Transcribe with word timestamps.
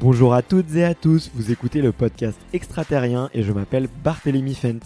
Bonjour 0.00 0.32
à 0.32 0.40
toutes 0.40 0.74
et 0.76 0.84
à 0.84 0.94
tous, 0.94 1.30
vous 1.34 1.52
écoutez 1.52 1.82
le 1.82 1.92
podcast 1.92 2.40
Extraterrien 2.54 3.28
et 3.34 3.42
je 3.42 3.52
m'appelle 3.52 3.86
Barthélémy 4.02 4.54
Fent. 4.54 4.80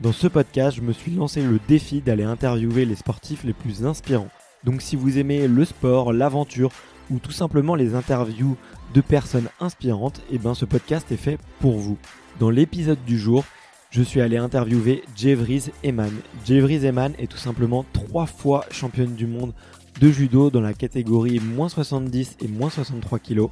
Dans 0.00 0.10
ce 0.10 0.26
podcast, 0.26 0.76
je 0.76 0.82
me 0.82 0.92
suis 0.92 1.12
lancé 1.12 1.42
le 1.42 1.60
défi 1.68 2.00
d'aller 2.00 2.24
interviewer 2.24 2.84
les 2.84 2.96
sportifs 2.96 3.44
les 3.44 3.52
plus 3.52 3.86
inspirants. 3.86 4.30
Donc 4.64 4.82
si 4.82 4.96
vous 4.96 5.16
aimez 5.16 5.46
le 5.46 5.64
sport, 5.64 6.12
l'aventure 6.12 6.72
ou 7.08 7.20
tout 7.20 7.30
simplement 7.30 7.76
les 7.76 7.94
interviews 7.94 8.56
de 8.94 9.00
personnes 9.00 9.48
inspirantes, 9.60 10.18
et 10.28 10.34
eh 10.34 10.38
ben 10.38 10.54
ce 10.54 10.64
podcast 10.64 11.12
est 11.12 11.16
fait 11.16 11.38
pour 11.60 11.78
vous. 11.78 11.96
Dans 12.40 12.50
l'épisode 12.50 13.04
du 13.06 13.16
jour, 13.16 13.44
je 13.90 14.02
suis 14.02 14.20
allé 14.20 14.38
interviewer 14.38 15.04
Jevries 15.16 15.70
Eman. 15.84 16.12
Jevries 16.44 16.84
Eman 16.84 17.12
est 17.20 17.30
tout 17.30 17.38
simplement 17.38 17.86
trois 17.92 18.26
fois 18.26 18.64
championne 18.72 19.14
du 19.14 19.28
monde 19.28 19.52
de 20.00 20.10
judo 20.10 20.50
dans 20.50 20.60
la 20.60 20.74
catégorie 20.74 21.40
moins 21.40 21.68
70 21.68 22.36
et 22.40 22.48
moins 22.48 22.70
63 22.70 23.18
kg 23.18 23.48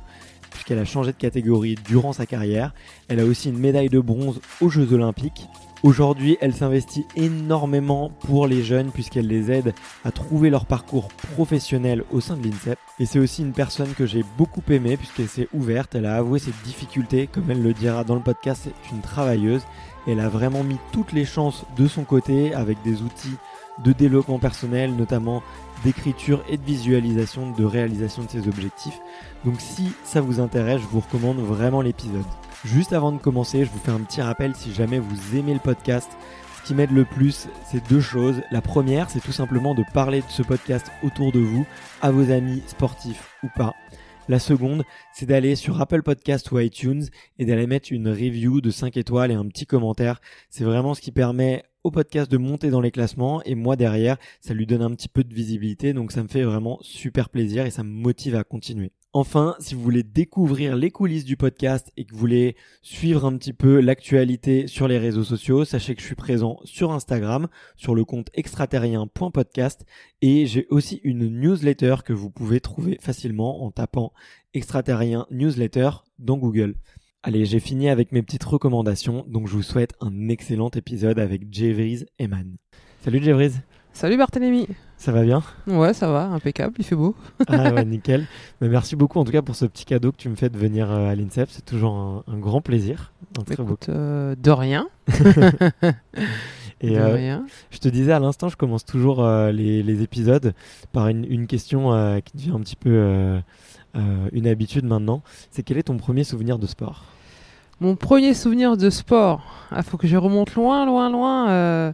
puisqu'elle 0.56 0.78
a 0.78 0.86
changé 0.86 1.12
de 1.12 1.18
catégorie 1.18 1.74
durant 1.86 2.14
sa 2.14 2.24
carrière. 2.24 2.72
Elle 3.08 3.20
a 3.20 3.26
aussi 3.26 3.50
une 3.50 3.58
médaille 3.58 3.90
de 3.90 4.00
bronze 4.00 4.40
aux 4.62 4.70
Jeux 4.70 4.90
Olympiques. 4.94 5.46
Aujourd'hui, 5.82 6.38
elle 6.40 6.54
s'investit 6.54 7.04
énormément 7.14 8.10
pour 8.20 8.46
les 8.46 8.62
jeunes 8.62 8.90
puisqu'elle 8.90 9.26
les 9.26 9.52
aide 9.52 9.74
à 10.04 10.10
trouver 10.10 10.48
leur 10.48 10.64
parcours 10.64 11.08
professionnel 11.08 12.04
au 12.10 12.20
sein 12.20 12.36
de 12.36 12.48
l'INSEP. 12.48 12.78
Et 12.98 13.04
c'est 13.04 13.18
aussi 13.18 13.42
une 13.42 13.52
personne 13.52 13.92
que 13.92 14.06
j'ai 14.06 14.24
beaucoup 14.38 14.62
aimée 14.70 14.96
puisqu'elle 14.96 15.28
s'est 15.28 15.48
ouverte, 15.52 15.94
elle 15.94 16.06
a 16.06 16.16
avoué 16.16 16.38
ses 16.38 16.52
difficultés, 16.64 17.28
comme 17.30 17.50
elle 17.50 17.62
le 17.62 17.74
dira 17.74 18.02
dans 18.02 18.14
le 18.14 18.22
podcast, 18.22 18.62
c'est 18.64 18.94
une 18.94 19.02
travailleuse. 19.02 19.62
Elle 20.08 20.20
a 20.20 20.30
vraiment 20.30 20.64
mis 20.64 20.78
toutes 20.92 21.12
les 21.12 21.26
chances 21.26 21.66
de 21.76 21.86
son 21.86 22.04
côté 22.04 22.54
avec 22.54 22.78
des 22.82 23.02
outils 23.02 23.36
de 23.84 23.92
développement 23.92 24.38
personnel, 24.38 24.94
notamment 24.94 25.42
d'écriture 25.84 26.42
et 26.48 26.56
de 26.56 26.64
visualisation 26.64 27.50
de 27.50 27.64
réalisation 27.64 28.24
de 28.24 28.30
ses 28.30 28.48
objectifs. 28.48 28.98
Donc 29.44 29.60
si 29.60 29.92
ça 30.04 30.20
vous 30.20 30.40
intéresse, 30.40 30.80
je 30.80 30.86
vous 30.86 31.00
recommande 31.00 31.38
vraiment 31.38 31.82
l'épisode. 31.82 32.24
Juste 32.64 32.92
avant 32.92 33.12
de 33.12 33.18
commencer, 33.18 33.64
je 33.64 33.70
vous 33.70 33.78
fais 33.78 33.92
un 33.92 34.00
petit 34.00 34.22
rappel 34.22 34.54
si 34.54 34.72
jamais 34.72 34.98
vous 34.98 35.36
aimez 35.36 35.54
le 35.54 35.60
podcast. 35.60 36.10
Ce 36.56 36.68
qui 36.68 36.74
m'aide 36.74 36.90
le 36.90 37.04
plus, 37.04 37.48
c'est 37.70 37.86
deux 37.88 38.00
choses. 38.00 38.42
La 38.50 38.60
première, 38.60 39.08
c'est 39.08 39.20
tout 39.20 39.32
simplement 39.32 39.74
de 39.74 39.84
parler 39.94 40.20
de 40.20 40.30
ce 40.30 40.42
podcast 40.42 40.90
autour 41.04 41.30
de 41.30 41.38
vous, 41.38 41.64
à 42.02 42.10
vos 42.10 42.32
amis 42.32 42.62
sportifs 42.66 43.36
ou 43.44 43.48
pas. 43.54 43.74
La 44.28 44.40
seconde, 44.40 44.82
c'est 45.12 45.26
d'aller 45.26 45.54
sur 45.54 45.80
Apple 45.80 46.02
Podcast 46.02 46.50
ou 46.50 46.58
iTunes 46.58 47.04
et 47.38 47.44
d'aller 47.44 47.68
mettre 47.68 47.92
une 47.92 48.08
review 48.08 48.60
de 48.60 48.70
5 48.70 48.96
étoiles 48.96 49.30
et 49.30 49.34
un 49.34 49.46
petit 49.46 49.66
commentaire. 49.66 50.20
C'est 50.50 50.64
vraiment 50.64 50.94
ce 50.94 51.00
qui 51.00 51.12
permet 51.12 51.62
podcast 51.90 52.30
de 52.30 52.36
monter 52.36 52.70
dans 52.70 52.80
les 52.80 52.90
classements 52.90 53.42
et 53.44 53.54
moi 53.54 53.76
derrière, 53.76 54.16
ça 54.40 54.54
lui 54.54 54.66
donne 54.66 54.82
un 54.82 54.90
petit 54.90 55.08
peu 55.08 55.24
de 55.24 55.34
visibilité 55.34 55.92
donc 55.92 56.12
ça 56.12 56.22
me 56.22 56.28
fait 56.28 56.42
vraiment 56.42 56.78
super 56.82 57.28
plaisir 57.28 57.66
et 57.66 57.70
ça 57.70 57.82
me 57.82 57.90
motive 57.90 58.34
à 58.34 58.44
continuer. 58.44 58.92
Enfin, 59.18 59.56
si 59.60 59.74
vous 59.74 59.80
voulez 59.80 60.02
découvrir 60.02 60.76
les 60.76 60.90
coulisses 60.90 61.24
du 61.24 61.38
podcast 61.38 61.90
et 61.96 62.04
que 62.04 62.12
vous 62.12 62.20
voulez 62.20 62.54
suivre 62.82 63.24
un 63.24 63.34
petit 63.38 63.54
peu 63.54 63.80
l'actualité 63.80 64.66
sur 64.66 64.88
les 64.88 64.98
réseaux 64.98 65.24
sociaux, 65.24 65.64
sachez 65.64 65.94
que 65.94 66.02
je 66.02 66.06
suis 66.06 66.14
présent 66.14 66.58
sur 66.64 66.92
Instagram, 66.92 67.48
sur 67.76 67.94
le 67.94 68.04
compte 68.04 68.28
extraterrien.podcast 68.34 69.86
et 70.20 70.44
j'ai 70.44 70.66
aussi 70.68 71.00
une 71.02 71.30
newsletter 71.30 71.96
que 72.04 72.12
vous 72.12 72.28
pouvez 72.28 72.60
trouver 72.60 72.98
facilement 73.00 73.64
en 73.64 73.70
tapant 73.70 74.12
extraterrien 74.52 75.26
newsletter 75.30 75.90
dans 76.18 76.36
Google. 76.36 76.74
Allez, 77.26 77.44
j'ai 77.44 77.58
fini 77.58 77.88
avec 77.88 78.12
mes 78.12 78.22
petites 78.22 78.44
recommandations, 78.44 79.24
donc 79.26 79.48
je 79.48 79.54
vous 79.54 79.64
souhaite 79.64 79.94
un 80.00 80.28
excellent 80.28 80.70
épisode 80.76 81.18
avec 81.18 81.52
Jevries 81.52 82.04
Eman. 82.20 82.54
Salut 83.02 83.20
Jevries 83.20 83.54
Salut 83.92 84.16
Barthélémy 84.16 84.68
Ça 84.96 85.10
va 85.10 85.24
bien? 85.24 85.42
Ouais, 85.66 85.92
ça 85.92 86.08
va, 86.08 86.26
impeccable, 86.26 86.74
il 86.78 86.84
fait 86.84 86.94
beau. 86.94 87.16
ah 87.48 87.74
ouais, 87.74 87.84
nickel. 87.84 88.28
Mais 88.60 88.68
merci 88.68 88.94
beaucoup 88.94 89.18
en 89.18 89.24
tout 89.24 89.32
cas 89.32 89.42
pour 89.42 89.56
ce 89.56 89.64
petit 89.64 89.84
cadeau 89.84 90.12
que 90.12 90.18
tu 90.18 90.28
me 90.28 90.36
fais 90.36 90.50
de 90.50 90.56
venir 90.56 90.88
euh, 90.88 91.08
à 91.08 91.16
l'INSEP, 91.16 91.48
c'est 91.50 91.64
toujours 91.64 92.22
un, 92.28 92.38
grand 92.38 92.60
plaisir. 92.60 93.12
Écoute, 93.50 93.88
euh, 93.88 94.36
de 94.40 94.50
rien. 94.52 94.86
Et 96.80 96.90
de 96.90 96.94
euh, 96.94 97.12
rien. 97.12 97.46
je 97.72 97.78
te 97.78 97.88
disais 97.88 98.12
à 98.12 98.20
l'instant, 98.20 98.48
je 98.48 98.56
commence 98.56 98.84
toujours 98.84 99.26
les, 99.50 100.00
épisodes 100.00 100.54
par 100.92 101.08
une, 101.08 101.24
une 101.24 101.48
question 101.48 102.20
qui 102.24 102.36
devient 102.36 102.52
un 102.54 102.60
petit 102.60 102.76
peu 102.76 103.40
une 103.94 104.46
habitude 104.46 104.84
maintenant. 104.84 105.24
C'est 105.50 105.64
quel 105.64 105.76
est 105.76 105.84
ton 105.84 105.96
premier 105.96 106.22
souvenir 106.22 106.60
de 106.60 106.68
sport? 106.68 107.04
Mon 107.80 107.94
premier 107.94 108.32
souvenir 108.32 108.76
de 108.76 108.88
sport, 108.88 109.42
il 109.70 109.76
ah, 109.78 109.82
faut 109.82 109.98
que 109.98 110.06
je 110.06 110.16
remonte 110.16 110.54
loin, 110.54 110.86
loin, 110.86 111.10
loin. 111.10 111.50
Euh, 111.50 111.92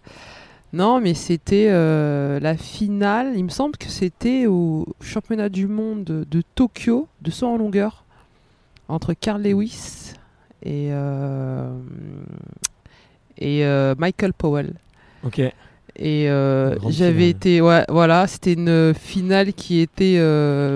non, 0.73 1.01
mais 1.01 1.15
c'était 1.15 1.67
euh, 1.71 2.39
la 2.39 2.57
finale. 2.57 3.33
Il 3.35 3.45
me 3.45 3.51
semble 3.51 3.77
que 3.77 3.89
c'était 3.89 4.47
au 4.47 4.87
championnat 5.01 5.49
du 5.49 5.67
monde 5.67 6.05
de, 6.05 6.43
Tokyo 6.55 7.09
de 7.21 7.31
saut 7.31 7.49
en 7.49 7.57
longueur 7.57 8.05
entre 8.89 9.13
Carl 9.15 9.43
Lewis 9.43 10.13
et, 10.63 10.89
euh, 10.93 11.69
et 13.39 13.65
Michael 13.99 14.33
Powell. 14.35 14.75
Ok. 15.25 15.41
Et 15.97 16.27
j'avais 16.89 17.29
été, 17.29 17.61
ouais, 17.61 17.85
voilà, 17.89 18.27
c'était 18.29 18.53
une 18.53 18.95
finale 18.95 19.53
qui 19.53 19.81
était 19.81 20.19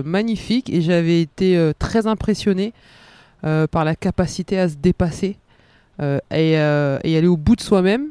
magnifique 0.05 0.69
et 0.69 0.81
j'avais 0.81 1.21
été 1.21 1.73
très 1.79 2.09
impressionné 2.09 2.73
par 3.71 3.85
la 3.85 3.95
capacité 3.95 4.59
à 4.59 4.69
se 4.69 4.75
dépasser 4.75 5.39
euh, 6.03 6.19
euh, 6.33 6.99
et, 7.05 7.17
aller 7.17 7.27
au 7.27 7.39
bout 7.39 7.57
de 7.57 7.63
soi-même 7.63 8.09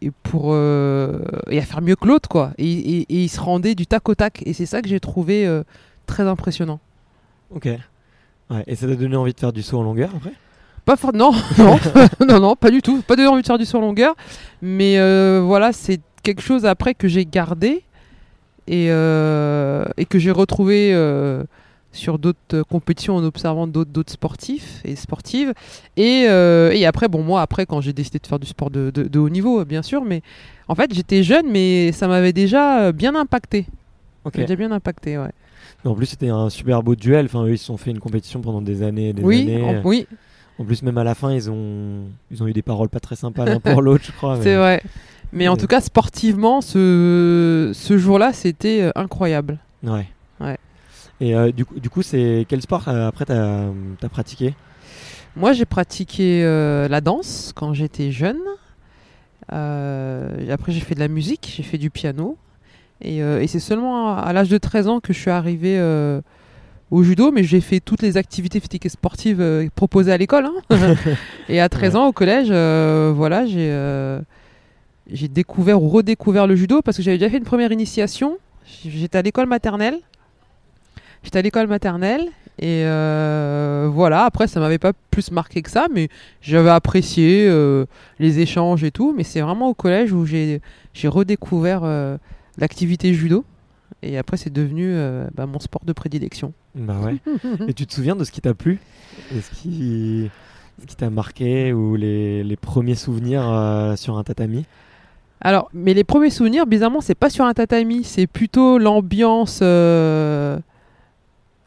et 0.00 0.12
pour 0.22 0.54
et 0.54 1.58
à 1.58 1.62
faire 1.62 1.82
mieux 1.82 1.96
que 1.96 2.06
l'autre 2.06 2.28
quoi. 2.28 2.52
Et, 2.58 3.06
il 3.08 3.28
se 3.28 3.40
rendait 3.40 3.74
du 3.74 3.86
tac 3.86 4.08
au 4.08 4.14
tac 4.14 4.42
et 4.46 4.52
c'est 4.52 4.66
ça 4.66 4.80
que 4.80 4.88
j'ai 4.88 5.00
trouvé 5.00 5.48
très 6.06 6.22
impressionnant. 6.22 6.80
Ok. 7.50 7.68
Ouais. 8.50 8.64
et 8.66 8.76
ça 8.76 8.86
t'a 8.86 8.94
donné 8.94 9.16
envie 9.16 9.34
de 9.34 9.40
faire 9.40 9.52
du 9.52 9.62
saut 9.62 9.78
en 9.78 9.82
longueur 9.82 10.10
après? 10.16 10.32
Pas 10.86 10.96
fort 10.96 11.12
non 11.12 11.32
non 12.28 12.40
non 12.40 12.56
pas 12.56 12.70
du 12.70 12.80
tout. 12.80 13.02
Pas 13.02 13.16
donné 13.16 13.28
envie 13.28 13.42
de 13.42 13.46
faire 13.46 13.58
du 13.58 13.64
saut 13.64 13.78
en 13.78 13.82
longueur 13.82 14.14
mais 14.62 14.96
voilà 15.40 15.72
c'est 15.72 16.00
quelque 16.22 16.42
chose 16.42 16.64
après 16.66 16.94
que 16.94 17.08
j'ai 17.08 17.24
gardé 17.24 17.82
et, 18.68 18.86
et 18.86 20.04
que 20.06 20.18
j'ai 20.18 20.30
retrouvé 20.30 20.92
sur 21.92 22.18
d'autres 22.18 22.38
euh, 22.54 22.64
compétitions 22.64 23.16
en 23.16 23.24
observant 23.24 23.66
d'autres 23.66 24.12
sportifs 24.12 24.80
et 24.84 24.96
sportives. 24.96 25.52
Et, 25.96 26.26
euh, 26.28 26.70
et, 26.72 26.86
après, 26.86 27.08
bon, 27.08 27.22
moi, 27.22 27.40
après, 27.40 27.66
quand 27.66 27.80
j'ai 27.80 27.92
décidé 27.92 28.18
de 28.18 28.26
faire 28.26 28.38
du 28.38 28.46
sport 28.46 28.70
de, 28.70 28.90
de, 28.90 29.18
haut 29.18 29.28
niveau, 29.28 29.64
bien 29.64 29.82
sûr, 29.82 30.04
mais 30.04 30.22
en 30.68 30.74
fait, 30.74 30.92
j'étais 30.92 31.22
jeune, 31.22 31.50
mais 31.50 31.92
ça 31.92 32.08
m'avait 32.08 32.32
déjà 32.32 32.82
euh, 32.82 32.92
bien 32.92 33.14
impacté. 33.14 33.66
Déjà 34.34 34.56
bien 34.56 34.72
impacté, 34.72 35.16
ouais. 35.16 35.30
En 35.86 35.94
plus, 35.94 36.04
c'était 36.04 36.28
un 36.28 36.50
super 36.50 36.82
beau 36.82 36.94
duel. 36.94 37.26
Enfin, 37.26 37.44
eux, 37.44 37.52
ils 37.52 37.58
se 37.58 37.64
sont 37.64 37.78
fait 37.78 37.90
une 37.90 38.00
compétition 38.00 38.42
pendant 38.42 38.60
des 38.60 38.82
années 38.82 39.14
des 39.14 39.22
oui, 39.22 39.42
années. 39.42 39.62
En, 39.62 39.82
oui. 39.84 40.06
En 40.58 40.64
plus, 40.64 40.82
même 40.82 40.98
à 40.98 41.04
la 41.04 41.14
fin, 41.14 41.32
ils 41.32 41.50
ont, 41.50 42.02
ils 42.30 42.42
ont 42.42 42.46
eu 42.46 42.52
des 42.52 42.60
paroles 42.60 42.90
pas 42.90 43.00
très 43.00 43.16
sympas 43.16 43.46
l'un 43.46 43.58
pour 43.58 43.80
l'autre, 43.82 44.04
je 44.06 44.12
crois. 44.12 44.38
C'est 44.42 44.56
vrai. 44.56 44.82
Mais 45.32 45.48
en 45.48 45.56
tout 45.56 45.66
cas, 45.66 45.80
sportivement, 45.80 46.60
ce, 46.60 47.70
ce 47.72 47.96
jour-là, 47.96 48.34
c'était 48.34 48.90
incroyable. 48.94 49.58
Ouais. 49.82 50.06
Et 51.20 51.34
euh, 51.34 51.50
du, 51.50 51.64
coup, 51.64 51.78
du 51.78 51.90
coup, 51.90 52.02
c'est 52.02 52.46
quel 52.48 52.62
sport 52.62 52.88
euh, 52.88 53.08
après 53.08 53.24
tu 53.24 53.32
as, 53.32 54.08
pratiqué? 54.10 54.54
Moi, 55.36 55.52
j'ai 55.52 55.64
pratiqué 55.64 56.42
euh, 56.44 56.88
la 56.88 57.00
danse 57.00 57.52
quand 57.54 57.74
j'étais 57.74 58.10
jeune. 58.10 58.38
après, 59.48 60.72
j'ai 60.72 60.80
fait 60.80 60.94
de 60.94 61.00
la 61.00 61.08
musique, 61.08 61.52
j'ai 61.56 61.62
fait 61.62 61.78
du 61.78 61.90
piano. 61.90 62.36
Et, 63.00 63.20
c'est 63.46 63.60
seulement 63.60 64.16
à, 64.16 64.32
l'âge 64.32 64.48
de 64.48 64.58
13 64.58 64.88
ans 64.88 65.00
que 65.00 65.12
je 65.12 65.18
suis 65.18 65.30
arrivé 65.30 65.80
au 66.90 67.02
judo, 67.02 67.30
mais 67.30 67.44
j'ai 67.44 67.60
fait 67.60 67.80
toutes 67.80 68.02
les 68.02 68.16
activités 68.16 68.60
physiques 68.60 68.86
et 68.86 68.88
sportives 68.88 69.70
proposées 69.74 70.12
à 70.12 70.16
l'école. 70.16 70.46
Hein. 70.46 70.94
et 71.48 71.60
à 71.60 71.68
13 71.68 71.96
ans, 71.96 72.06
au 72.06 72.12
collège, 72.12 72.48
voilà, 73.14 73.44
j'ai 73.46 75.28
découvert 75.28 75.82
ou 75.82 75.88
redécouvert 75.88 76.46
le 76.46 76.56
judo 76.56 76.82
parce 76.82 76.96
que 76.96 77.02
j'avais 77.02 77.18
déjà 77.18 77.30
fait 77.30 77.38
une 77.38 77.44
première 77.44 77.72
initiation. 77.72 78.38
J'étais 78.84 79.18
à 79.18 79.22
l'école 79.22 79.46
maternelle 79.46 80.00
J'étais 81.22 81.38
à 81.38 81.42
l'école 81.42 81.66
maternelle 81.66 82.28
Et 82.58 82.82
euh, 82.84 83.88
voilà, 83.92 84.24
après, 84.24 84.46
ça 84.46 84.60
m'avait 84.60 84.78
pas 84.78 84.92
plus 85.10 85.30
marqué 85.30 85.62
que 85.62 85.70
ça, 85.70 85.86
mais 85.92 86.08
j'avais 86.40 86.70
apprécié 86.70 87.46
euh, 87.48 87.86
les 88.18 88.40
échanges 88.40 88.84
et 88.84 88.90
tout. 88.90 89.14
Mais 89.16 89.24
c'est 89.24 89.40
vraiment 89.40 89.68
au 89.68 89.74
collège 89.74 90.12
où 90.12 90.26
j'ai 90.26 90.60
redécouvert 91.04 91.82
euh, 91.84 92.16
l'activité 92.56 93.14
judo. 93.14 93.44
Et 94.02 94.16
après, 94.16 94.36
c'est 94.36 94.52
devenu 94.52 94.94
bah, 95.34 95.46
mon 95.46 95.58
sport 95.58 95.82
de 95.84 95.92
prédilection. 95.92 96.52
Bah 96.76 97.00
ouais. 97.00 97.16
Et 97.68 97.74
tu 97.74 97.84
te 97.84 97.92
souviens 97.92 98.14
de 98.14 98.22
ce 98.22 98.30
qui 98.30 98.40
t'a 98.40 98.54
plu? 98.54 98.78
Et 99.34 99.40
ce 99.40 99.50
qui, 99.50 100.30
t'a 100.96 101.10
marqué 101.10 101.72
ou 101.72 101.96
les, 101.96 102.44
les 102.44 102.56
premiers 102.56 102.94
souvenirs 102.94 103.94
sur 103.96 104.16
un 104.16 104.22
tatami? 104.22 104.66
Alors, 105.40 105.70
mais 105.72 105.94
les 105.94 106.04
premiers 106.04 106.30
souvenirs, 106.30 106.66
bizarrement, 106.66 107.00
c'est 107.00 107.14
pas 107.14 107.30
sur 107.30 107.44
un 107.44 107.54
tatami, 107.54 108.02
c'est 108.02 108.26
plutôt 108.26 108.78
l'ambiance 108.78 109.60
euh, 109.62 110.58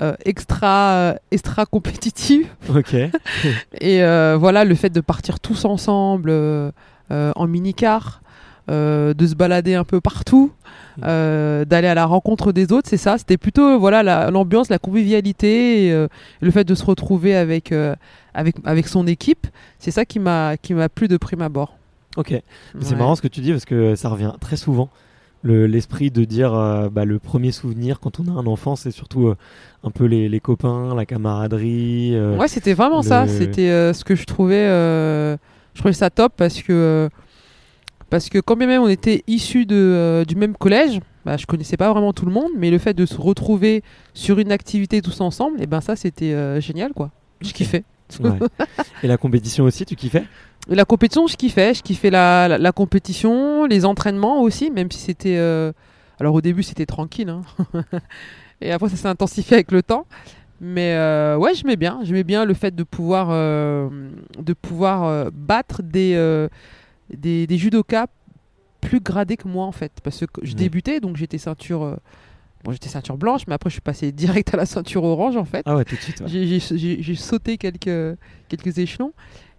euh, 0.01 0.13
extra, 0.25 0.89
euh, 0.94 1.13
extra 1.31 1.65
compétitive. 1.65 2.48
Ok. 2.75 2.94
Et 3.81 4.03
euh, 4.03 4.38
voilà, 4.39 4.63
le 4.65 4.75
fait 4.75 4.89
de 4.89 5.01
partir 5.01 5.39
tous 5.39 5.65
ensemble 5.65 6.31
en 7.09 7.48
mini-car, 7.48 8.21
de 8.69 9.27
se 9.27 9.36
balader 9.36 9.75
un 9.75 9.83
peu 9.83 10.00
partout, 10.01 10.51
Mm. 10.98 11.63
d'aller 11.65 11.88
à 11.88 11.94
la 11.95 12.06
rencontre 12.06 12.51
des 12.51 12.74
autres, 12.74 12.89
c'est 12.89 12.98
ça. 12.98 13.18
C'était 13.18 13.38
plutôt 13.38 13.80
voilà 13.80 14.03
la- 14.03 14.30
l'ambiance, 14.30 14.68
la, 14.68 14.77
convivialité, 14.77 15.88
et, 15.88 16.07
le 16.42 16.51
fait 16.51 16.65
de 16.65 16.75
se 16.75 16.83
retrouver 16.83 17.33
avec, 17.36 17.74
avec, 18.33 18.56
avec 18.65 18.88
son 18.89 19.07
équipe. 19.07 19.48
C'est 19.80 19.92
ça 19.92 20.03
qui 20.03 20.19
m'a 20.19 20.57
qui 20.57 20.74
m'a 20.74 20.89
plu 20.89 21.07
de 21.07 21.15
prime 21.15 21.42
abord. 21.42 21.77
Ok. 22.18 22.33
C'est 22.81 22.95
marrant 22.98 23.15
ce 23.15 23.21
que 23.21 23.30
tu 23.30 23.39
dis 23.39 23.51
parce 23.51 23.63
que 23.65 23.95
ça 23.95 24.09
revient 24.09 24.33
très 24.42 24.57
souvent. 24.57 24.89
Le- 25.43 25.65
L'esprit 25.65 26.11
de 26.11 26.23
dire 26.23 26.53
euh, 26.53 26.89
bah, 26.89 27.05
le 27.05 27.17
premier 27.19 27.51
souvenir 27.51 27.99
quand 27.99 28.19
on 28.19 28.27
a 28.27 28.31
un 28.39 28.45
enfant, 28.45 28.75
c'est 28.75 28.91
surtout 28.91 29.27
euh, 29.27 29.35
un 29.83 29.89
peu 29.91 30.05
les, 30.05 30.29
les 30.29 30.39
copains, 30.39 30.93
la 30.95 31.05
camaraderie. 31.05 32.11
euh, 32.15 32.38
Ouais, 32.38 32.47
c'était 32.47 32.73
vraiment 32.73 33.01
ça. 33.01 33.25
C'était 33.27 33.93
ce 33.93 34.03
que 34.03 34.15
je 34.15 34.25
trouvais. 34.25 34.65
je 34.65 35.38
trouvais 35.79 35.93
ça 35.93 36.09
top 36.09 36.33
parce 36.38 36.61
que 36.61 37.09
parce 38.09 38.29
que 38.29 38.39
quand 38.39 38.55
bien 38.57 38.67
même 38.67 38.81
on 38.81 38.88
était 38.89 39.23
issus 39.27 39.65
de 39.65 40.25
du 40.27 40.35
même 40.35 40.55
collège, 40.55 40.99
bah, 41.25 41.38
je 41.38 41.45
connaissais 41.45 41.77
pas 41.77 41.89
vraiment 41.91 42.13
tout 42.13 42.25
le 42.25 42.31
monde, 42.31 42.51
mais 42.57 42.69
le 42.69 42.77
fait 42.77 42.93
de 42.93 43.05
se 43.05 43.15
retrouver 43.15 43.83
sur 44.13 44.38
une 44.39 44.51
activité 44.51 45.01
tous 45.01 45.21
ensemble, 45.21 45.61
et 45.61 45.67
ben 45.67 45.81
ça 45.81 45.95
c'était 45.95 46.59
génial 46.61 46.93
quoi. 46.93 47.09
Je 47.41 47.51
kiffais. 47.53 47.83
ouais. 48.19 48.38
Et 49.03 49.07
la 49.07 49.17
compétition 49.17 49.63
aussi, 49.63 49.85
tu 49.85 49.95
kiffais? 49.95 50.23
La 50.67 50.85
compétition, 50.85 51.27
je 51.27 51.35
kiffais. 51.35 51.73
Je 51.73 51.81
kiffais 51.81 52.09
la, 52.09 52.47
la, 52.47 52.57
la 52.57 52.71
compétition, 52.71 53.65
les 53.65 53.85
entraînements 53.85 54.41
aussi, 54.41 54.71
même 54.71 54.91
si 54.91 54.99
c'était. 54.99 55.37
euh, 55.37 55.71
Alors 56.19 56.35
au 56.35 56.41
début, 56.41 56.63
c'était 56.63 56.85
tranquille. 56.85 57.29
hein. 57.29 57.41
Et 58.61 58.71
après, 58.71 58.89
ça 58.89 58.95
s'est 58.95 59.07
intensifié 59.07 59.55
avec 59.55 59.71
le 59.71 59.81
temps. 59.81 60.05
Mais 60.59 60.93
euh, 60.93 61.37
ouais, 61.37 61.55
j'aimais 61.55 61.75
bien. 61.77 61.99
J'aimais 62.03 62.23
bien 62.23 62.45
le 62.45 62.53
fait 62.53 62.75
de 62.75 62.83
pouvoir, 62.83 63.29
euh, 63.31 63.89
de 64.37 64.53
pouvoir 64.53 65.03
euh, 65.05 65.29
battre 65.33 65.81
des, 65.81 66.47
des, 67.11 67.47
des 67.47 67.57
judokas 67.57 68.05
plus 68.79 68.99
gradés 68.99 69.37
que 69.37 69.47
moi, 69.47 69.65
en 69.65 69.71
fait. 69.71 69.91
Parce 70.03 70.19
que 70.19 70.41
je 70.43 70.51
Ouais. 70.51 70.57
débutais, 70.59 70.99
donc 70.99 71.17
j'étais 71.17 71.39
ceinture. 71.39 71.97
Bon, 72.63 72.71
j'étais 72.71 72.89
ceinture 72.89 73.17
blanche, 73.17 73.41
mais 73.47 73.55
après, 73.55 73.71
je 73.71 73.73
suis 73.73 73.81
passé 73.81 74.11
direct 74.45 74.53
à 74.53 74.57
la 74.57 74.67
ceinture 74.67 75.03
orange, 75.03 75.35
en 75.37 75.45
fait. 75.45 75.63
Ah 75.65 75.75
ouais, 75.75 75.83
tout 75.85 75.95
de 75.95 76.01
suite. 76.01 76.21
ouais. 76.21 76.27
J'ai 76.29 77.15
sauté 77.15 77.57
quelques, 77.57 78.15
quelques 78.47 78.77
échelons, 78.77 79.13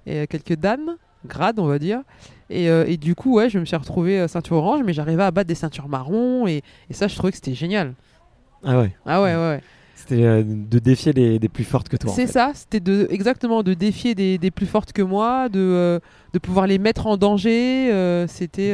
et 0.07 0.19
euh, 0.21 0.27
quelques 0.29 0.57
dames, 0.57 0.97
grades 1.27 1.59
on 1.59 1.67
va 1.67 1.79
dire. 1.79 2.01
Et, 2.51 2.69
euh, 2.69 2.85
et 2.87 2.97
du 2.97 3.15
coup, 3.15 3.35
ouais, 3.37 3.49
je 3.49 3.59
me 3.59 3.65
suis 3.65 3.77
retrouvé 3.77 4.19
euh, 4.21 4.29
ceinture 4.29 4.57
orange, 4.57 4.83
mais 4.85 4.93
j'arrivais 4.93 5.23
à 5.23 5.31
battre 5.31 5.49
des 5.49 5.55
ceintures 5.55 5.89
marron, 5.89 6.47
et, 6.47 6.63
et 6.91 6.95
ça, 6.95 7.09
je 7.09 7.15
trouvais 7.17 7.31
que 7.31 7.37
c'était 7.37 7.55
génial. 7.55 7.95
Ah 8.65 8.79
ouais. 8.81 8.95
Ah 9.07 9.23
ouais, 9.23 9.35
ouais, 9.35 9.41
ouais. 9.41 9.61
C'était 9.95 10.25
euh, 10.25 10.43
de 10.45 10.79
défier 10.79 11.13
les, 11.13 11.39
des 11.39 11.49
plus 11.49 11.65
fortes 11.65 11.89
que 11.89 11.97
toi. 11.97 12.11
en 12.11 12.15
C'est 12.15 12.27
fait. 12.27 12.33
ça, 12.33 12.51
c'était 12.55 12.81
de, 12.81 13.07
exactement 13.11 13.63
de 13.63 13.73
défier 13.75 14.15
des, 14.15 14.37
des 14.37 14.51
plus 14.51 14.67
fortes 14.67 14.93
que 14.93 15.03
moi, 15.03 15.49
de, 15.49 15.61
euh, 15.61 16.01
de 16.33 16.39
pouvoir 16.39 16.67
les 16.67 16.79
mettre 16.79 17.07
en 17.07 17.17
danger. 17.17 17.87
c'était 18.29 18.73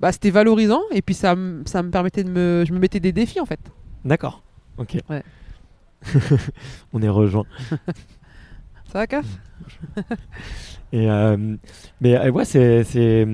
bah, 0.00 0.12
c'était 0.12 0.30
valorisant, 0.30 0.82
et 0.92 1.02
puis 1.02 1.14
ça, 1.14 1.34
ça 1.64 1.82
me 1.82 1.90
permettait 1.90 2.22
de 2.22 2.30
me. 2.30 2.64
Je 2.66 2.72
me 2.72 2.78
mettais 2.78 3.00
des 3.00 3.10
défis 3.10 3.40
en 3.40 3.46
fait. 3.46 3.58
D'accord. 4.04 4.42
Ok. 4.76 4.96
Ouais. 5.10 5.22
On 6.92 7.02
est 7.02 7.08
rejoint. 7.08 7.44
Ça 8.90 8.98
va, 8.98 9.06
Caf 9.06 9.26
Et 10.92 11.10
euh, 11.10 11.36
mais 12.00 12.16
euh, 12.16 12.30
ouais, 12.30 12.46
c'est, 12.46 12.82
c'est, 12.82 13.26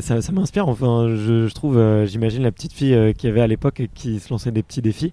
ça, 0.00 0.32
m'inspire. 0.32 0.66
Enfin, 0.66 1.14
je, 1.14 1.48
trouve, 1.54 1.78
euh, 1.78 2.06
j'imagine 2.06 2.42
la 2.42 2.50
petite 2.50 2.72
fille 2.72 2.94
euh, 2.94 3.12
qui 3.12 3.28
avait 3.28 3.40
à 3.40 3.46
l'époque 3.46 3.78
et 3.78 3.88
qui 3.88 4.18
se 4.18 4.30
lançait 4.30 4.50
des 4.50 4.64
petits 4.64 4.82
défis. 4.82 5.12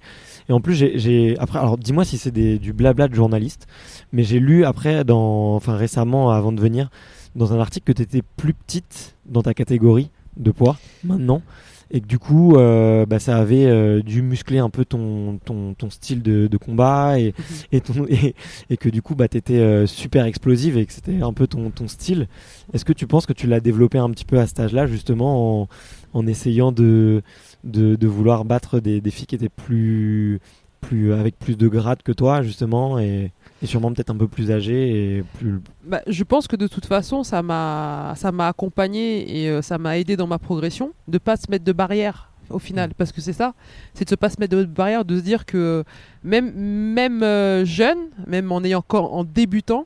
Et 0.50 0.54
en 0.54 0.62
plus, 0.62 0.74
j'ai, 0.74 1.38
après, 1.38 1.60
alors 1.60 1.78
dis-moi 1.78 2.06
si 2.06 2.18
c'est 2.18 2.32
du 2.32 2.74
blabla 2.74 3.08
de 3.08 3.14
journaliste, 3.14 3.68
mais 4.12 4.24
j'ai 4.24 4.40
lu 4.40 4.66
après, 4.66 5.04
enfin 5.08 5.76
récemment, 5.76 6.32
avant 6.32 6.52
de 6.52 6.60
venir, 6.60 6.90
dans 7.36 7.54
un 7.54 7.60
article 7.60 7.94
que 7.94 7.98
tu 7.98 8.02
étais 8.02 8.24
plus 8.36 8.56
petite 8.56 9.16
dans 9.28 9.44
ta 9.44 9.54
catégorie 9.54 10.10
de 10.38 10.50
poids 10.50 10.78
maintenant. 11.04 11.44
Et 11.92 12.02
que 12.02 12.06
du 12.06 12.20
coup, 12.20 12.56
euh, 12.56 13.06
bah, 13.06 13.20
ça 13.20 13.38
avait 13.38 13.66
euh, 13.66 14.02
dû 14.02 14.22
muscler 14.22 14.60
un 14.60 14.70
peu 14.70 14.86
ton, 14.86 15.40
ton, 15.44 15.74
ton 15.74 15.90
style 15.90 16.22
de, 16.22 16.48
de 16.48 16.58
combat 16.58 17.20
et, 17.20 17.34
et, 17.72 17.82
ton, 17.82 18.06
et, 18.08 18.36
et 18.70 18.78
que 18.78 18.90
du 18.90 19.02
coup 19.02 19.16
bah 19.16 19.28
t'étais 19.28 19.60
euh, 19.60 19.88
super 19.88 20.26
explosive 20.26 20.78
et 20.78 20.86
que 20.86 20.94
c'était 20.94 21.22
un 21.22 21.34
peu 21.34 21.48
ton, 21.48 21.72
ton 21.72 21.88
style. 21.88 22.28
Est-ce 22.74 22.86
que 22.86 22.94
tu 22.94 23.08
penses 23.08 23.26
que 23.26 23.34
tu 23.34 23.48
l'as 23.48 23.60
développé 23.60 23.98
un 23.98 24.10
petit 24.12 24.26
peu 24.26 24.40
à 24.40 24.46
cet 24.46 24.60
âge-là 24.60 24.86
justement 24.86 25.62
en, 25.62 25.68
en 26.14 26.28
essayant 26.28 26.72
de, 26.72 27.24
de, 27.64 27.96
de 27.96 28.08
vouloir 28.08 28.46
battre 28.46 28.80
des, 28.80 29.02
des 29.02 29.12
filles 29.12 29.28
qui 29.28 29.36
étaient 29.36 29.50
plus 29.50 30.40
plus 30.82 31.12
avec 31.12 31.38
plus 31.38 31.58
de 31.58 31.68
grade 31.68 32.04
que 32.04 32.14
toi 32.14 32.42
justement 32.42 33.00
et, 33.00 33.32
et 33.62 33.66
sûrement 33.66 33.92
peut-être 33.92 34.10
un 34.10 34.16
peu 34.16 34.28
plus 34.28 34.52
âgées 34.52 35.18
et 35.18 35.24
plus 35.38 35.62
Bah, 35.84 36.02
je 36.08 36.24
pense 36.24 36.48
que 36.48 36.56
de 36.56 36.68
toute 36.68 36.86
façon, 36.86 37.24
ça 37.24 37.42
m'a, 37.42 38.14
ça 38.16 38.32
m'a 38.32 38.48
accompagné 38.48 39.44
et 39.44 39.50
euh, 39.50 39.62
ça 39.62 39.78
m'a 39.78 39.98
aidé 39.98 40.16
dans 40.16 40.28
ma 40.28 40.40
progression 40.40 40.92
de 41.08 41.18
pas 41.18 41.36
se 41.38 41.50
mettre 41.50 41.66
de 41.66 41.74
barrière 41.74 42.30
au 42.50 42.60
final, 42.60 42.94
parce 42.98 43.12
que 43.12 43.22
c'est 43.22 43.34
ça, 43.34 43.54
c'est 43.94 44.06
de 44.06 44.10
se 44.10 44.16
pas 44.16 44.30
se 44.30 44.40
mettre 44.40 44.58
de 44.58 44.64
barrière, 44.64 45.06
de 45.06 45.18
se 45.18 45.22
dire 45.22 45.46
que 45.46 45.84
même, 46.24 46.52
même 46.52 47.22
euh, 47.22 47.64
jeune, 47.64 48.10
même 48.26 48.52
en 48.52 48.64
ayant 48.64 48.80
encore 48.80 49.14
en 49.14 49.24
débutant, 49.24 49.86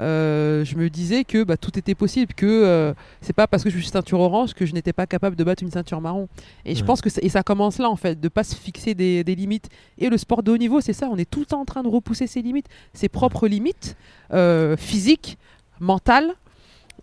euh, 0.00 0.64
je 0.64 0.76
me 0.76 0.88
disais 0.90 1.24
que 1.24 1.44
bah, 1.44 1.56
tout 1.56 1.78
était 1.78 1.94
possible, 1.94 2.32
que 2.34 2.46
euh, 2.46 2.94
c'est 3.20 3.32
pas 3.34 3.46
parce 3.46 3.62
que 3.62 3.70
je 3.70 3.78
suis 3.78 3.86
ceinture 3.86 4.20
orange 4.20 4.54
que 4.54 4.66
je 4.66 4.72
n'étais 4.72 4.92
pas 4.92 5.06
capable 5.06 5.36
de 5.36 5.44
battre 5.44 5.62
une 5.62 5.70
ceinture 5.70 6.00
marron. 6.00 6.28
Et 6.64 6.74
je 6.74 6.82
pense 6.84 7.00
que 7.00 7.10
ça, 7.10 7.20
et 7.22 7.28
ça 7.28 7.42
commence 7.42 7.78
là 7.78 7.88
en 7.90 7.96
fait, 7.96 8.18
de 8.20 8.28
pas 8.28 8.44
se 8.44 8.54
fixer 8.56 8.94
des, 8.94 9.22
des 9.24 9.34
limites. 9.34 9.68
Et 9.98 10.08
le 10.08 10.16
sport 10.16 10.42
de 10.42 10.50
haut 10.50 10.56
niveau, 10.58 10.80
c'est 10.80 10.92
ça, 10.94 11.08
on 11.10 11.16
est 11.16 11.30
tout 11.30 11.40
le 11.40 11.46
temps 11.46 11.60
en 11.60 11.64
train 11.64 11.82
de 11.82 11.88
repousser 11.88 12.26
ses 12.26 12.42
limites, 12.42 12.66
ses 12.94 13.08
propres 13.08 13.46
limites 13.48 13.96
euh, 14.32 14.76
physiques, 14.76 15.38
mentales. 15.80 16.32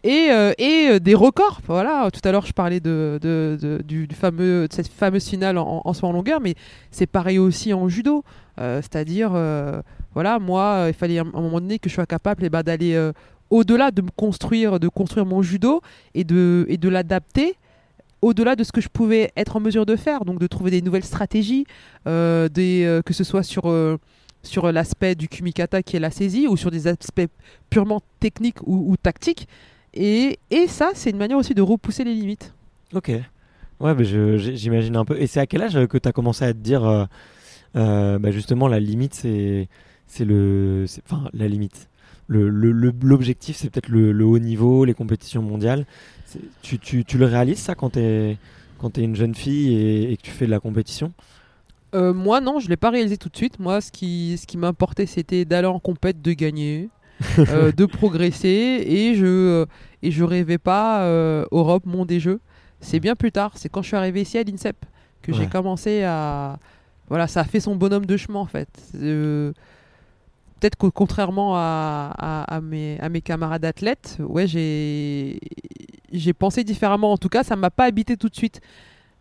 Et, 0.05 0.27
euh, 0.31 0.53
et 0.57 1.01
des 1.01 1.13
records. 1.13 1.59
Voilà, 1.67 2.09
tout 2.09 2.21
à 2.23 2.31
l'heure 2.31 2.45
je 2.45 2.53
parlais 2.53 2.79
de, 2.79 3.19
de- 3.21 3.57
de- 3.61 3.81
du, 3.83 4.07
du 4.07 4.15
fameux, 4.15 4.65
de 4.69 4.73
cette 4.73 4.87
fameuse 4.87 5.27
finale 5.27 5.57
en, 5.57 5.81
en 5.83 5.91
en 5.91 6.11
longueur, 6.13 6.39
mais 6.39 6.55
c'est 6.89 7.05
pareil 7.05 7.37
aussi 7.37 7.73
en 7.73 7.89
judo. 7.89 8.23
C'est-à-dire, 8.57 9.31
voilà, 10.13 10.39
moi, 10.39 10.63
euh, 10.85 10.89
il 10.89 10.93
fallait 10.93 11.19
à 11.19 11.21
un 11.21 11.41
moment 11.41 11.61
donné 11.61 11.79
que 11.79 11.89
je 11.89 11.93
sois 11.95 12.05
capable 12.05 12.43
eh 12.45 12.49
ben, 12.49 12.63
d'aller 12.63 12.93
euh, 12.93 13.11
au-delà 13.49 13.91
de 13.91 14.01
me 14.01 14.09
construire, 14.15 14.79
de 14.79 14.87
construire 14.87 15.25
mon 15.25 15.41
judo 15.41 15.81
et 16.13 16.23
de, 16.23 16.65
et 16.69 16.77
de 16.77 16.89
l'adapter 16.89 17.55
au-delà 18.21 18.57
de 18.57 18.65
ce 18.65 18.73
que 18.73 18.81
je 18.81 18.89
pouvais 18.89 19.31
être 19.37 19.55
en 19.55 19.61
mesure 19.61 19.85
de 19.85 19.95
faire, 19.95 20.25
donc 20.25 20.39
de 20.39 20.47
trouver 20.47 20.71
des 20.71 20.81
nouvelles 20.81 21.05
stratégies, 21.05 21.65
euh, 22.05 22.49
des, 22.49 22.99
que 23.05 23.13
ce 23.13 23.23
soit 23.23 23.43
sur, 23.43 23.73
sur 24.43 24.71
l'aspect 24.73 25.15
du 25.15 25.29
kumikata 25.29 25.81
qui 25.83 25.95
est 25.95 26.01
la 26.01 26.11
saisie 26.11 26.45
ou 26.45 26.57
sur 26.57 26.69
des 26.69 26.87
aspects 26.87 27.27
purement 27.69 28.01
techniques 28.19 28.57
ou, 28.67 28.93
tactiques. 29.01 29.47
Et, 29.93 30.37
et 30.51 30.67
ça, 30.67 30.89
c'est 30.95 31.11
une 31.11 31.17
manière 31.17 31.37
aussi 31.37 31.53
de 31.53 31.61
repousser 31.61 32.03
les 32.03 32.13
limites. 32.13 32.53
ok 32.93 33.11
ouais 33.79 33.95
j'ai- 34.03 34.55
j'imagine 34.57 34.97
un 34.97 35.05
peu 35.05 35.17
et 35.17 35.25
c'est 35.25 35.39
à 35.39 35.45
quel 35.47 35.61
âge 35.61 35.87
que 35.87 35.97
tu 35.97 36.09
as 36.09 36.11
commencé 36.11 36.43
à 36.43 36.51
te 36.53 36.57
dire 36.59 37.07
bah, 37.73 38.31
justement 38.31 38.67
la 38.67 38.79
limite 38.81 39.13
c'est 39.13 39.69
c'est 40.09 40.25
le 40.25 40.85
enfin 41.05 41.29
la 41.33 41.47
limite 41.47 41.87
l'objectif 42.27 43.55
c'est 43.55 43.71
peut-être 43.71 43.89
le, 43.89 44.11
le 44.11 44.25
haut 44.25 44.37
niveau 44.37 44.85
les 44.85 44.93
compétitions 44.93 45.41
mondiales 45.41 45.85
tu, 46.61 46.77
tu, 46.77 47.03
tu 47.03 47.17
le 47.17 47.25
réalises 47.25 47.57
ça 47.57 47.73
quand 47.73 47.91
t'es 47.91 48.37
quand 48.79 48.91
t'es 48.91 49.03
une 49.03 49.15
jeune 49.15 49.35
fille 49.35 49.73
et, 49.75 50.11
et 50.11 50.17
que 50.17 50.21
tu 50.23 50.31
fais 50.31 50.45
de 50.45 50.51
la 50.51 50.59
compétition? 50.59 51.11
Euh, 51.93 52.13
moi, 52.13 52.41
non, 52.41 52.59
je 52.59 52.65
ne 52.65 52.69
l'ai 52.69 52.77
pas 52.77 52.89
réalisé 52.89 53.17
tout 53.17 53.29
de 53.29 53.35
suite. 53.35 53.59
Moi, 53.59 53.81
ce 53.81 53.91
qui, 53.91 54.37
ce 54.39 54.47
qui 54.47 54.57
m'importait, 54.57 55.05
c'était 55.05 55.45
d'aller 55.45 55.67
en 55.67 55.79
compète, 55.79 56.21
de 56.21 56.33
gagner, 56.33 56.89
euh, 57.39 57.71
de 57.71 57.85
progresser. 57.85 58.83
Et 58.87 59.15
je 59.15 59.25
euh, 59.25 59.65
et 60.01 60.11
je 60.11 60.23
rêvais 60.23 60.57
pas 60.57 61.03
euh, 61.03 61.45
Europe, 61.51 61.85
monde 61.85 62.07
des 62.07 62.19
jeux. 62.19 62.39
C'est 62.79 62.99
bien 62.99 63.15
plus 63.15 63.31
tard. 63.31 63.51
C'est 63.55 63.69
quand 63.69 63.81
je 63.81 63.87
suis 63.87 63.97
arrivé 63.97 64.21
ici 64.21 64.37
à 64.37 64.43
l'INSEP 64.43 64.77
que 65.21 65.33
j'ai 65.33 65.47
commencé 65.47 66.03
à. 66.03 66.57
Voilà, 67.09 67.27
ça 67.27 67.41
a 67.41 67.43
fait 67.43 67.59
son 67.59 67.75
bonhomme 67.75 68.05
de 68.05 68.17
chemin, 68.17 68.39
en 68.39 68.45
fait. 68.45 68.69
Peut-être 70.59 70.75
que 70.75 70.87
contrairement 70.87 71.55
à, 71.55 72.13
à, 72.17 72.55
à 72.55 72.61
mes, 72.61 72.99
à 72.99 73.09
mes 73.09 73.21
camarades 73.21 73.63
athlètes, 73.65 74.17
ouais, 74.19 74.45
j'ai 74.47 75.39
j'ai 76.11 76.33
pensé 76.33 76.63
différemment. 76.63 77.11
En 77.13 77.17
tout 77.17 77.29
cas, 77.29 77.43
ça 77.43 77.55
m'a 77.55 77.69
pas 77.69 77.85
habité 77.85 78.17
tout 78.17 78.29
de 78.29 78.35
suite. 78.35 78.59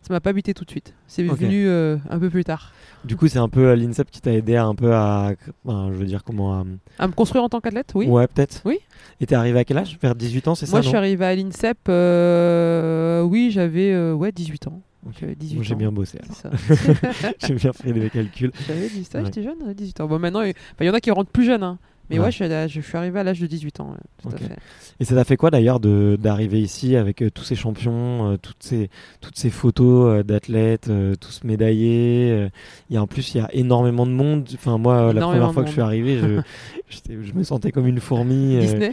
ça 0.01 0.13
m'a 0.13 0.19
pas 0.19 0.33
buté 0.33 0.53
tout 0.53 0.65
de 0.65 0.69
suite. 0.71 0.93
C'est 1.07 1.23
venu 1.45 1.67
euh, 1.67 1.97
un 2.09 2.19
peu 2.19 2.29
plus 2.29 2.43
tard. 2.43 2.73
Du 3.05 3.15
coup, 3.15 3.27
c'est 3.29 3.37
un 3.39 3.47
peu 3.47 3.73
l'INSEP 3.73 4.09
qui 4.11 4.19
t'a 4.21 4.33
aidé 4.33 4.55
à 4.57 4.65
un 4.65 4.75
peu 4.75 4.93
à. 4.93 5.31
je 5.65 5.71
veux 5.93 6.05
dire, 6.05 6.23
comment. 6.25 6.53
à- 6.59 6.65
À 6.97 7.07
me 7.07 7.13
construire 7.13 7.43
en 7.43 7.49
tant 7.49 7.61
qu'athlète, 7.61 7.91
oui. 7.95 8.07
Ouais, 8.07 8.27
peut-être. 8.27 8.61
Oui. 8.65 8.79
Et 9.21 9.25
t'es 9.25 9.35
arrivé 9.35 9.59
à 9.59 9.63
quel 9.63 9.77
âge? 9.77 9.97
Vers 10.01 10.15
18 10.15 10.47
ans, 10.49 10.55
c'est 10.55 10.65
ça 10.65 10.71
Moi, 10.73 10.81
je 10.81 10.87
suis 10.89 10.97
arrivé 10.97 11.23
à 11.25 11.35
l'INSEP, 11.35 11.77
euh, 11.87 13.21
oui, 13.21 13.51
j'avais 13.51 13.91
euh, 13.93 14.13
ouais, 14.13 14.31
18 14.31 14.67
ans. 14.67 14.81
Ok. 15.07 15.15
J'avais 15.21 15.35
18 15.35 15.57
Bon, 15.57 15.63
J'ai 15.63 15.75
bien 15.75 15.91
bossé. 15.91 16.19
ça. 16.33 16.51
J'ai 17.47 17.53
bien 17.55 17.71
fait 17.73 17.93
les 17.93 18.09
calculs. 18.11 18.51
J'avais 18.67 18.89
18 18.89 19.15
ans, 19.15 19.19
Ouais. 19.19 19.25
j'étais 19.25 19.43
jeune, 19.43 19.57
à 19.69 19.73
18 19.73 20.01
ans. 20.01 20.07
Bon, 20.07 20.19
maintenant, 20.19 20.41
il 20.41 20.53
y 20.81 20.89
en 20.89 20.93
a 20.93 20.99
qui 20.99 21.11
rentrent 21.11 21.31
plus 21.31 21.45
jeunes. 21.45 21.63
hein. 21.63 21.77
Mais 22.11 22.17
ouais, 22.17 22.25
Ouais. 22.25 22.31
je, 22.31 22.35
suis 22.37 22.45
à- 22.45 22.67
je 22.67 22.81
suis 22.81 22.97
arrivé 22.97 23.19
à 23.19 23.23
l'âge 23.23 23.39
de 23.39 23.45
18 23.45 23.79
ans. 23.81 23.95
tout 24.23 24.29
à 24.29 24.37
fait. 24.37 24.55
Et 24.99 25.05
ça 25.05 25.13
t'a 25.13 25.23
fait 25.23 25.37
quoi 25.37 25.51
d'ailleurs 25.51 25.79
d'arriver 25.79 26.59
ici 26.59 26.95
avec 26.95 27.21
euh, 27.21 27.29
tous 27.29 27.43
ces 27.43 27.55
champions, 27.55 28.31
euh, 28.31 28.37
toutes, 28.37 28.63
ces, 28.63 28.89
toutes 29.21 29.37
ces 29.37 29.51
photos 29.51 30.07
euh, 30.19 30.23
d'athlètes, 30.23 30.87
euh, 30.89 31.13
tous 31.15 31.43
médaillés 31.43 32.31
euh, 32.31 32.49
Il 32.89 32.95
y 32.95 32.97
a 32.97 33.01
En 33.03 33.05
plus, 33.07 33.35
il 33.35 33.37
y 33.37 33.41
a 33.41 33.49
énormément 33.53 34.07
de 34.07 34.11
monde. 34.11 34.49
Enfin, 34.55 34.79
moi, 34.79 35.09
euh, 35.09 35.13
la 35.13 35.21
première 35.21 35.53
fois 35.53 35.61
que 35.61 35.67
je 35.69 35.73
suis 35.73 35.81
arrivé, 35.83 36.17
je, 36.17 36.41
je 37.23 37.31
me 37.33 37.43
sentais 37.43 37.71
comme 37.71 37.85
une 37.85 37.99
fourmi. 37.99 38.55
euh, 38.55 38.61
Disney 38.61 38.91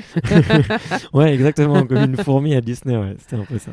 Ouais, 1.15 1.33
exactement, 1.35 1.87
comme 1.87 2.05
une 2.05 2.17
fourmi 2.19 2.55
à 2.55 2.61
Disney. 2.61 2.97
Ouais, 2.99 3.17
c'était 3.19 3.37
un 3.37 3.45
peu 3.47 3.59
ça. 3.59 3.73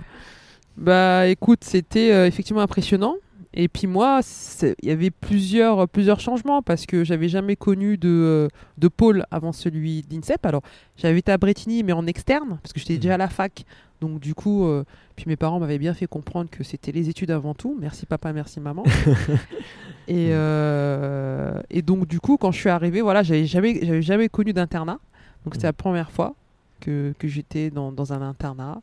Bah 0.78 1.28
écoute, 1.28 1.64
c'était 1.64 2.12
euh, 2.12 2.26
effectivement 2.28 2.62
impressionnant. 2.62 3.16
Et 3.56 3.68
puis 3.68 3.86
moi, 3.86 4.22
il 4.64 4.74
y 4.82 4.90
avait 4.90 5.12
plusieurs, 5.12 5.88
plusieurs 5.88 6.20
changements 6.20 6.64
parce 6.64 6.88
que 6.88 7.04
j'avais 7.04 7.30
jamais 7.30 7.56
connu 7.56 7.98
de, 7.98 8.10
euh, 8.10 8.48
de 8.80 8.88
pôle 8.88 9.26
avant 9.30 9.52
celui 9.52 10.02
d'INSEP. 10.02 10.44
Alors 10.48 10.64
j'avais 10.98 11.20
été 11.20 11.32
à 11.32 11.38
Bretigny 11.38 11.84
mais 11.84 11.94
en 11.94 12.08
externe 12.08 12.58
parce 12.64 12.74
que 12.74 12.80
j'étais 12.80 12.96
déjà 12.98 13.14
à 13.14 13.18
la 13.18 13.30
fac. 13.30 13.64
Donc 14.02 14.20
du 14.20 14.34
coup, 14.34 14.66
euh, 14.66 14.84
puis 15.16 15.26
mes 15.28 15.36
parents 15.36 15.60
m'avaient 15.60 15.78
bien 15.78 15.94
fait 15.94 16.08
comprendre 16.08 16.50
que 16.50 16.64
c'était 16.64 16.92
les 16.92 17.10
études 17.10 17.30
avant 17.30 17.54
tout. 17.54 17.78
Merci 17.80 18.08
papa, 18.08 18.34
merci 18.34 18.60
maman. 18.60 18.84
et, 20.08 20.30
euh, 20.32 21.62
et 21.70 21.84
donc 21.84 22.08
du 22.08 22.20
coup, 22.20 22.38
quand 22.38 22.52
je 22.52 22.60
suis 22.60 22.70
arrivé, 22.70 23.02
voilà, 23.02 23.22
j'avais 23.22 23.46
jamais, 23.46 23.80
j'avais 23.84 24.02
jamais 24.02 24.30
connu 24.30 24.52
d'internat. 24.52 24.98
Donc 25.46 25.54
c'était 25.54 25.68
Mhm. 25.68 25.70
la 25.70 25.74
première 25.74 26.12
fois 26.12 26.34
que, 26.82 27.14
que 27.20 27.28
j'étais 27.28 27.70
dans, 27.70 27.92
dans 27.92 28.14
un 28.14 28.22
internat. 28.24 28.82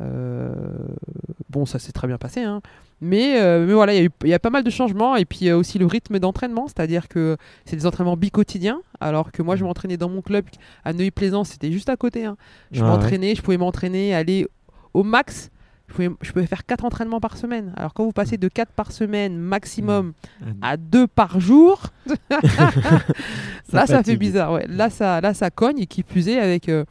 Euh, 0.00 0.52
bon, 1.50 1.66
ça 1.66 1.78
s'est 1.78 1.92
très 1.92 2.06
bien 2.06 2.18
passé, 2.18 2.42
hein. 2.42 2.60
mais, 3.00 3.40
euh, 3.40 3.66
mais 3.66 3.72
voilà, 3.72 3.94
il 3.94 4.10
y, 4.24 4.28
y 4.28 4.34
a 4.34 4.38
pas 4.38 4.50
mal 4.50 4.62
de 4.62 4.70
changements 4.70 5.16
et 5.16 5.24
puis 5.24 5.48
euh, 5.48 5.56
aussi 5.58 5.78
le 5.78 5.86
rythme 5.86 6.18
d'entraînement, 6.20 6.68
c'est-à-dire 6.68 7.08
que 7.08 7.36
c'est 7.64 7.74
des 7.76 7.84
entraînements 7.86 8.16
bi-quotidiens, 8.16 8.80
alors 9.00 9.32
que 9.32 9.42
moi 9.42 9.56
je 9.56 9.64
m'entraînais 9.64 9.96
dans 9.96 10.08
mon 10.08 10.22
club 10.22 10.44
à 10.84 10.92
Neuilly-Plaisance, 10.92 11.48
c'était 11.48 11.72
juste 11.72 11.88
à 11.88 11.96
côté. 11.96 12.24
hein. 12.26 12.36
Je 12.70 12.80
Ah 12.80 12.84
ouais. 12.84 12.90
m'entraînais, 12.92 13.34
je 13.34 13.42
pouvais 13.42 13.56
m'entraîner, 13.56 14.14
aller 14.14 14.46
au 14.94 15.02
max. 15.02 15.50
Je 15.88 15.94
pouvais, 15.94 16.10
je 16.20 16.32
pouvais 16.32 16.46
faire 16.46 16.66
4 16.66 16.84
entraînements 16.84 17.18
par 17.18 17.38
semaine. 17.38 17.72
Alors 17.74 17.94
quand 17.94 18.04
vous 18.04 18.12
passez 18.12 18.36
de 18.36 18.48
4 18.48 18.72
par 18.72 18.92
semaine 18.92 19.38
maximum 19.38 20.12
à 20.60 20.76
2 20.76 21.06
par 21.06 21.40
jour, 21.40 21.80
là 23.72 23.86
ça 23.86 24.02
fait 24.02 24.16
bizarre. 24.16 24.52
Ouais. 24.52 24.66
Là, 24.68 24.90
ça, 24.90 25.20
là 25.22 25.32
ça 25.34 25.50
cogne 25.50 25.78
et 25.80 25.86
qui 25.86 26.00
est 26.02 26.38
avec, 26.38 26.68
euh, 26.68 26.84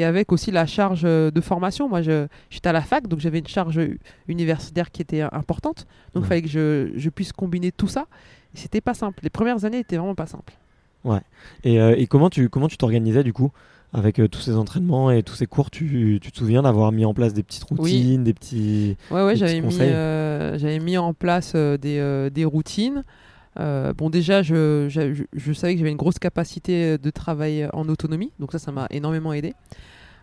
et 0.00 0.04
avec 0.04 0.32
aussi 0.32 0.50
la 0.50 0.66
charge 0.66 1.02
euh, 1.04 1.30
de 1.30 1.40
formation. 1.40 1.88
Moi 1.88 2.02
je- 2.02 2.26
j'étais 2.50 2.68
à 2.68 2.72
la 2.72 2.82
fac 2.82 3.06
donc 3.06 3.20
j'avais 3.20 3.38
une 3.38 3.46
charge 3.46 3.78
euh, 3.78 3.96
universitaire 4.28 4.90
qui 4.90 5.02
était 5.02 5.22
euh, 5.22 5.28
importante. 5.32 5.86
Donc 6.14 6.14
il 6.14 6.18
Ouais. 6.22 6.28
fallait 6.28 6.42
que 6.42 6.48
je, 6.48 6.90
je 6.96 7.08
puisse 7.10 7.32
combiner 7.32 7.70
tout 7.72 7.88
ça. 7.88 8.06
C'était 8.54 8.80
pas 8.80 8.94
simple. 8.94 9.20
Les 9.22 9.30
premières 9.30 9.64
années 9.64 9.78
étaient 9.78 9.96
vraiment 9.96 10.14
pas 10.16 10.26
simples. 10.26 10.54
Et, 11.64 11.80
euh, 11.80 11.94
et 11.96 12.06
comment 12.06 12.28
tu 12.28 12.48
comment 12.50 12.68
tu 12.68 12.76
t'organisais 12.76 13.22
du 13.24 13.32
coup 13.32 13.50
avec 13.92 14.18
euh, 14.20 14.28
tous 14.28 14.40
ces 14.40 14.54
entraînements 14.56 15.10
et 15.10 15.22
tous 15.22 15.34
ces 15.34 15.46
cours? 15.46 15.70
Tu, 15.70 16.18
tu 16.22 16.30
te 16.30 16.36
souviens 16.38 16.62
d'avoir 16.62 16.92
mis 16.92 17.04
en 17.04 17.14
place 17.14 17.32
des 17.32 17.42
petites 17.42 17.64
routines, 17.64 18.22
des 18.22 18.34
petits. 18.34 18.96
Ouais, 19.10 19.24
ouais, 19.24 19.34
j'avais 19.36 19.60
mis, 19.62 19.78
euh, 19.80 20.80
mis 20.80 20.98
en 20.98 21.14
place 21.14 21.54
des, 21.54 22.28
des 22.30 22.44
routines. 22.44 23.04
Euh, 23.58 23.92
bon, 23.92 24.10
déjà, 24.10 24.42
je, 24.42 24.86
je, 24.88 25.12
je- 25.14 25.24
je 25.32 25.52
savais 25.52 25.72
que 25.74 25.78
j'avais 25.80 25.90
une 25.90 25.96
grosse 25.96 26.18
capacité 26.20 26.98
de 26.98 27.10
travail 27.10 27.68
en 27.72 27.88
autonomie, 27.88 28.30
donc 28.38 28.52
ça, 28.52 28.58
ça 28.60 28.70
m'a 28.70 28.86
énormément 28.90 29.32
aidé. 29.32 29.54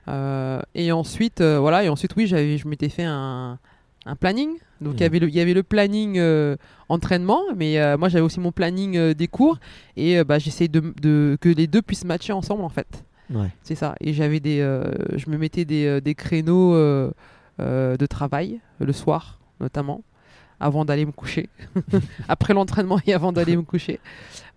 Euh, 0.07 0.61
et 0.75 0.91
ensuite, 0.91 1.41
euh, 1.41 1.59
voilà, 1.59 1.83
et 1.83 1.89
ensuite, 1.89 2.15
oui, 2.15 2.27
j'avais, 2.27 2.57
je 2.57 2.67
m'étais 2.67 2.87
fait 2.89 3.03
un, 3.03 3.59
un 4.05 4.15
planning. 4.15 4.51
Donc, 4.79 4.93
il 4.95 4.99
y 4.99 5.03
Mhm. 5.03 5.05
avait 5.07 5.19
le- 5.19 5.27
il 5.29 5.35
y 5.35 5.39
avait 5.41 5.53
le 5.53 5.63
planning 5.63 6.17
euh, 6.17 6.55
entraînement, 6.87 7.41
mais 7.55 7.79
euh, 7.79 7.97
moi, 7.97 8.07
j'avais 8.09 8.23
aussi 8.23 8.39
mon 8.39 8.51
planning 8.53 8.95
euh, 8.95 9.13
des 9.13 9.27
cours, 9.27 9.57
et 9.97 10.19
euh, 10.19 10.23
bah, 10.23 10.39
j'essayais 10.39 10.67
de, 10.69 10.93
de- 11.01 11.37
que 11.41 11.49
les 11.49 11.67
deux 11.67 11.81
puissent 11.81 12.05
matcher 12.05 12.31
ensemble, 12.31 12.63
en 12.63 12.69
fait. 12.69 13.03
Ouais. 13.29 13.49
C'est 13.63 13.75
ça. 13.75 13.95
Et 13.99 14.13
j'avais 14.13 14.39
des, 14.39 14.61
euh, 14.61 14.85
je 15.17 15.29
me 15.29 15.37
mettais 15.37 15.65
des, 15.65 15.85
euh, 15.85 15.99
des 15.99 16.15
créneaux 16.15 16.73
euh, 16.75 17.11
euh, 17.59 17.97
de 17.97 18.05
travail 18.05 18.61
le 18.79 18.93
soir, 18.93 19.39
notamment, 19.59 20.03
avant 20.59 20.85
d'aller 20.85 21.05
me 21.05 21.11
coucher, 21.11 21.49
après 22.29 22.53
l'entraînement 22.53 22.99
et 23.05 23.13
avant 23.13 23.31
d'aller 23.31 23.55
me 23.55 23.61
coucher. 23.61 23.99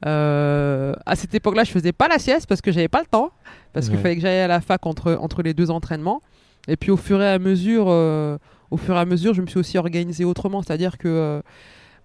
Euh, 0.07 0.95
à 1.05 1.17
cette 1.17 1.35
époque-là, 1.35 1.65
je 1.65 1.73
faisais 1.73 1.93
pas 1.93 2.09
la 2.09 2.19
sieste 2.19 2.47
parce 2.47 2.61
que 2.61 2.73
j'avais 2.73 2.89
pas 2.89 3.01
le 3.01 3.07
temps, 3.07 3.31
parce 3.73 3.89
qu'il 3.89 3.99
fallait 3.99 4.17
que 4.17 4.23
j'aille 4.23 4.41
à 4.41 4.49
la 4.49 4.61
fac 4.61 4.87
entre 4.87 5.19
entre 5.21 5.43
les 5.43 5.55
deux 5.55 5.71
entraînements. 5.71 6.23
Et 6.69 6.77
puis 6.77 6.91
au 6.91 6.97
fur 6.97 7.21
et 7.23 7.29
à 7.29 7.39
mesure, 7.39 7.87
euh, 7.89 8.39
au 8.71 8.77
fur 8.77 8.95
et 8.95 8.99
à 8.99 9.05
mesure, 9.05 9.35
je 9.35 9.43
me 9.43 9.47
suis 9.47 9.59
aussi 9.59 9.79
organisé 9.79 10.25
autrement, 10.25 10.63
c'est-à-dire 10.63 10.99
que 10.99 11.09
euh, 11.09 11.43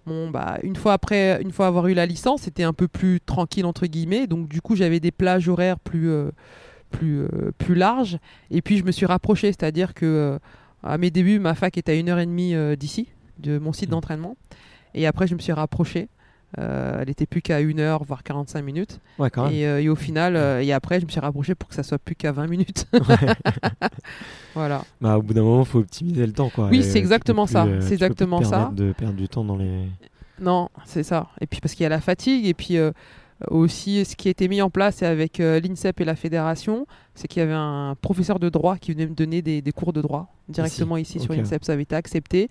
Bon, 0.06 0.30
bah, 0.30 0.58
une 0.62 0.76
fois 0.76 0.92
après, 0.92 1.42
une 1.42 1.50
fois 1.50 1.66
avoir 1.66 1.88
eu 1.88 1.94
la 1.94 2.06
licence, 2.06 2.42
c'était 2.42 2.62
un 2.62 2.72
peu 2.72 2.86
plus 2.86 3.20
tranquille 3.20 3.66
entre 3.66 3.86
guillemets. 3.86 4.28
Donc 4.28 4.46
du 4.46 4.60
coup, 4.60 4.76
j'avais 4.76 5.00
des 5.00 5.10
plages 5.10 5.48
horaires 5.48 5.80
plus 5.80 6.08
euh, 6.10 6.30
plus 6.90 7.26
plus 7.58 7.74
larges. 7.74 8.18
Et 8.52 8.62
puis 8.62 8.78
je 8.78 8.84
me 8.84 8.92
suis 8.92 9.04
rapproché, 9.04 9.48
c'est-à-dire 9.48 9.94
que 9.94 10.38
à 10.84 10.96
mes 10.96 11.10
débuts, 11.10 11.40
ma 11.40 11.56
fac 11.56 11.76
était 11.76 11.90
à 11.90 11.94
une 11.96 12.08
heure 12.08 12.20
et 12.20 12.26
demie 12.26 12.54
d'ici, 12.76 13.08
de 13.38 13.58
mon 13.58 13.72
site 13.72 13.88
Mhm. 13.88 13.92
d'entraînement. 13.92 14.36
Et 14.94 15.06
après, 15.06 15.26
je 15.26 15.34
me 15.34 15.40
suis 15.40 15.52
rapproché. 15.52 16.08
Euh, 16.58 17.00
elle 17.02 17.10
était 17.10 17.26
plus 17.26 17.42
qu'à 17.42 17.60
une 17.60 17.80
heure, 17.80 18.04
voire 18.04 18.22
45 18.22 18.62
minutes. 18.62 19.00
Ouais, 19.18 19.28
quand 19.30 19.44
même. 19.46 19.52
Et, 19.52 19.66
euh, 19.66 19.82
et 19.82 19.88
au 19.88 19.96
final, 19.96 20.36
euh, 20.36 20.62
et 20.62 20.72
après, 20.72 21.00
je 21.00 21.04
me 21.04 21.10
suis 21.10 21.20
rapproché 21.20 21.54
pour 21.54 21.68
que 21.68 21.74
ça 21.74 21.82
soit 21.82 21.98
plus 21.98 22.14
qu'à 22.14 22.32
20 22.32 22.46
minutes. 22.46 22.86
voilà. 24.54 24.84
Bah, 25.00 25.18
au 25.18 25.22
bout 25.22 25.34
d'un 25.34 25.42
moment, 25.42 25.62
il 25.62 25.66
faut 25.66 25.80
optimiser 25.80 26.26
le 26.26 26.32
temps. 26.32 26.48
Quoi. 26.48 26.68
Oui, 26.68 26.82
c'est 26.82 26.98
exactement 26.98 27.46
ça, 27.46 27.66
c'est 27.80 27.92
exactement 27.94 28.42
ça. 28.42 28.70
De 28.74 28.92
perdre 28.92 29.14
du 29.16 29.28
temps 29.28 29.44
dans 29.44 29.56
les. 29.56 29.86
Non, 30.40 30.68
c'est 30.84 31.02
ça. 31.02 31.28
Et 31.40 31.46
puis 31.46 31.60
parce 31.60 31.74
qu'il 31.74 31.82
y 31.84 31.86
a 31.86 31.90
la 31.90 32.00
fatigue, 32.00 32.46
et 32.46 32.54
puis 32.54 32.76
aussi 33.50 34.04
ce 34.04 34.16
qui 34.16 34.28
a 34.28 34.30
été 34.30 34.48
mis 34.48 34.62
en 34.62 34.70
place 34.70 35.02
avec 35.02 35.38
l'INSEP 35.38 36.00
et 36.00 36.04
la 36.04 36.16
fédération, 36.16 36.86
c'est 37.14 37.28
qu'il 37.28 37.40
y 37.40 37.42
avait 37.42 37.52
un 37.54 37.96
professeur 38.00 38.38
de 38.38 38.48
droit 38.48 38.76
qui 38.78 38.92
venait 38.92 39.06
me 39.06 39.14
donner 39.14 39.42
des, 39.42 39.60
des 39.62 39.72
cours 39.72 39.92
de 39.92 40.00
droit 40.00 40.32
directement 40.48 40.96
ici, 40.96 41.20
sur 41.20 41.32
l'INSEP. 41.34 41.64
Ça 41.64 41.72
avait 41.72 41.82
été 41.82 41.96
accepté. 41.96 42.48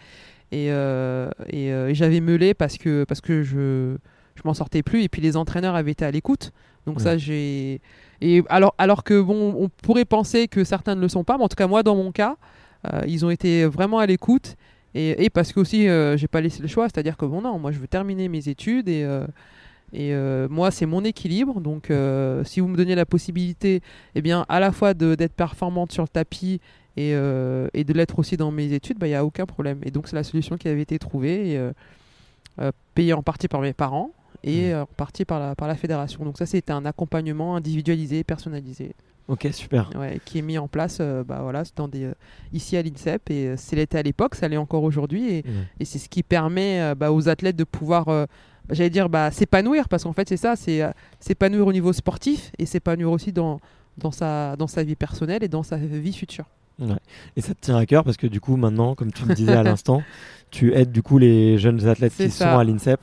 Et, 0.51 0.67
euh, 0.71 1.29
et, 1.49 1.71
euh, 1.73 1.89
et 1.89 1.95
j'avais 1.95 2.21
meulé 2.21 2.53
parce 2.53 2.77
que, 2.77 3.03
parce 3.03 3.21
que 3.21 3.43
je, 3.43 3.95
je 4.35 4.41
m'en 4.45 4.53
sortais 4.53 4.83
plus. 4.83 5.03
Et 5.03 5.09
puis 5.09 5.21
les 5.21 5.35
entraîneurs 5.37 5.75
avaient 5.75 5.91
été 5.91 6.05
à 6.05 6.11
l'écoute. 6.11 6.51
Donc 6.85 6.97
Ouais. 6.97 7.03
ça, 7.03 7.17
j'ai. 7.17 7.81
Et 8.21 8.43
alors, 8.49 8.75
alors 8.77 9.03
que 9.03 9.19
bon, 9.19 9.55
on 9.57 9.69
pourrait 9.69 10.05
penser 10.05 10.47
que 10.47 10.63
certains 10.63 10.95
ne 10.95 11.01
le 11.01 11.09
sont 11.09 11.23
pas, 11.23 11.37
mais 11.37 11.43
en 11.43 11.47
tout 11.47 11.55
cas, 11.55 11.67
moi, 11.67 11.81
dans 11.83 11.95
mon 11.95 12.11
cas, 12.11 12.37
euh, 12.93 13.01
ils 13.07 13.25
ont 13.25 13.29
été 13.31 13.65
vraiment 13.65 13.99
à 13.99 14.05
l'écoute. 14.05 14.55
Et, 14.93 15.25
et 15.25 15.29
parce 15.29 15.51
que 15.51 15.59
aussi, 15.59 15.89
euh, 15.89 16.15
j'ai 16.15 16.27
pas 16.27 16.39
laissé 16.41 16.61
le 16.61 16.67
choix, 16.67 16.85
c'est-à-dire 16.85 17.17
que 17.17 17.25
bon, 17.25 17.41
non, 17.41 17.57
moi, 17.59 17.71
je 17.71 17.79
veux 17.79 17.87
terminer 17.87 18.29
mes 18.29 18.47
études 18.49 18.87
et. 18.87 19.03
euh, 19.03 19.25
et 19.93 20.13
moi, 20.49 20.71
c'est 20.71 20.85
mon 20.87 21.05
équilibre. 21.05 21.61
Donc, 21.61 21.89
si 22.43 22.59
vous 22.59 22.67
me 22.67 22.75
donnez 22.75 22.95
la 22.95 23.05
possibilité, 23.05 23.81
eh 24.15 24.21
bien, 24.21 24.45
à 24.49 24.59
la 24.59 24.73
fois 24.73 24.93
d'être 24.93 25.33
performante 25.33 25.93
sur 25.93 26.03
le 26.03 26.09
tapis 26.09 26.59
et, 26.97 27.13
euh, 27.13 27.67
et 27.73 27.83
de 27.83 27.93
l'être 27.93 28.19
aussi 28.19 28.37
dans 28.37 28.51
mes 28.51 28.71
études, 28.73 28.97
bah, 28.97 29.07
il 29.07 29.11
n'y 29.11 29.15
a 29.15 29.25
aucun 29.25 29.45
problème. 29.45 29.79
Et 29.83 29.91
donc, 29.91 30.07
c'est 30.07 30.15
la 30.15 30.23
solution 30.23 30.57
qui 30.57 30.67
avait 30.67 30.81
été 30.81 30.97
trouvée, 30.99 31.51
et, 31.51 31.57
euh, 31.57 31.71
euh, 32.61 32.71
payée 32.93 33.13
en 33.13 33.21
partie 33.23 33.47
par 33.49 33.59
mes 33.61 33.73
parents 33.73 34.11
et 34.43 34.73
euh, 34.73 34.83
en 34.83 34.85
partie 34.85 35.25
par 35.25 35.39
la, 35.39 35.55
par 35.55 35.67
la 35.67 35.75
fédération. 35.75 36.23
Donc, 36.23 36.37
ça, 36.37 36.45
c'était 36.45 36.71
un 36.71 36.85
accompagnement 36.85 37.55
individualisé, 37.57 38.23
personnalisé, 38.23 38.93
Ok, 39.27 39.47
super. 39.51 39.89
ouais, 39.97 40.21
qui 40.23 40.37
est 40.37 40.41
mis 40.43 40.57
en 40.57 40.67
place 40.67 40.99
euh, 41.01 41.23
bah, 41.23 41.39
voilà, 41.41 41.63
dans 41.75 41.87
des, 41.87 42.05
euh, 42.05 42.13
ici 42.53 42.77
à 42.77 42.81
l'INSEP. 42.83 43.29
Et 43.31 43.47
euh, 43.47 43.55
c'est 43.57 43.75
l'était 43.75 43.97
à 43.97 44.03
l'époque, 44.03 44.35
ça 44.35 44.47
l'est 44.47 44.55
encore 44.57 44.83
aujourd'hui. 44.83 45.27
Et, 45.33 45.43
Ouais. 45.45 45.51
et 45.79 45.85
c'est 45.85 45.97
ce 45.99 46.07
qui 46.07 46.23
permet 46.23 46.93
bah, 46.95 47.11
aux 47.11 47.27
athlètes 47.27 47.55
de 47.57 47.63
pouvoir, 47.65 48.05
bah, 48.05 48.27
j'allais 48.69 48.89
dire, 48.91 49.09
bah, 49.09 49.31
s'épanouir, 49.31 49.89
parce 49.89 50.03
qu'en 50.03 50.13
fait, 50.13 50.29
c'est 50.29 50.37
ça, 50.37 50.55
c'est 50.55 50.81
s'épanouir 51.19 51.65
au 51.67 51.73
niveau 51.73 51.91
sportif 51.91 52.51
et 52.59 52.65
s'épanouir 52.65 53.11
aussi 53.11 53.33
dans, 53.33 53.59
dans, 53.97 54.11
sa, 54.11 54.55
dans 54.55 54.67
sa 54.67 54.83
vie 54.83 54.95
personnelle 54.95 55.43
et 55.43 55.47
dans 55.49 55.63
sa 55.63 55.77
vie 55.77 56.13
future. 56.13 56.45
Et 57.37 57.41
ça 57.41 57.53
te 57.53 57.59
tient 57.61 57.77
à 57.77 57.85
cœur 57.85 58.03
parce 58.03 58.17
que 58.17 58.27
du 58.27 58.41
coup, 58.41 58.55
maintenant, 58.57 58.95
comme 58.95 59.11
tu 59.13 59.25
me 59.25 59.33
disais 59.33 59.53
à 59.55 59.63
l'instant, 59.69 60.03
tu 60.51 60.73
aides 60.73 60.91
du 60.91 61.01
coup 61.01 61.17
les 61.17 61.57
jeunes 61.57 61.87
athlètes 61.87 62.13
qui 62.15 62.29
ça. 62.29 62.51
sont 62.53 62.57
à 62.59 62.63
l'INSEP 62.63 62.99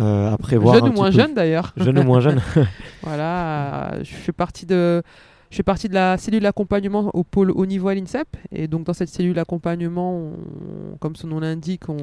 euh, 0.00 0.32
à 0.32 0.36
prévoir. 0.38 0.74
Jeune 0.74 0.84
un 0.86 0.90
ou 0.90 0.92
moins 0.94 1.08
petit 1.10 1.16
peu- 1.18 1.22
jeune 1.22 1.34
d'ailleurs. 1.34 1.72
Jeune 1.76 1.98
ou 1.98 2.02
moins 2.02 2.20
jeune. 2.20 2.40
Voilà, 3.02 3.94
je 4.02 4.12
fais 4.12 4.32
partie 4.32 4.66
de. 4.66 5.02
Je 5.50 5.56
fais 5.56 5.62
partie 5.62 5.88
de 5.88 5.94
la 5.94 6.18
cellule 6.18 6.42
d'accompagnement 6.42 7.10
au 7.14 7.22
pôle 7.22 7.52
haut 7.52 7.66
niveau 7.66 7.86
à 7.86 7.94
l'INSEP. 7.94 8.26
Et 8.50 8.66
donc, 8.66 8.84
dans 8.86 8.92
cette 8.92 9.08
cellule 9.10 9.34
d'accompagnement, 9.34 10.16
on- 10.16 10.96
comme 10.98 11.14
son 11.14 11.28
nom 11.28 11.38
l'indique, 11.38 11.88
on, 11.88 11.96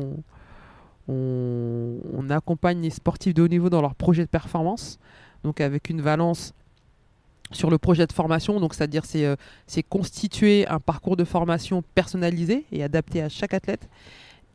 on, 1.10 1.98
on 2.14 2.30
accompagne 2.30 2.82
les 2.82 2.90
sportifs 2.90 3.34
de 3.34 3.42
haut 3.42 3.48
niveau 3.48 3.70
dans 3.70 3.82
leur 3.82 3.96
projet 3.96 4.24
de 4.24 4.30
performance. 4.30 5.00
Donc, 5.44 5.60
avec 5.60 5.90
une 5.90 6.02
valence 6.02 6.54
sur 7.52 7.70
le 7.70 7.78
projet 7.78 8.08
de 8.08 8.14
formation. 8.14 8.60
Donc, 8.60 8.74
c'est-à-dire, 8.74 9.06
c'est 9.06 9.26
euh, 9.26 9.36
c'est 9.68 9.84
constituer 9.84 10.68
un 10.68 10.80
parcours 10.80 11.18
de 11.18 11.24
formation 11.24 11.84
personnalisé 11.96 12.66
et 12.72 12.84
adapté 12.84 13.22
à 13.22 13.30
chaque 13.30 13.54
athlète. 13.54 13.90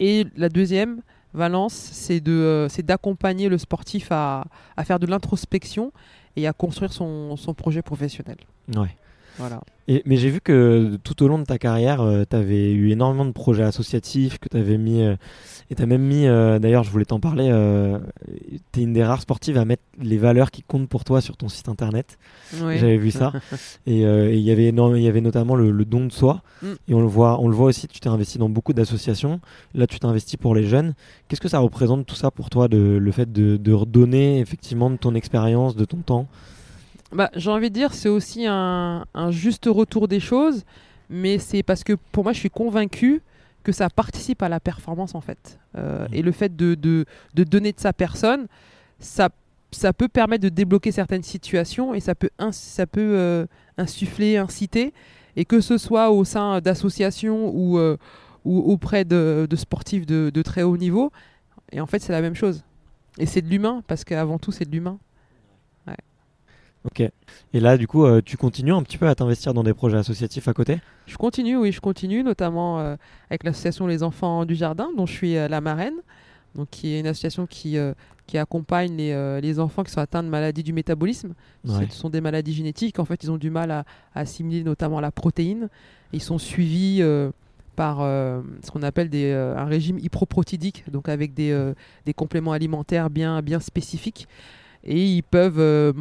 Et 0.01 0.27
la 0.37 0.49
deuxième 0.49 1.03
valence, 1.35 1.75
c'est 1.75 2.27
euh, 2.29 2.69
d'accompagner 2.85 3.49
le 3.49 3.59
sportif 3.59 4.11
à, 4.11 4.45
à 4.77 4.85
faire 4.85 4.99
de 4.99 5.07
l'introspection 5.07 5.93
et 6.37 6.47
à 6.47 6.53
construire 6.53 6.93
son, 6.93 7.37
son 7.37 7.55
projet 7.55 7.83
professionnel. 7.83 8.37
Ouais. 8.75 8.95
Voilà. 9.39 9.61
Et, 9.89 10.03
mais 10.05 10.17
j'ai 10.17 10.31
vu 10.31 10.41
que 10.41 10.99
tout 11.05 11.23
au 11.23 11.29
long 11.29 11.39
de 11.39 11.45
ta 11.45 11.59
carrière, 11.59 12.05
tu 12.29 12.35
avais 12.37 12.73
eu 12.73 12.91
énormément 12.91 13.25
de 13.25 13.31
projets 13.33 13.63
associatifs, 13.63 14.39
que 14.39 14.49
tu 14.49 14.57
avais 14.57 14.79
mis. 14.79 15.03
euh, 15.03 15.15
et 15.71 15.75
tu 15.75 15.83
as 15.83 15.87
même 15.87 16.03
mis, 16.03 16.27
euh, 16.27 16.59
d'ailleurs, 16.61 16.85
je 16.85 16.91
voulais 16.91 17.05
t'en 17.05 17.19
parler, 17.21 17.49
tu 18.73 18.81
es 18.81 18.83
une 18.83 18.93
des 18.93 19.03
rares 19.05 19.21
sportives 19.21 19.59
à 19.59 19.65
mettre 19.65 19.83
les 20.01 20.17
valeurs 20.19 20.51
qui 20.51 20.63
comptent 20.63 20.89
pour 20.89 21.03
toi 21.05 21.21
sur 21.21 21.37
ton 21.37 21.49
site 21.49 21.69
internet. 21.69 22.19
Oui. 22.63 22.79
J'avais 22.79 22.97
vu 22.99 23.11
ça. 23.11 23.33
et 23.87 24.05
euh, 24.07 24.33
il 24.33 24.41
y 24.41 24.51
avait 24.51 24.67
énorme- 24.73 24.97
il 24.97 25.03
y 25.03 25.09
avait 25.09 25.21
notamment 25.21 25.55
le, 25.57 25.71
le 25.73 25.85
don 25.85 26.07
de 26.07 26.13
soi. 26.13 26.43
Mm. 26.63 26.67
Et 26.89 26.95
on 26.95 27.01
le, 27.01 27.07
voit, 27.07 27.41
on 27.41 27.49
le 27.49 27.55
voit 27.55 27.67
aussi, 27.67 27.89
tu 27.89 27.99
t'es 28.01 28.09
investi 28.09 28.39
dans 28.39 28.49
beaucoup 28.49 28.73
d'associations. 28.73 29.41
Là, 29.75 29.87
tu 29.87 29.99
t'es 29.99 30.07
investi 30.07 30.37
pour 30.37 30.55
les 30.55 30.67
jeunes. 30.67 30.95
Qu'est-ce 31.29 31.41
que 31.41 31.49
ça 31.49 31.59
représente 31.59 32.07
tout 32.07 32.15
ça 32.15 32.31
pour 32.31 32.49
toi, 32.51 32.69
de, 32.69 32.99
le 33.01 33.11
fait 33.13 33.33
de, 33.33 33.57
de 33.57 33.73
redonner 33.73 34.39
effectivement 34.41 34.89
de 34.91 34.97
ton 34.97 35.15
expérience, 35.17 35.75
de 35.77 35.85
ton 35.85 35.99
temps? 35.99 36.27
Bah, 37.13 37.31
j'ai 37.35 37.51
envie 37.51 37.71
de 37.71 37.75
dire, 37.75 37.95
c'est 37.95 38.09
aussi 38.09 38.47
un, 38.47 39.05
un 39.15 39.31
juste 39.31 39.67
retour 39.67 40.09
des 40.09 40.21
choses, 40.21 40.65
mais 41.09 41.39
c'est 41.39 41.63
parce 41.63 41.85
que 41.85 41.93
pour 42.13 42.25
moi, 42.25 42.33
je 42.33 42.39
suis 42.41 42.51
convaincu 42.51 43.23
que 43.63 43.73
ça 43.73 43.89
participe 43.91 44.43
à 44.43 44.49
la 44.49 44.61
performance 44.61 45.15
en 45.15 45.21
fait. 45.21 45.59
Euh, 45.77 46.07
Mhm. 46.09 46.15
Et 46.15 46.23
le 46.23 46.33
fait 46.33 46.55
de, 46.57 46.75
de, 46.75 47.05
de 47.35 47.45
donner 47.45 47.73
de 47.73 47.81
sa 47.81 47.93
personne, 47.93 48.47
ça, 48.99 49.29
ça 49.71 49.93
peut 49.93 50.09
permettre 50.09 50.43
de 50.45 50.49
débloquer 50.49 50.93
certaines 50.93 51.23
situations 51.23 51.95
et 51.95 52.01
ça 52.01 52.15
peut, 52.15 52.31
ins- 52.39 52.53
ça 52.53 52.87
peut 52.87 53.01
euh, 53.17 53.47
insuffler, 53.79 54.37
inciter, 54.37 54.93
et 55.37 55.45
que 55.45 55.61
ce 55.61 55.79
soit 55.79 56.11
au 56.11 56.25
sein 56.25 56.61
d'associations 56.61 57.51
ou, 57.55 57.79
euh, 57.79 57.97
ou 58.45 58.59
auprès 58.73 59.05
de, 59.05 59.47
de 59.49 59.57
sportifs 59.57 60.07
de, 60.07 60.31
de 60.33 60.43
très 60.43 60.63
haut 60.63 60.77
niveau. 60.77 61.13
Et 61.73 61.81
en 61.81 61.87
fait, 61.87 61.99
c'est 62.01 62.13
la 62.13 62.23
même 62.23 62.35
chose. 62.37 62.65
Et 63.19 63.27
c'est 63.27 63.43
de 63.43 63.49
l'humain, 63.49 63.83
parce 63.87 64.05
qu'avant 64.05 64.39
tout, 64.39 64.53
c'est 64.53 64.65
de 64.65 64.71
l'humain. 64.71 64.99
Ok. 66.87 67.01
Et 67.01 67.61
là, 67.61 67.77
du 67.77 67.87
coup, 67.87 68.05
euh, 68.05 68.23
tu 68.25 68.37
continues 68.37 68.73
un 68.73 68.83
petit 68.83 68.97
peu 68.97 69.09
à 69.09 69.15
t'investir 69.15 69.53
dans 69.53 69.63
des 69.63 69.75
projets 69.75 69.99
associatifs 69.99 70.49
à 70.49 70.55
côté? 70.55 70.79
Je 71.07 71.17
continue, 71.17 71.57
oui, 71.57 71.73
je 71.73 71.81
continue, 71.81 72.23
notamment 72.23 72.81
euh, 72.81 72.97
avec 73.29 73.45
l'association 73.45 73.87
Les 73.87 74.03
Enfants 74.03 74.45
du 74.45 74.55
Jardin, 74.55 74.89
dont 74.97 75.07
je 75.07 75.13
suis 75.13 75.37
euh, 75.37 75.49
la 75.49 75.61
marraine, 75.61 75.97
donc 76.55 76.69
qui 76.71 76.95
est 76.95 77.01
une 77.01 77.07
association 77.07 77.47
qui, 77.47 77.77
qui 78.27 78.39
accompagne 78.39 78.97
les, 78.97 79.41
les 79.43 79.61
enfants 79.61 79.83
qui 79.83 79.93
sont 79.93 80.01
atteints 80.01 80.23
de 80.23 80.29
maladies 80.29 80.63
du 80.63 80.73
métabolisme. 80.73 81.35
Ouais. 81.67 81.87
Ce 81.91 81.99
sont 81.99 82.09
des 82.09 82.23
maladies 82.23 82.55
génétiques. 82.55 82.99
En 82.99 83.05
fait, 83.05 83.23
ils 83.23 83.31
ont 83.31 83.37
du 83.37 83.51
mal 83.51 83.71
à, 83.71 83.85
à 84.15 84.21
assimiler 84.21 84.63
notamment 84.65 85.01
la 85.01 85.11
protéine. 85.11 85.69
Ils 86.15 86.23
sont 86.23 86.39
suivis 86.39 87.03
par 87.77 88.01
euh, 88.01 88.41
ce 88.65 88.71
qu'on 88.71 88.83
appelle 88.83 89.11
des, 89.11 89.31
euh, 89.33 89.55
un 89.55 89.67
régime 89.67 89.99
hyproprotidique, 89.99 90.91
donc 90.91 91.11
avec 91.11 91.35
des, 91.35 91.51
euh, 91.51 91.75
des 92.07 92.15
compléments 92.15 92.53
alimentaires 92.53 93.11
bien, 93.11 93.43
bien 93.43 93.61
spécifiques. 93.61 94.27
Et 94.83 95.05
ils 95.05 95.23
peuvent. 95.23 95.95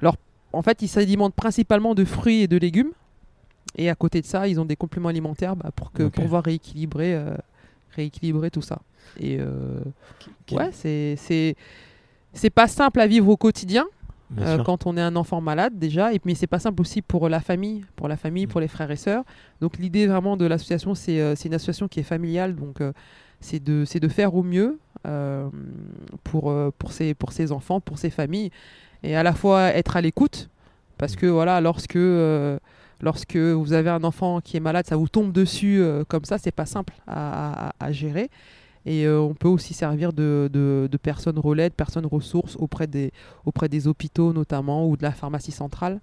Alors, 0.00 0.16
en 0.52 0.62
fait, 0.62 0.82
ils 0.82 0.88
s'alimentent 0.88 1.34
principalement 1.34 1.94
de 1.94 2.04
fruits 2.04 2.42
et 2.42 2.48
de 2.48 2.56
légumes. 2.56 2.92
Et 3.76 3.88
à 3.88 3.94
côté 3.94 4.20
de 4.20 4.26
ça, 4.26 4.48
ils 4.48 4.58
ont 4.60 4.64
des 4.64 4.76
compléments 4.76 5.08
alimentaires 5.08 5.54
bah, 5.56 5.70
pour, 5.74 5.92
que, 5.92 6.04
pour 6.04 6.24
pouvoir 6.24 6.44
rééquilibrer, 6.44 7.14
euh, 7.14 7.36
rééquilibrer 7.94 8.50
tout 8.50 8.62
ça. 8.62 8.80
Et 9.18 9.38
euh, 9.40 9.80
ouais, 10.52 10.70
c'est 10.72 11.14
c'est 11.16 11.56
c'est 12.32 12.50
pas 12.50 12.68
simple 12.68 13.00
à 13.00 13.06
vivre 13.06 13.28
au 13.28 13.36
quotidien 13.36 13.86
euh, 14.38 14.62
quand 14.62 14.86
on 14.86 14.96
est 14.96 15.00
un 15.00 15.16
enfant 15.16 15.40
malade 15.40 15.78
déjà, 15.78 16.12
et 16.14 16.20
mais 16.24 16.34
c'est 16.36 16.46
pas 16.46 16.60
simple 16.60 16.80
aussi 16.80 17.02
pour 17.02 17.28
la 17.28 17.40
famille, 17.40 17.84
pour 17.96 18.06
la 18.06 18.16
famille, 18.16 18.46
Mm. 18.46 18.48
pour 18.48 18.60
les 18.60 18.68
frères 18.68 18.90
et 18.90 18.96
sœurs. 18.96 19.24
Donc 19.60 19.78
l'idée 19.78 20.06
vraiment 20.06 20.36
de 20.36 20.46
l'association, 20.46 20.94
c'est 20.94 21.20
euh, 21.20 21.34
c'est 21.34 21.48
une 21.48 21.54
association 21.54 21.88
qui 21.88 22.00
est 22.00 22.04
familiale, 22.04 22.54
donc 22.54 22.78
c'est 23.40 23.62
de 23.62 23.84
c'est 23.84 24.00
de 24.00 24.08
faire 24.08 24.34
au 24.34 24.42
mieux 24.42 24.78
pour 26.24 26.54
pour 26.78 26.92
ses 26.92 27.14
pour 27.14 27.32
ses 27.32 27.50
enfants, 27.52 27.80
pour 27.80 27.98
ses 27.98 28.10
familles, 28.10 28.50
et 29.02 29.16
à 29.16 29.22
la 29.22 29.32
fois 29.34 29.68
être 29.68 29.96
à 29.96 30.00
l'écoute, 30.00 30.48
parce 30.98 31.14
Mm. 31.14 31.16
que 31.16 31.26
voilà, 31.26 31.60
lorsque 31.60 31.96
euh, 31.96 32.58
lorsque 33.00 33.36
vous 33.36 33.72
avez 33.72 33.90
un 33.90 34.04
enfant 34.04 34.40
qui 34.40 34.56
est 34.56 34.60
malade, 34.60 34.86
ça 34.86 34.96
vous 34.96 35.08
tombe 35.08 35.32
dessus 35.32 35.80
euh, 35.80 36.04
comme 36.06 36.24
ça, 36.24 36.36
c'est 36.38 36.50
pas 36.54 36.66
simple 36.66 36.94
à, 37.06 37.68
à- 37.68 37.72
à 37.80 37.92
gérer. 37.92 38.28
Et 38.86 39.06
euh, 39.06 39.20
on 39.20 39.34
peut 39.34 39.48
aussi 39.48 39.74
servir 39.74 40.12
de, 40.12 40.48
de, 40.52 40.88
de 40.90 40.96
personnes 40.96 41.38
relais, 41.38 41.68
de 41.68 41.74
personnes 41.74 42.06
ressources 42.06 42.56
auprès 42.56 42.86
des, 42.86 43.12
auprès 43.44 43.68
des 43.68 43.86
hôpitaux 43.88 44.32
notamment 44.32 44.86
ou 44.88 44.96
de 44.96 45.02
la 45.02 45.12
pharmacie 45.12 45.52
centrale. 45.52 46.00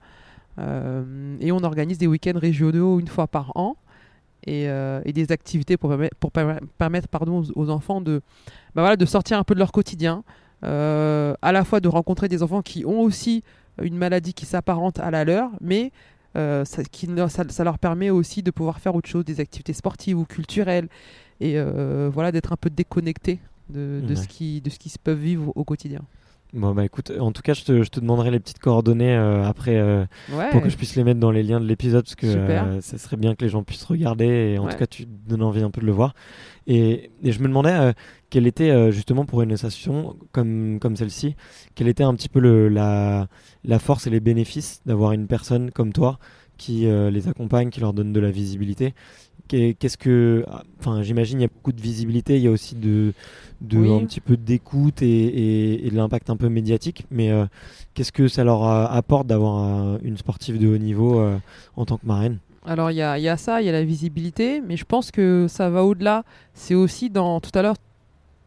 Et 1.39 1.51
on 1.51 1.63
organise 1.63 1.99
des 1.99 2.07
week-ends 2.07 2.38
régionaux 2.39 2.99
une 2.99 3.07
fois 3.07 3.27
par 3.27 3.51
an 3.55 3.77
et, 4.45 4.67
euh, 4.69 5.01
et 5.05 5.13
des 5.13 5.31
activités 5.31 5.77
pour, 5.77 5.89
permet- 5.91 6.10
pour 6.19 6.31
permet- 6.31 6.60
permettre 6.79 7.07
pardon, 7.07 7.43
aux, 7.43 7.51
aux 7.60 7.69
enfants 7.69 8.01
de, 8.01 8.21
bah 8.73 8.81
voilà, 8.81 8.95
de 8.95 9.05
sortir 9.05 9.38
un 9.38 9.43
peu 9.43 9.53
de 9.53 9.60
leur 9.60 9.71
quotidien, 9.71 10.23
euh, 10.63 11.33
à 11.41 11.51
la 11.51 11.63
fois 11.63 11.79
de 11.79 11.87
rencontrer 11.87 12.27
des 12.27 12.43
enfants 12.43 12.61
qui 12.61 12.85
ont 12.85 13.01
aussi 13.01 13.43
une 13.81 13.95
maladie 13.97 14.33
qui 14.33 14.45
s'apparente 14.45 14.99
à 14.99 15.11
la 15.11 15.23
leur, 15.23 15.49
mais 15.61 15.91
euh, 16.35 16.65
ça, 16.65 16.83
qui 16.83 17.07
leur- 17.07 17.29
ça- 17.31 17.47
ça 17.49 17.63
leur 17.63 17.77
permet 17.79 18.09
aussi 18.09 18.41
de 18.43 18.51
pouvoir 18.51 18.79
faire 18.79 18.95
autre 18.95 19.09
chose, 19.09 19.23
des 19.25 19.39
activités 19.39 19.73
sportives 19.73 20.17
ou 20.17 20.25
culturelles, 20.25 20.87
et 21.39 21.53
euh, 21.57 22.09
voilà, 22.11 22.31
d'être 22.31 22.51
un 22.53 22.57
peu 22.57 22.69
déconnecté 22.71 23.39
de, 23.69 24.01
de 24.01 24.09
Ouais. 24.09 24.15
ce 24.15 24.27
qui, 24.27 24.61
de 24.61 24.69
ce 24.69 24.79
qui 24.79 24.89
se 24.89 24.97
peut 24.99 25.11
vivre 25.11 25.51
au 25.55 25.63
quotidien. 25.63 26.01
Bon, 26.53 26.73
bah 26.73 26.85
écoute, 26.85 27.11
en 27.19 27.33
tout 27.33 27.41
cas, 27.41 27.53
je 27.53 27.63
te, 27.65 27.83
je 27.83 27.89
te 27.89 27.99
demanderai 27.99 28.31
les 28.31 28.39
petites 28.39 28.59
coordonnées 28.59 29.13
euh, 29.15 29.43
après 29.45 29.75
euh, 29.75 30.05
Ouais. 30.33 30.49
pour 30.51 30.61
que 30.61 30.69
je 30.69 30.77
puisse 30.77 30.95
les 30.95 31.03
mettre 31.03 31.19
dans 31.19 31.29
les 31.29 31.43
liens 31.43 31.59
de 31.59 31.65
l'épisode 31.65 32.05
parce 32.05 32.15
que 32.15 32.25
euh, 32.25 32.79
ça 32.79 32.97
serait 32.97 33.17
bien 33.17 33.35
que 33.35 33.43
les 33.43 33.49
gens 33.49 33.63
puissent 33.63 33.83
regarder 33.83 34.25
et 34.53 34.57
en 34.57 34.63
Ouais. 34.65 34.71
tout 34.71 34.77
cas, 34.77 34.87
tu 34.87 35.05
te 35.05 35.29
donnes 35.29 35.43
envie 35.43 35.61
un 35.61 35.69
peu 35.71 35.81
de 35.81 35.85
le 35.85 35.91
voir. 35.91 36.15
Et, 36.65 37.11
et 37.21 37.33
je 37.33 37.39
me 37.41 37.47
demandais 37.49 37.93
quelle 38.29 38.47
était 38.47 38.69
euh, 38.71 38.91
justement 38.91 39.25
pour 39.25 39.41
une 39.41 39.51
association 39.53 40.15
comme, 40.31 40.79
comme 40.79 40.95
celle-ci, 40.95 41.35
quelle 41.75 41.87
était 41.87 42.03
un 42.03 42.13
petit 42.15 42.29
peu 42.29 42.39
le, 42.39 42.67
la, 42.69 43.27
la 43.63 43.79
force 43.79 44.07
et 44.07 44.09
les 44.09 44.19
bénéfices 44.19 44.81
d'avoir 44.85 45.11
une 45.13 45.27
personne 45.27 45.71
comme 45.71 45.93
toi 45.93 46.19
qui 46.57 46.87
euh, 46.87 47.09
les 47.11 47.27
accompagne, 47.27 47.69
qui 47.69 47.79
leur 47.79 47.93
donne 47.93 48.11
de 48.13 48.19
la 48.19 48.31
visibilité. 48.31 48.93
Qu'est- 49.47 49.75
Qu'est-ce 49.79 49.97
que, 49.97 50.43
ah, 50.49 50.63
enfin, 50.79 51.03
j'imagine 51.03 51.39
il 51.39 51.43
y 51.43 51.45
a 51.45 51.49
beaucoup 51.53 51.71
de 51.71 51.79
visibilité, 51.81 52.35
il 52.35 52.41
y 52.43 52.47
a 52.47 52.51
aussi 52.51 52.75
de, 52.75 53.13
de 53.61 53.77
Oui. 53.77 53.93
un 53.95 54.05
petit 54.05 54.19
peu 54.19 54.35
d'écoute 54.35 55.01
et, 55.01 55.07
et- 55.07 55.87
et 55.87 55.89
de 55.89 55.95
l'impact 55.95 56.29
un 56.29 56.35
peu 56.35 56.49
médiatique. 56.49 57.05
Mais 57.11 57.31
euh, 57.31 57.45
qu'est-ce 57.93 58.11
que 58.11 58.27
ça 58.27 58.43
leur 58.43 58.63
apporte 58.65 59.27
d'avoir 59.27 59.99
une 60.03 60.17
sportive 60.17 60.59
de 60.59 60.67
haut 60.67 60.77
niveau 60.77 61.23
en 61.77 61.85
tant 61.85 61.97
que 61.97 62.05
marraine? 62.05 62.39
Alors 62.65 62.91
il 62.91 62.95
y 62.95 62.97
y 62.97 63.01
a 63.29 63.37
ça, 63.37 63.61
il 63.61 63.65
y 63.65 63.69
a 63.69 63.71
la 63.71 63.85
visibilité, 63.85 64.59
mais 64.59 64.75
je 64.75 64.83
pense 64.83 65.11
que 65.11 65.45
ça 65.47 65.69
va 65.69 65.85
au-delà. 65.85 66.23
C'est 66.53 66.75
aussi 66.75 67.09
dans 67.09 67.39
tout 67.39 67.51
à 67.57 67.61
l'heure, 67.61 67.75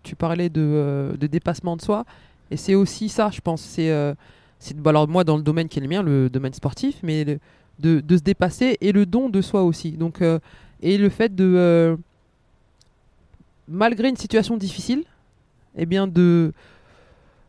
tu 0.03 0.17
parlais 0.17 0.49
de, 0.49 0.61
euh, 0.63 1.17
de 1.17 1.27
dépassement 1.27 1.77
de 1.77 1.83
soi, 1.83 2.05
et 2.51 2.57
c'est 2.57 2.75
aussi 2.75 3.09
ça, 3.09 3.31
je 3.33 3.41
pense. 3.41 3.61
C'est 3.63 3.91
euh, 3.91 4.15
bah, 4.77 4.91
alors 4.91 5.09
moi 5.09 5.25
dans 5.25 5.37
le 5.37 5.43
domaine 5.43 5.69
qui 5.69 5.79
est 5.79 5.83
le 5.83 5.89
mien, 5.89 6.03
le 6.03 6.29
domaine 6.31 6.53
sportif, 6.55 6.97
mais 7.03 7.25
le- 7.25 7.39
de, 7.79 8.01
de 8.01 8.17
se 8.17 8.23
dépasser 8.23 8.77
et 8.83 8.93
le 8.93 9.07
don 9.07 9.31
de 9.31 9.41
soi 9.41 9.63
aussi. 9.63 9.93
Donc 9.93 10.21
euh, 10.21 10.39
et 10.83 10.99
le 10.99 11.09
fait 11.09 11.35
de 11.35 11.45
euh, 11.57 11.97
malgré 13.69 14.09
une 14.09 14.17
situation 14.17 14.57
difficile, 14.57 15.05
eh 15.77 15.87
bien 15.87 16.07
de 16.07 16.53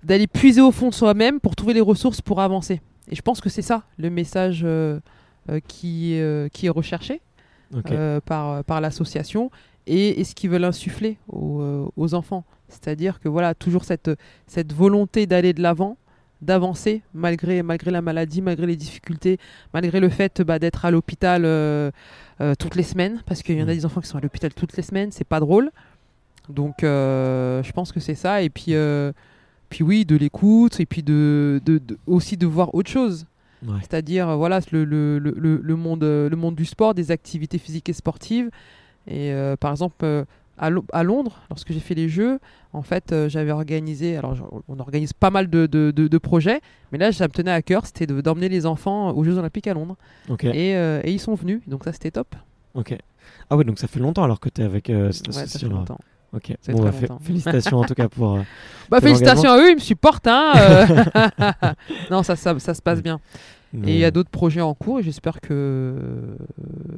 d'aller 0.04 0.28
puiser 0.28 0.62
au 0.62 0.72
fond 0.72 0.90
de 0.90 0.94
soi-même 0.94 1.40
pour 1.40 1.56
trouver 1.56 1.74
les 1.74 1.82
ressources 1.82 2.22
pour 2.22 2.40
avancer. 2.42 2.82
Et 3.10 3.16
je 3.16 3.22
pense 3.22 3.40
que 3.42 3.50
c'est 3.50 3.62
ça 3.62 3.84
le 3.98 4.10
message 4.10 4.66
qui, 5.68 6.20
qui 6.54 6.66
est 6.66 6.70
recherché 6.70 7.22
par, 8.26 8.64
par 8.64 8.82
l'association 8.82 9.52
et, 9.88 10.20
et 10.20 10.24
ce 10.24 10.36
qu'ils 10.36 10.50
veulent 10.50 10.64
insuffler 10.64 11.18
aux, 11.28 11.62
euh, 11.62 11.88
aux 11.98 12.14
enfants. 12.14 12.44
C'est-à-dire 12.70 13.20
que 13.20 13.28
voilà, 13.30 13.54
toujours 13.54 13.84
cette, 13.84 14.12
cette 14.48 14.74
volonté 14.74 15.26
d'aller 15.28 15.54
de 15.54 15.62
l'avant, 15.62 15.98
d'avancer 16.42 17.02
malgré, 17.14 17.62
malgré 17.64 17.92
la 17.92 18.02
maladie, 18.02 18.42
malgré 18.42 18.66
les 18.68 18.76
difficultés, 18.76 19.38
malgré 19.74 20.00
le 20.00 20.10
fait 20.10 20.42
bah, 20.42 20.58
d'être 20.60 20.86
à 20.86 20.92
l'hôpital 20.92 21.44
euh, 21.46 21.92
euh, 22.40 22.56
toutes 22.58 22.76
les 22.76 22.84
semaines, 22.84 23.22
parce 23.26 23.44
qu'il 23.44 23.58
y 23.58 23.62
en 23.62 23.68
a 23.68 23.72
Mm. 23.72 23.76
des 23.76 23.86
enfants 23.86 24.02
qui 24.02 24.08
sont 24.08 24.18
à 24.18 24.22
l'hôpital 24.22 24.54
toutes 24.54 24.76
les 24.78 24.84
semaines, 24.84 25.12
c'est 25.12 25.24
pas 25.28 25.40
drôle. 25.40 25.70
Donc 26.50 26.84
euh, 26.84 27.62
je 27.64 27.72
pense 27.72 27.92
que 27.92 28.00
c'est 28.00 28.16
ça. 28.16 28.42
Et 28.42 28.50
puis, 28.50 28.74
puis 29.70 29.84
oui, 29.84 30.06
de 30.06 30.16
l'écoute, 30.16 30.80
et 30.80 30.86
puis 30.86 31.04
de, 31.04 31.62
de- 31.66 31.78
de- 31.78 31.98
aussi 32.08 32.38
de 32.38 32.48
voir 32.48 32.74
autre 32.74 32.90
chose. 32.90 33.26
Ouais. 33.66 33.76
C'est-à-dire, 33.82 34.36
voilà, 34.38 34.60
le, 34.72 34.84
le, 34.84 35.20
le, 35.20 35.76
monde, 35.76 36.02
le 36.04 36.36
monde 36.36 36.56
du 36.56 36.66
sport, 36.66 36.96
des 36.96 37.12
activités 37.12 37.60
physiques 37.60 37.90
et 37.90 37.94
sportives. 37.94 38.50
Et 39.08 39.32
euh, 39.34 39.56
par 39.58 39.72
exemple, 39.72 39.96
euh, 40.04 40.26
à, 40.58 40.70
Lo- 40.70 40.86
à 40.94 41.04
Londres, 41.04 41.40
lorsque 41.50 41.72
j'ai 41.74 41.80
fait 41.80 41.96
les 41.96 42.08
Jeux, 42.08 42.40
en 42.74 42.84
fait, 42.84 43.12
euh, 43.12 43.30
j'avais 43.30 43.52
organisé, 43.52 44.16
alors 44.18 44.36
on 44.68 44.80
organise 44.80 45.12
pas 45.14 45.30
mal 45.32 45.50
de, 45.50 45.66
de, 45.66 45.92
de- 45.92 46.08
de 46.08 46.18
projets, 46.18 46.62
mais 46.92 46.98
là, 46.98 47.12
ça 47.12 47.26
me 47.28 47.32
tenait 47.34 47.52
à 47.52 47.62
cœur, 47.62 47.86
c'était 47.86 48.06
de- 48.08 48.22
d'emmener 48.22 48.48
les 48.50 48.66
enfants 48.66 49.12
aux 49.12 49.24
Jeux 49.24 49.38
Olympiques 49.38 49.68
à 49.68 49.74
Londres. 49.74 49.98
Ok. 50.30 50.44
Et, 50.46 50.72
et 50.72 51.12
ils 51.12 51.20
sont 51.20 51.34
venus, 51.36 51.62
donc 51.68 51.84
ça, 51.84 51.94
c'était 51.94 52.12
top. 52.12 52.36
Ok. 52.76 52.96
Ah 53.50 53.58
ouais, 53.58 53.64
donc 53.64 53.80
ça 53.80 53.88
fait 53.88 54.00
longtemps 54.00 54.24
alors 54.24 54.40
que 54.40 54.50
tu 54.50 54.62
es 54.62 54.64
avec 54.64 54.86
cette 55.12 55.28
Ouais, 55.28 55.34
ça 55.48 55.60
fait 55.60 55.66
longtemps. 55.80 55.98
Ok. 56.34 56.56
Bon, 56.72 56.84
bah, 56.84 56.92
félicitations 57.26 57.78
en 57.80 57.84
tout 57.84 57.94
cas 57.94 58.08
pour. 58.08 58.36
euh, 58.38 58.42
Bah, 58.90 58.98
félicitations 59.02 59.50
à 59.52 59.58
eux, 59.58 59.70
ils 59.72 59.76
me 59.76 59.80
supportent. 59.82 60.28
Hein, 60.28 60.54
euh. 60.56 61.04
non, 62.12 62.24
ça, 62.24 62.36
ça, 62.38 62.58
ça 62.60 62.74
se 62.74 62.82
passe 62.82 63.02
bien. 63.04 63.20
Et 63.88 63.94
il 63.96 63.98
y 64.00 64.06
a 64.06 64.12
d'autres 64.12 64.30
projets 64.30 64.62
en 64.62 64.74
cours 64.74 65.00
et 65.00 65.04
j'espère 65.04 65.42
que 65.42 65.96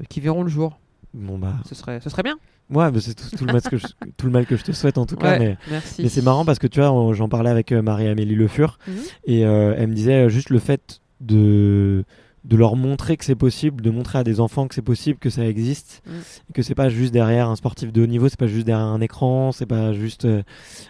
qu'ils 0.10 0.22
verront 0.24 0.44
le 0.44 0.50
jour. 0.50 0.80
Bon 1.14 1.38
bah. 1.38 1.54
Ce 1.68 1.76
serait, 1.76 2.00
ce 2.02 2.10
serait 2.10 2.24
bien. 2.24 2.38
Ouais, 2.70 2.90
bah, 2.92 3.00
c'est 3.02 3.14
tout, 3.14 3.36
tout 3.38 3.46
le 3.46 3.54
mal 3.54 3.62
que 3.62 3.78
je, 3.78 3.86
tout 4.18 4.26
le 4.26 4.32
mal 4.32 4.46
que 4.46 4.56
je 4.56 4.64
te 4.64 4.72
souhaite 4.72 4.98
en 4.98 5.06
tout 5.06 5.16
cas. 5.16 5.34
Ouais, 5.34 5.40
Mais, 5.40 5.58
merci. 5.70 6.02
mais 6.02 6.10
c'est 6.10 6.22
marrant 6.22 6.46
parce 6.46 6.60
que 6.60 6.68
tu 6.68 6.80
vois, 6.82 7.14
j'en 7.14 7.30
parlais 7.30 7.50
avec 7.50 7.72
euh, 7.72 7.82
Marie-Amélie 7.82 8.36
Le 8.36 8.48
Fur 8.48 8.80
Mhm. 8.88 8.96
et 9.26 9.46
euh, 9.46 9.76
elle 9.78 9.88
me 9.90 9.94
disait 9.94 10.26
euh, 10.26 10.30
juste 10.30 10.50
le 10.50 10.60
fait 10.60 11.02
de 11.22 12.04
de 12.46 12.58
leur 12.58 12.76
montrer 12.76 13.16
que 13.16 13.24
c'est 13.24 13.36
possible, 13.36 13.82
de 13.82 13.90
montrer 13.90 14.20
à 14.20 14.24
des 14.26 14.40
enfants 14.42 14.68
que 14.68 14.76
c'est 14.76 14.82
possible, 14.82 15.18
que 15.18 15.30
ça 15.30 15.46
existe, 15.48 16.02
Mm. 16.06 16.12
que 16.54 16.62
c'est 16.62 16.76
pas 16.76 16.90
juste 16.90 17.14
derrière 17.14 17.48
un 17.50 17.56
sportif 17.56 17.94
de 17.94 18.02
haut 18.04 18.06
niveau, 18.06 18.28
c'est 18.28 18.38
pas 18.40 18.48
juste 18.48 18.66
derrière 18.66 18.86
un 18.86 19.00
écran, 19.00 19.52
c'est 19.54 19.66
pas 19.66 19.94
juste 19.94 20.26
euh, 20.26 20.44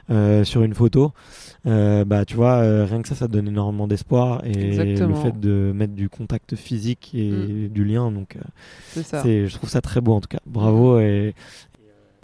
euh, 0.10 0.44
sur 0.44 0.64
une 0.64 0.74
photo. 0.74 1.12
Euh, 1.66 2.06
bah 2.06 2.26
tu 2.26 2.36
vois, 2.36 2.56
euh, 2.56 2.86
rien 2.86 3.02
que 3.04 3.08
ça, 3.08 3.16
ça 3.16 3.28
donne 3.28 3.48
énormément 3.48 3.88
d'espoir 3.88 4.44
et 4.46 4.70
Exactement. 4.70 5.08
le 5.10 5.16
fait 5.16 5.40
de 5.40 5.72
mettre 5.76 5.94
du 5.94 6.10
contact 6.10 6.56
physique 6.56 7.12
et 7.14 7.30
Mm. 7.32 7.68
du 7.70 7.86
lien, 7.86 8.12
donc 8.12 8.36
euh, 8.36 8.40
C'est 8.94 9.04
ça. 9.06 9.24
je 9.24 9.54
trouve 9.56 9.70
ça 9.70 9.80
très 9.82 10.02
beau 10.02 10.14
en 10.14 10.22
tout 10.22 10.28
cas. 10.30 10.40
Bravo 10.48 11.00
et, 11.00 11.04
et, 11.04 11.34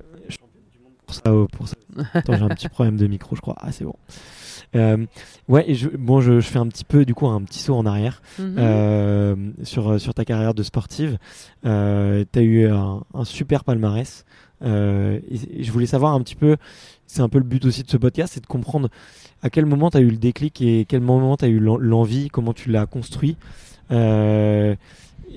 euh, 0.02 0.18
championne 0.30 0.64
du 0.72 0.80
monde 0.84 0.94
pour 1.06 1.14
ça. 1.16 1.22
Pour 1.56 1.68
ça. 1.68 1.76
Attends, 2.16 2.36
j'ai 2.36 2.44
un 2.44 2.50
petit 2.50 2.68
problème 2.70 2.98
de 2.98 3.06
micro, 3.08 3.36
je 3.36 3.42
crois. 3.42 3.56
Ah, 3.60 3.72
c'est 3.72 3.86
bon. 3.86 3.96
Euh, 4.76 4.98
ouais, 5.48 5.64
et 5.70 5.74
je, 5.76 5.90
bon, 5.90 6.22
je, 6.22 6.40
je 6.40 6.48
fais 6.48 6.60
un 6.60 6.68
petit 6.68 6.84
peu 6.86 7.04
du 7.06 7.16
coup 7.16 7.26
un 7.28 7.42
petit 7.42 7.60
saut 7.60 7.76
en 7.76 7.86
arrière 7.88 8.22
Mhm. 8.38 8.56
euh, 8.60 9.36
sur 9.64 10.00
sur 10.00 10.14
ta 10.14 10.26
carrière 10.26 10.54
de 10.54 10.62
sportive. 10.64 11.18
Euh, 11.66 12.24
T'as 12.32 12.42
eu 12.42 12.68
un, 12.68 13.04
un 13.14 13.24
super 13.26 13.64
palmarès. 13.64 14.26
Euh, 14.62 15.20
et, 15.30 15.62
et 15.62 15.64
je 15.64 15.72
voulais 15.72 15.86
savoir 15.88 16.14
un 16.14 16.22
petit 16.22 16.36
peu. 16.36 16.58
C'est 17.08 17.22
un 17.22 17.30
peu 17.30 17.40
le 17.40 17.46
but 17.46 17.66
aussi 17.66 17.82
de 17.84 17.90
ce 17.90 17.98
podcast, 17.98 18.34
c'est 18.36 18.42
de 18.42 18.46
comprendre 18.48 18.90
à 19.42 19.50
quel 19.50 19.66
moment 19.66 19.90
tu 19.90 19.98
as 19.98 20.02
eu 20.02 20.10
le 20.12 20.18
déclic 20.18 20.62
et 20.62 20.86
quel 20.88 21.02
moment 21.02 21.36
tu 21.38 21.46
as 21.46 21.48
eu 21.48 21.60
l'en- 21.60 21.78
l'envie, 21.78 22.28
comment 22.30 22.54
tu 22.54 22.70
l'as 22.70 22.86
construit. 22.86 23.36
Euh, 23.92 24.76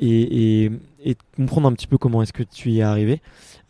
et, 0.01 0.65
et, 0.65 0.71
et 1.05 1.17
comprendre 1.37 1.69
un 1.69 1.73
petit 1.73 1.87
peu 1.87 1.99
comment 1.99 2.23
est-ce 2.23 2.33
que 2.33 2.43
tu 2.43 2.71
y 2.71 2.81
es 2.81 2.83
arrivé. 2.83 3.21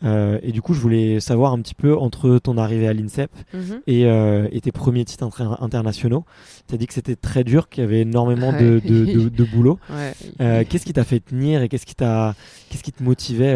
Euh, 0.03 0.39
et 0.43 0.51
du 0.51 0.61
coup, 0.61 0.73
je 0.73 0.79
voulais 0.81 1.19
savoir 1.19 1.53
un 1.53 1.59
petit 1.61 1.75
peu 1.75 1.95
entre 1.97 2.37
ton 2.39 2.57
arrivée 2.57 2.87
à 2.87 2.93
l'INSEP 2.93 3.31
Mhm. 3.53 3.81
et, 3.87 4.05
euh, 4.05 4.47
et 4.51 4.59
tes 4.61 4.71
premiers 4.71 5.05
titres 5.05 5.23
inter- 5.25 5.55
internationaux. 5.61 6.25
Tu 6.67 6.75
as 6.75 6.77
dit 6.77 6.87
que 6.87 6.93
c'était 6.93 7.15
très 7.15 7.43
dur, 7.43 7.69
qu'il 7.69 7.83
y 7.83 7.85
avait 7.85 8.01
énormément 8.01 8.51
de, 8.51 8.57
Ouais. 8.75 8.81
de, 8.81 9.05
de- 9.05 9.29
de 9.29 9.43
boulot. 9.45 9.79
Ouais. 9.89 10.13
Euh, 10.41 10.63
qu'est-ce 10.67 10.85
qui 10.85 10.93
t'a 10.93 11.03
fait 11.05 11.19
tenir 11.21 11.61
et 11.61 11.69
qu'est-ce 11.69 11.85
qui, 11.85 11.95
qu'est-ce 11.95 12.83
qui 12.83 12.91
te 12.91 13.01
motivait 13.03 13.55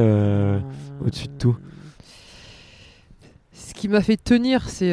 au-dessus 1.04 1.28
de 1.28 1.38
tout 1.38 1.58
Ce 3.54 3.74
qui 3.74 3.88
m'a 3.88 4.02
fait 4.02 4.18
tenir, 4.18 4.70
c'est 4.70 4.92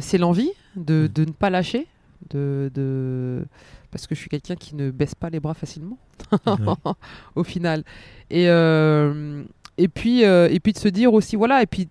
c'est 0.00 0.18
l'envie 0.18 0.50
de, 0.76 1.04
Mm. 1.04 1.08
de 1.12 1.24
ne 1.24 1.32
pas 1.32 1.50
lâcher, 1.50 1.86
de, 2.30 2.70
de... 2.74 3.44
parce 3.90 4.06
que 4.06 4.14
je 4.14 4.20
suis 4.20 4.28
quelqu'un 4.30 4.54
qui 4.54 4.76
ne 4.76 4.90
baisse 4.90 5.14
pas 5.14 5.28
les 5.30 5.40
bras 5.40 5.54
facilement, 5.54 5.98
Ouais. 6.32 6.38
au 7.34 7.44
final. 7.44 7.84
Et, 8.30 8.48
euh, 8.48 9.42
et, 9.78 9.88
puis, 9.88 10.24
euh, 10.24 10.48
et 10.50 10.60
puis 10.60 10.72
de 10.72 10.78
se 10.78 10.88
dire 10.88 11.14
aussi, 11.14 11.36
voilà, 11.36 11.62
et 11.62 11.66
puis 11.66 11.88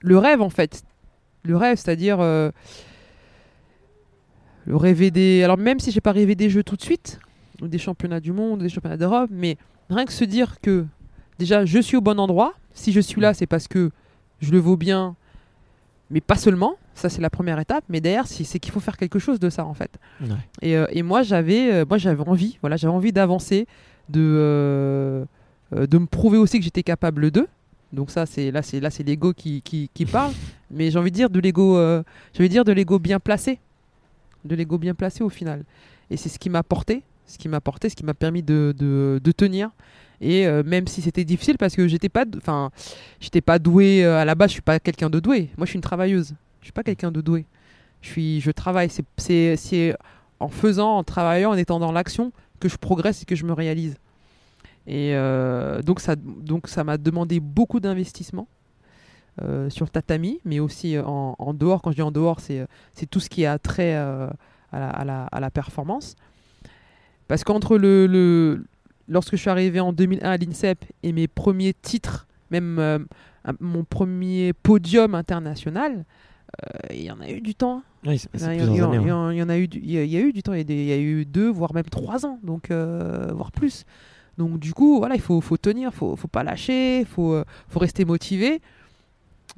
le 0.00 0.18
rêve 0.18 0.42
en 0.42 0.50
fait, 0.50 0.84
le 1.42 1.56
rêve, 1.56 1.78
c'est-à-dire 1.78 2.20
euh, 2.20 2.50
le 4.66 4.76
rêver 4.76 5.10
des. 5.10 5.42
Alors 5.42 5.58
même 5.58 5.80
si 5.80 5.90
j'ai 5.90 6.02
pas 6.02 6.12
rêvé 6.12 6.34
des 6.34 6.50
jeux 6.50 6.62
tout 6.62 6.76
de 6.76 6.82
suite, 6.82 7.18
ou 7.62 7.68
des 7.68 7.78
championnats 7.78 8.20
du 8.20 8.32
monde, 8.32 8.60
des 8.60 8.68
championnats 8.68 8.98
d'Europe, 8.98 9.30
mais 9.32 9.56
rien 9.88 10.04
que 10.04 10.12
se 10.12 10.24
dire 10.24 10.60
que 10.60 10.86
déjà 11.38 11.64
je 11.64 11.80
suis 11.80 11.96
au 11.96 12.02
bon 12.02 12.20
endroit. 12.20 12.54
Si 12.72 12.92
je 12.92 13.00
suis 13.00 13.20
là, 13.20 13.34
c'est 13.34 13.46
parce 13.46 13.66
que 13.66 13.90
je 14.40 14.52
le 14.52 14.58
vaux 14.58 14.76
bien, 14.76 15.16
mais 16.10 16.20
pas 16.20 16.36
seulement. 16.36 16.76
Ça, 16.94 17.08
c'est 17.08 17.22
la 17.22 17.30
première 17.30 17.58
étape. 17.58 17.84
Mais 17.88 18.00
derrière, 18.00 18.26
c'est 18.26 18.58
qu'il 18.58 18.72
faut 18.72 18.80
faire 18.80 18.96
quelque 18.96 19.18
chose 19.18 19.40
de 19.40 19.48
ça, 19.48 19.64
en 19.64 19.74
fait. 19.74 19.98
Ouais. 20.20 20.28
Et, 20.60 20.76
euh, 20.76 20.86
et 20.90 21.02
moi, 21.02 21.22
j'avais, 21.22 21.84
moi, 21.84 21.98
j'avais 21.98 22.22
envie. 22.28 22.58
Voilà, 22.60 22.76
j'avais 22.76 22.92
envie 22.92 23.12
d'avancer, 23.12 23.66
de, 24.08 25.26
de 25.72 25.98
me 25.98 26.06
prouver 26.06 26.38
aussi 26.38 26.58
que 26.58 26.64
j'étais 26.64 26.82
capable 26.82 27.30
d'eux. 27.30 27.48
Donc 27.92 28.10
ça, 28.10 28.24
c'est 28.24 28.50
là, 28.50 28.62
c'est 28.62 28.78
là, 28.80 28.90
c'est 28.90 29.02
l'ego 29.02 29.32
qui, 29.32 29.62
qui, 29.62 29.90
qui 29.92 30.06
parle. 30.06 30.32
Mais 30.70 30.90
j'ai 30.90 30.98
envie 30.98 31.10
de 31.10 31.16
dire 31.16 31.30
de 31.30 31.40
l'ego, 31.40 31.76
euh, 31.76 32.02
j'ai 32.32 32.42
envie 32.42 32.48
de 32.48 32.54
dire 32.54 32.64
de 32.64 32.72
l'ego 32.72 32.98
bien 32.98 33.18
placé, 33.18 33.58
de 34.44 34.54
l'ego 34.54 34.78
bien 34.78 34.94
placé 34.94 35.24
au 35.24 35.28
final. 35.28 35.64
Et 36.08 36.16
c'est 36.16 36.28
ce 36.28 36.38
qui 36.38 36.50
m'a 36.50 36.62
porté, 36.62 37.02
ce 37.26 37.36
qui 37.36 37.48
m'a 37.48 37.60
porté, 37.60 37.88
ce 37.88 37.96
qui 37.96 38.04
m'a 38.04 38.14
permis 38.14 38.42
de, 38.42 38.74
de, 38.78 39.20
de 39.22 39.32
tenir. 39.32 39.70
Et 40.20 40.46
euh, 40.46 40.62
même 40.64 40.86
si 40.86 41.02
c'était 41.02 41.24
difficile 41.24 41.56
parce 41.58 41.74
que 41.74 41.88
j'étais 41.88 42.08
pas, 42.08 42.24
enfin, 42.36 42.70
j'étais 43.20 43.40
pas 43.40 43.58
doué 43.58 44.04
à 44.04 44.24
la 44.24 44.34
base. 44.34 44.50
Je 44.50 44.54
suis 44.54 44.62
pas 44.62 44.78
quelqu'un 44.78 45.10
de 45.10 45.18
doué. 45.18 45.50
Moi, 45.56 45.66
je 45.66 45.70
suis 45.70 45.76
une 45.78 45.82
travailleuse. 45.82 46.34
Je 46.60 46.66
suis 46.66 46.72
pas 46.72 46.82
quelqu'un 46.84 47.10
de 47.10 47.20
doué. 47.20 47.46
Je 48.02 48.08
suis, 48.08 48.40
je 48.40 48.50
travaille. 48.50 48.90
C'est, 49.16 49.56
c'est 49.56 49.96
en 50.38 50.48
faisant, 50.48 50.98
en 50.98 51.04
travaillant, 51.04 51.50
en 51.50 51.56
étant 51.56 51.80
dans 51.80 51.90
l'action 51.90 52.32
que 52.60 52.68
je 52.68 52.76
progresse 52.76 53.22
et 53.22 53.24
que 53.24 53.34
je 53.34 53.44
me 53.44 53.52
réalise. 53.52 53.96
Et 54.86 55.14
euh, 55.14 55.82
donc 55.82 56.00
ça, 56.00 56.16
donc 56.16 56.66
ça 56.68 56.84
m'a 56.84 56.96
demandé 56.98 57.38
beaucoup 57.40 57.80
d'investissement 57.80 58.48
euh, 59.42 59.70
sur 59.70 59.84
le 59.84 59.90
tatami, 59.90 60.40
mais 60.44 60.58
aussi 60.60 60.96
euh, 60.96 61.04
en, 61.04 61.36
en 61.38 61.54
dehors. 61.54 61.82
Quand 61.82 61.90
je 61.90 61.96
dis 61.96 62.02
en 62.02 62.10
dehors, 62.10 62.40
c'est, 62.40 62.66
tout 63.10 63.20
ce 63.20 63.28
qui 63.28 63.46
a 63.46 63.58
trait 63.58 63.94
euh, 63.96 64.26
à, 64.72 64.78
la, 64.80 64.88
à, 64.90 65.04
la, 65.04 65.22
à 65.24 65.40
la 65.40 65.50
performance. 65.50 66.16
Parce 67.28 67.44
qu'entre 67.44 67.78
le, 67.78 68.06
le, 68.06 68.64
lorsque 69.08 69.32
je 69.36 69.40
suis 69.40 69.50
arrivé 69.50 69.78
en 69.80 69.92
2001 69.92 70.28
à 70.30 70.36
l'INSEP 70.36 70.84
et 71.02 71.12
mes 71.12 71.28
premiers 71.28 71.74
titres, 71.74 72.26
même 72.50 72.78
un- 72.78 73.52
mon 73.60 73.84
premier 73.84 74.52
podium 74.52 75.14
international, 75.14 76.04
il 76.90 77.02
y 77.02 77.10
en 77.12 77.20
a 77.20 77.30
eu 77.30 77.40
du 77.40 77.54
temps. 77.54 77.82
Il 78.74 78.76
y, 78.76 78.82
en 79.12 79.48
a- 79.48 79.56
eu, 79.58 79.68
du- 79.68 79.78
il 79.78 79.90
y 79.90 80.16
a, 80.16 80.20
eu 80.20 80.32
du 80.32 80.42
temps. 80.42 80.52
Il 80.54 80.68
y 80.70 80.92
a 80.92 80.98
eu 80.98 81.24
deux, 81.24 81.48
voire 81.48 81.72
même 81.74 81.84
trois 81.84 82.26
ans, 82.26 82.40
donc 82.42 82.70
voire 82.70 83.52
plus. 83.52 83.84
Donc 84.40 84.58
du 84.58 84.72
coup, 84.72 85.00
voilà, 85.00 85.16
il 85.16 85.20
faut, 85.20 85.42
faut 85.42 85.58
tenir, 85.58 85.92
faut, 85.92 86.16
faut 86.16 86.26
pas 86.26 86.42
lâcher, 86.42 87.04
faut, 87.04 87.34
euh, 87.34 87.44
faut 87.68 87.78
rester 87.78 88.06
motivé. 88.06 88.62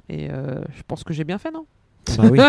Et 0.08 0.28
euh, 0.28 0.60
je 0.76 0.82
pense 0.88 1.04
que 1.04 1.12
j'ai 1.12 1.22
bien 1.22 1.38
fait, 1.38 1.52
non? 1.52 1.66
Bah 2.18 2.24
oui. 2.28 2.40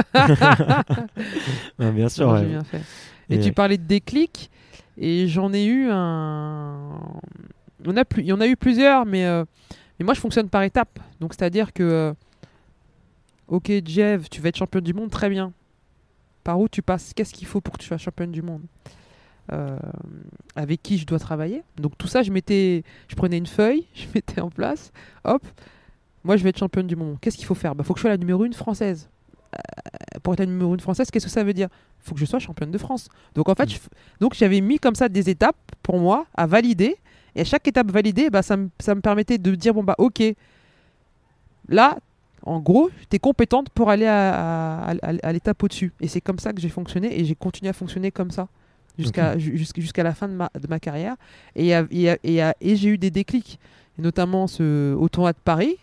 Ouais, 1.77 1.91
bien 1.91 2.09
sûr. 2.09 2.25
Non, 2.25 2.33
ouais. 2.33 2.39
J'ai 2.39 2.49
bien 2.49 2.63
fait. 2.63 2.81
Et, 3.29 3.35
Et, 3.35 3.39
tu 3.39 3.51
parlais 3.51 3.77
de 3.77 3.83
déclic, 3.83 4.49
et 4.97 5.27
j'en 5.27 5.53
ai 5.53 5.63
eu 5.63 5.89
un. 5.91 6.99
On 7.85 7.95
a 7.95 8.03
plus, 8.03 8.23
il 8.23 8.27
y 8.29 8.33
en 8.33 8.41
a 8.41 8.47
eu 8.47 8.55
plusieurs, 8.55 9.05
mais, 9.05 9.25
euh, 9.27 9.45
mais 9.99 10.05
moi 10.05 10.15
je 10.15 10.19
fonctionne 10.19 10.49
par 10.49 10.63
étapes. 10.63 10.97
Donc 11.19 11.35
c'est-à-dire 11.35 11.71
que, 11.71 11.83
euh, 11.83 12.13
ok, 13.47 13.71
Jeff, 13.85 14.27
tu 14.27 14.41
vas 14.41 14.49
être 14.49 14.57
championne 14.57 14.83
du 14.83 14.95
monde, 14.95 15.11
très 15.11 15.29
bien. 15.29 15.53
Par 16.43 16.59
où 16.59 16.67
tu 16.67 16.81
passes? 16.81 17.13
Qu'est-ce 17.13 17.33
qu'il 17.33 17.45
faut 17.45 17.61
pour 17.61 17.75
que 17.75 17.79
tu 17.83 17.87
sois 17.87 17.99
championne 17.99 18.31
du 18.31 18.41
monde? 18.41 18.63
Euh, 19.51 19.77
Avec 20.55 20.81
qui 20.81 20.97
je 20.97 21.05
dois 21.05 21.19
travailler 21.19 21.63
Donc 21.77 21.97
tout 21.97 22.07
ça, 22.07 22.23
je 22.23 22.31
mettais, 22.31 22.83
je 23.09 23.15
prenais 23.15 23.37
une 23.37 23.45
feuille, 23.47 23.85
je 23.93 24.05
mettais 24.15 24.39
en 24.41 24.49
place, 24.49 24.91
hop. 25.25 25.43
Moi, 26.23 26.37
je 26.37 26.43
vais 26.43 26.51
être 26.51 26.59
championne 26.59 26.87
du 26.87 26.95
monde. 26.95 27.17
Qu'est-ce 27.19 27.35
qu'il 27.35 27.45
faut 27.45 27.55
faire? 27.55 27.73
Il 27.77 27.83
faut 27.83 27.93
que 27.93 27.99
je 27.99 28.03
sois 28.03 28.11
la 28.11 28.17
numéro 28.17 28.45
une 28.45 28.53
française. 28.53 29.09
Euh, 29.53 30.19
pour 30.23 30.33
être 30.33 30.39
la 30.39 30.45
numéro 30.45 30.73
une 30.73 30.79
française, 30.79 31.11
qu'est-ce 31.11 31.25
que 31.25 31.31
ça 31.31 31.43
veut 31.43 31.53
dire? 31.53 31.67
Il 32.01 32.07
faut 32.07 32.13
que 32.15 32.21
je 32.21 32.25
sois 32.25 32.39
championne 32.39 32.71
de 32.71 32.77
France. 32.77 33.09
Donc 33.35 33.49
en 33.49 33.55
fait, 33.55 33.65
Mm. 33.69 33.77
donc 34.21 34.33
j'avais 34.33 34.61
mis 34.61 34.79
comme 34.79 34.95
ça 34.95 35.09
des 35.09 35.29
étapes 35.29 35.57
pour 35.83 35.99
moi 35.99 36.25
à 36.35 36.47
valider. 36.47 36.95
Et 37.35 37.41
à 37.41 37.43
chaque 37.43 37.67
étape 37.67 37.91
validée, 37.91 38.29
bah, 38.29 38.41
ça, 38.41 38.55
me, 38.55 38.69
ça 38.79 38.95
me 38.95 39.01
permettait 39.01 39.37
de 39.37 39.53
dire 39.55 39.73
bon 39.73 39.83
bah 39.83 39.95
ok, 39.97 40.23
là, 41.67 41.97
en 42.45 42.59
gros, 42.59 42.89
tu 43.09 43.15
es 43.15 43.19
compétente 43.19 43.69
pour 43.71 43.89
aller 43.89 44.05
à, 44.05 44.33
à- 44.79 44.91
à- 44.91 45.13
à 45.27 45.31
l'étape 45.33 45.61
au-dessus. 45.63 45.91
Et 46.01 46.07
c'est 46.07 46.21
comme 46.21 46.39
ça 46.39 46.53
que 46.53 46.61
j'ai 46.61 46.69
fonctionné 46.69 47.19
et 47.19 47.25
j'ai 47.25 47.35
continué 47.35 47.69
à 47.69 47.73
fonctionner 47.73 48.11
comme 48.11 48.31
ça 48.31 48.47
jusqu'à 48.97 49.37
ju- 49.37 49.57
jusqu'- 49.57 50.03
la 50.03 50.13
fin 50.13 50.27
de 50.27 50.33
ma, 50.33 50.49
de 50.59 50.67
ma 50.67 50.79
carrière. 50.79 51.15
Et, 51.55 51.69
et, 51.69 52.09
a- 52.41 52.55
et 52.61 52.75
j'ai 52.75 52.89
eu 52.89 52.97
des 52.97 53.11
déclics, 53.11 53.59
et 53.97 54.01
notamment 54.01 54.47
ce, 54.47 54.93
au 54.93 55.09
tournoi 55.09 55.33
de 55.33 55.37
Paris. 55.43 55.77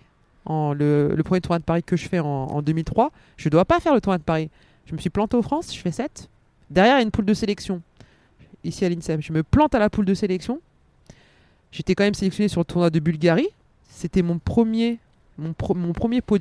En 0.46 0.72
le, 0.72 1.12
le 1.14 1.22
premier 1.22 1.40
tournoi 1.42 1.58
de 1.58 1.64
Paris 1.64 1.82
que 1.82 1.96
je 1.96 2.08
fais 2.08 2.18
en, 2.18 2.26
en 2.26 2.62
2003, 2.62 3.12
je 3.36 3.48
ne 3.48 3.50
dois 3.50 3.66
pas 3.66 3.78
faire 3.78 3.94
le 3.94 4.00
tournoi 4.00 4.16
de 4.18 4.22
Paris. 4.22 4.48
Je 4.86 4.94
me 4.94 4.98
suis 4.98 5.10
planté 5.10 5.36
aux 5.36 5.42
France, 5.42 5.74
je 5.74 5.78
fais 5.80 5.92
7. 5.92 6.28
Derrière, 6.70 6.94
il 6.96 6.98
y 6.98 7.00
a 7.00 7.04
une 7.04 7.10
poule 7.10 7.26
de 7.26 7.34
sélection. 7.34 7.82
Ici 8.64 8.84
à 8.84 8.88
l'INSEP, 8.88 9.20
je 9.20 9.32
me 9.32 9.42
plante 9.42 9.74
à 9.74 9.78
la 9.78 9.90
poule 9.90 10.06
de 10.06 10.14
sélection. 10.14 10.60
J'étais 11.72 11.94
quand 11.94 12.04
même 12.04 12.14
sélectionné 12.14 12.48
sur 12.48 12.60
le 12.62 12.64
tournoi 12.64 12.90
de 12.90 12.98
Bulgarie. 13.00 13.48
C'était 13.88 14.22
mon 14.22 14.38
premier, 14.38 14.98
mon, 15.38 15.52
pro- 15.52 15.74
mon 15.74 15.92
premier 15.92 16.20
podium. 16.22 16.40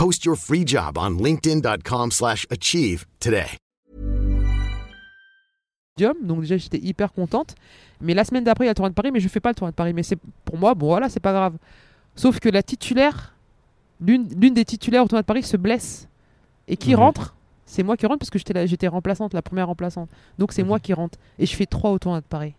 Post 0.00 0.24
your 0.24 0.34
free 0.34 0.64
job 0.66 0.96
on 0.96 1.22
linkedin.com/achieve 1.22 2.10
slash 2.10 2.46
achieve 2.48 3.04
today. 3.18 3.58
Donc 6.22 6.40
déjà, 6.40 6.56
j'étais 6.56 6.78
hyper 6.78 7.12
contente. 7.12 7.54
Mais 8.00 8.14
la 8.14 8.24
semaine 8.24 8.42
d'après, 8.44 8.64
il 8.64 8.68
y 8.68 8.70
a 8.70 8.72
le 8.72 8.74
tournoi 8.76 8.88
de 8.88 8.94
Paris, 8.94 9.10
mais 9.12 9.20
je 9.20 9.28
fais 9.28 9.40
pas 9.40 9.50
le 9.50 9.54
tournoi 9.54 9.72
de 9.72 9.76
Paris. 9.76 9.92
Mais 9.92 10.02
c'est 10.02 10.16
pour 10.46 10.56
moi, 10.56 10.72
bon 10.72 10.86
voilà, 10.86 11.10
c'est 11.10 11.20
pas 11.20 11.34
grave. 11.34 11.58
Sauf 12.16 12.40
que 12.40 12.48
la 12.48 12.62
titulaire 12.62 13.34
l'une 14.00 14.24
des 14.54 14.64
titulaires 14.64 15.04
au 15.04 15.06
tournoi 15.06 15.20
de 15.20 15.26
Paris 15.26 15.42
se 15.42 15.58
blesse 15.58 16.08
et 16.66 16.78
qui 16.78 16.94
rentre, 16.94 17.34
c'est 17.66 17.82
moi 17.82 17.98
qui 17.98 18.06
rentre 18.06 18.20
parce 18.20 18.30
que 18.30 18.38
j'étais 18.38 18.88
remplaçante, 18.88 19.34
la 19.34 19.42
première 19.42 19.66
remplaçante. 19.66 20.08
Donc 20.38 20.52
c'est 20.54 20.62
Mhm. 20.62 20.68
moi 20.68 20.80
qui 20.80 20.94
rentre 20.94 21.18
et 21.38 21.44
je 21.44 21.54
fais 21.54 21.66
trois 21.66 21.90
au 21.90 21.98
tournoi 21.98 22.22
de 22.22 22.26
Paris. 22.26 22.54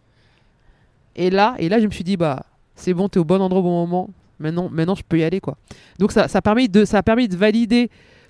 Et 1.15 1.32
là, 1.32 1.56
et 1.58 1.69
là 1.69 1.80
je 1.80 1.88
me 1.88 1.91
suis 1.91 2.04
dit 2.04 2.17
bah 2.17 2.45
c'est 2.75 2.93
bon, 2.93 3.10
t'es 3.10 3.17
au 3.17 3.25
bon 3.25 3.41
endroit 3.41 3.62
au 3.62 3.63
bon 3.63 3.88
moment. 3.88 4.10
Maintenant, 4.41 4.69
maintenant 4.69 4.95
je 4.95 5.04
peux 5.08 5.19
y 5.19 5.23
aller 5.23 5.39
quoi. 5.39 5.58
Donc 5.99 6.12
ça, 6.12 6.27
ça 6.27 6.39
a 6.39 6.41
permis 6.41 6.67
de 6.67 6.84
ça 6.86 6.97
a 6.99 7.04
permis 7.04 7.27
de 7.27 7.36
valider 7.38 7.89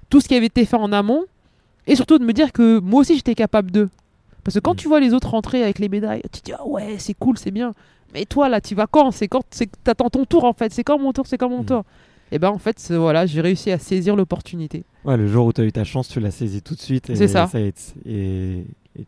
tout 0.10 0.19
ce 0.21 0.28
qui 0.28 0.36
avait 0.36 0.47
été 0.47 0.65
fait 0.65 0.76
en 0.78 0.91
amont 0.91 1.24
et 1.88 1.95
surtout 1.95 2.19
de 2.19 2.26
me 2.26 2.34
dire 2.34 2.52
que 2.52 2.80
moi 2.80 3.02
aussi 3.02 3.15
j'étais 3.15 3.36
capable 3.36 3.71
de. 3.71 3.89
Parce 4.43 4.56
que 4.56 4.60
quand 4.60 4.71
Mhm. 4.71 4.78
tu 4.78 4.88
vois 4.88 5.00
les 5.00 5.13
autres 5.13 5.30
rentrer 5.30 5.63
avec 5.63 5.80
les 5.80 5.89
médailles, 5.89 6.21
tu 6.32 6.41
te 6.41 6.45
dis 6.45 6.54
ah 6.54 6.65
ouais 6.67 6.95
c'est 7.00 7.13
cool 7.13 7.38
c'est 7.38 7.52
bien. 7.52 7.74
Mais 8.13 8.26
toi 8.26 8.50
là 8.50 8.60
tu 8.62 8.76
vas 8.76 8.88
quand? 8.88 9.12
C'est 9.12 9.28
quand? 9.28 9.41
T'attends 9.84 10.10
ton 10.10 10.26
tour 10.26 10.43
en 10.43 10.54
fait. 10.54 10.71
C'est 10.74 10.84
quand 10.84 11.00
mon 11.00 11.13
tour? 11.13 11.26
C'est 11.28 11.38
quand 11.38 11.50
mon 11.50 11.60
Mhm. 11.60 11.65
tour? 11.65 11.84
Et 12.34 12.39
ben 12.39 12.50
en 12.50 12.58
fait 12.58 12.80
voilà 12.91 13.26
j'ai 13.26 13.41
réussi 13.41 13.71
à 13.71 13.78
saisir 13.80 14.15
l'opportunité. 14.15 14.84
Ouais, 15.06 15.17
le 15.17 15.28
jour 15.28 15.45
où 15.47 15.54
tu 15.54 15.62
as 15.62 15.63
eu 15.65 15.71
ta 15.71 15.84
chance, 15.84 16.08
tu 16.08 16.19
l'as 16.19 16.32
saisi 16.32 16.62
tout 16.62 16.76
de 16.76 16.80
suite. 16.82 17.12
C'est 17.15 17.28
ça. 17.28 17.50
et, 17.56 17.74
et 18.06 19.06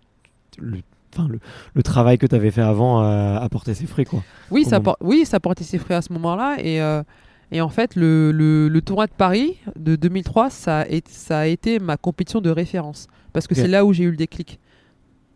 le, 0.57 0.79
enfin, 1.13 1.27
le, 1.27 1.39
le 1.73 1.83
travail 1.83 2.17
que 2.17 2.25
tu 2.25 2.35
avais 2.35 2.51
fait 2.51 2.61
avant 2.61 2.99
a, 2.99 3.37
a 3.37 3.49
porté 3.49 3.73
ses 3.73 3.85
fruits. 3.85 4.05
Quoi. 4.05 4.23
Oui, 4.51 4.65
ça, 4.65 4.79
moment. 4.79 4.95
oui, 5.01 5.25
ça 5.25 5.39
portait 5.39 5.63
ses 5.63 5.77
fruits 5.77 5.95
à 5.95 6.01
ce 6.01 6.11
moment-là. 6.13 6.57
Et, 6.59 6.81
euh, 6.81 7.03
et 7.51 7.61
en 7.61 7.69
fait, 7.69 7.95
le, 7.95 8.31
le, 8.31 8.67
le 8.67 8.81
tournoi 8.81 9.07
de 9.07 9.11
Paris 9.11 9.57
de 9.77 9.95
2003, 9.95 10.49
ça 10.49 10.79
a, 10.79 10.87
été, 10.87 11.11
ça 11.11 11.39
a 11.39 11.45
été 11.45 11.79
ma 11.79 11.97
compétition 11.97 12.41
de 12.41 12.49
référence. 12.49 13.07
Parce 13.31 13.47
que 13.47 13.55
c'est 13.55 13.67
là 13.67 13.83
où 13.85 13.93
j'ai 13.93 14.03
eu 14.03 14.11
le 14.11 14.17
déclic. 14.17 14.59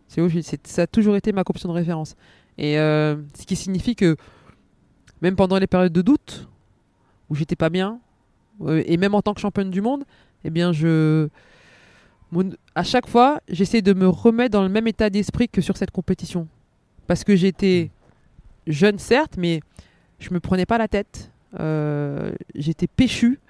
C'est 0.06 0.20
où 0.20 0.28
ça 0.64 0.82
a 0.82 0.86
toujours 0.86 1.16
été 1.16 1.32
ma 1.32 1.44
compétition 1.44 1.68
de 1.68 1.74
référence. 1.74 2.14
Et 2.56 2.78
euh, 2.78 3.16
ce 3.38 3.44
qui 3.46 3.56
signifie 3.56 3.94
que 3.94 4.16
même 5.20 5.36
pendant 5.36 5.58
les 5.58 5.66
périodes 5.66 5.92
de 5.92 6.02
doute, 6.02 6.48
où 7.28 7.34
j'étais 7.34 7.56
pas 7.56 7.70
bien, 7.70 8.00
euh, 8.62 8.82
et 8.86 8.96
même 8.96 9.14
en 9.14 9.22
tant 9.22 9.34
que 9.34 9.40
championne 9.40 9.70
du 9.70 9.80
monde, 9.80 10.04
eh 10.44 10.50
bien, 10.50 10.72
je. 10.72 11.28
Mon- 12.32 12.54
à 12.74 12.82
chaque 12.82 13.06
fois, 13.06 13.40
j'essaie 13.48 13.82
de 13.82 13.92
me 13.92 14.08
remettre 14.08 14.52
dans 14.52 14.62
le 14.62 14.68
même 14.68 14.86
état 14.86 15.10
d'esprit 15.10 15.48
que 15.48 15.60
sur 15.60 15.76
cette 15.76 15.90
compétition. 15.90 16.46
Parce 17.06 17.24
que 17.24 17.36
j'étais 17.36 17.90
jeune, 18.66 18.98
certes, 18.98 19.34
mais 19.38 19.60
je 20.18 20.32
me 20.32 20.40
prenais 20.40 20.66
pas 20.66 20.78
la 20.78 20.88
tête. 20.88 21.30
Euh, 21.58 22.32
j'étais 22.54 22.86
péchu, 22.86 23.40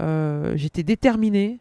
euh, 0.00 0.56
j'étais 0.56 0.82
déterminé, 0.82 1.60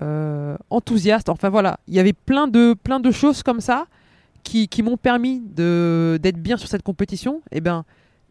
euh, 0.00 0.56
enthousiaste. 0.70 1.28
Enfin 1.28 1.50
voilà, 1.50 1.78
il 1.86 1.94
y 1.94 1.98
avait 1.98 2.14
plein 2.14 2.48
de, 2.48 2.74
plein 2.74 3.00
de 3.00 3.10
choses 3.10 3.42
comme 3.42 3.60
ça 3.60 3.86
qui, 4.42 4.68
qui 4.68 4.82
m'ont 4.82 4.96
permis 4.96 5.40
d'être 5.40 6.38
bien 6.38 6.56
sur 6.56 6.68
cette 6.68 6.82
compétition. 6.82 7.42
Et 7.52 7.60
ben, 7.60 7.84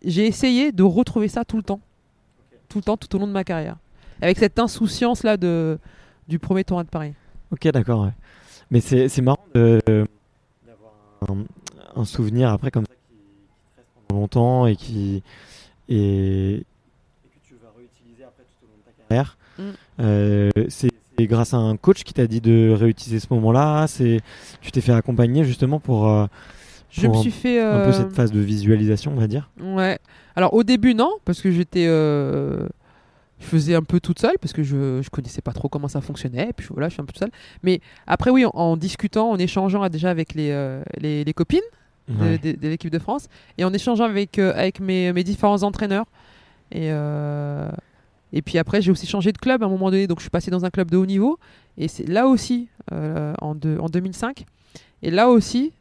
j'ai 0.04 0.26
essayé 0.26 0.72
de 0.72 0.82
retrouver 0.82 1.28
ça 1.28 1.46
tout 1.46 1.58
le 1.58 1.64
temps, 1.64 1.82
tout 2.68 2.80
le 2.80 2.84
temps, 2.84 2.98
tout 2.98 3.16
au 3.16 3.20
long 3.20 3.28
de 3.28 3.32
ma 3.32 3.44
carrière, 3.44 3.78
avec 4.22 4.40
cette 4.40 4.58
insouciance 4.58 5.24
là 5.24 5.38
de 5.38 5.78
du 6.28 6.40
premier 6.40 6.64
tournoi 6.64 6.84
de 6.84 6.90
Paris. 6.90 7.14
Ok, 7.52 7.68
d'accord. 7.70 8.04
ouais. 8.04 8.14
Mais 8.72 8.82
c'est 8.82 9.22
marrant 9.22 9.40
d'avoir 9.56 10.94
un, 11.28 11.44
un 11.96 12.06
souvenir 12.06 12.52
après 12.52 12.72
comme 12.72 12.86
ça 12.86 12.94
qui, 12.94 13.16
qui 13.16 13.66
te 13.74 13.78
reste 13.78 13.90
pendant 14.08 14.22
longtemps 14.22 14.68
et 14.68 14.76
qui 14.76 15.24
et, 15.90 16.54
et 16.54 16.60
que 16.62 17.48
tu 17.48 17.56
vas 17.56 17.72
réutiliser 17.76 18.24
après 18.24 18.44
tout 18.44 18.66
au 18.66 18.68
long 18.68 18.78
de 18.78 18.84
ta 18.86 18.92
carrière. 19.04 19.38
Mm. 19.58 19.64
Euh, 20.02 20.50
c'est 20.70 20.92
grâce 21.22 21.54
à 21.54 21.58
un 21.58 21.76
coach 21.76 22.04
qui 22.04 22.14
t'a 22.14 22.28
dit 22.28 22.42
de 22.42 22.72
réutiliser 22.72 23.20
ce 23.20 23.28
moment-là. 23.34 23.88
C'est 23.88 24.22
tu 24.62 24.72
t'es 24.72 24.82
fait 24.82 24.94
accompagner 24.94 25.44
justement 25.44 25.80
pour 25.80 26.08
euh, 26.08 26.28
Je 26.92 27.08
me 27.08 27.16
suis 27.16 27.32
fait 27.32 27.60
un 27.60 27.82
peu 27.82 27.90
euh, 27.90 27.94
cette 27.94 28.14
phase 28.14 28.32
de 28.32 28.40
visualisation, 28.40 29.12
on 29.16 29.20
va 29.20 29.28
dire. 29.28 29.50
Ouais. 29.60 30.00
Alors 30.36 30.54
au 30.54 30.64
début 30.64 30.94
non, 30.94 31.12
parce 31.26 31.42
que 31.42 31.52
j'étais, 31.52 31.88
euh, 31.88 32.68
je 33.40 33.46
faisais 33.46 33.76
un 33.76 33.84
peu 33.84 34.00
toute 34.00 34.20
seule 34.20 34.38
parce 34.42 34.54
que 34.54 34.64
je 34.64 35.02
je 35.02 35.10
connaissais 35.10 35.42
pas 35.42 35.54
trop 35.54 35.70
comment 35.70 35.88
ça 35.88 36.02
fonctionnait. 36.02 36.50
Et 36.50 36.54
puis 36.54 36.68
voilà, 36.72 36.90
je 36.90 36.94
suis 36.94 37.02
un 37.02 37.06
peu 37.06 37.14
toute 37.14 37.20
seule. 37.24 37.32
Mais 37.64 37.80
après 38.08 38.30
oui, 38.32 38.46
en, 38.46 38.52
en 38.54 38.78
discutant, 38.78 39.30
en 39.32 39.38
échangeant 39.38 39.88
déjà 39.90 40.10
avec 40.10 40.34
les 40.34 40.52
euh, 40.52 40.82
les, 40.98 41.24
les 41.24 41.34
copines 41.34 41.60
de, 42.08 42.14
Ouais. 42.24 42.38
de- 42.40 42.54
de 42.54 42.68
l'équipe 42.68 42.92
de 42.92 42.98
France 43.00 43.28
et 43.60 43.64
en 43.64 43.72
échangeant 43.74 44.06
avec 44.06 44.40
euh, 44.40 44.52
avec 44.56 44.80
mes, 44.80 45.14
mes 45.14 45.24
différents 45.24 45.62
entraîneurs 45.64 46.06
et 46.72 46.88
euh, 46.92 47.70
et 48.34 48.42
puis 48.42 48.58
après 48.58 48.82
j'ai 48.82 48.92
aussi 48.92 49.06
changé 49.08 49.32
de 49.32 49.38
club 49.38 49.62
à 49.64 49.68
un 49.68 49.70
moment 49.70 49.92
donné, 49.92 50.08
donc 50.08 50.18
je 50.20 50.24
suis 50.24 50.30
passé 50.32 50.50
dans 50.52 50.66
un 50.66 50.70
club 50.72 50.90
de 50.92 50.98
haut 50.98 51.06
niveau 51.06 51.38
et 51.78 51.88
c'est 51.88 52.08
là 52.08 52.28
aussi 52.28 52.68
en, 52.92 53.54
deux- 53.56 53.78
en 53.80 53.90
2005 53.90 54.46
et 55.04 55.12
là 55.12 55.30
aussi 55.30 55.72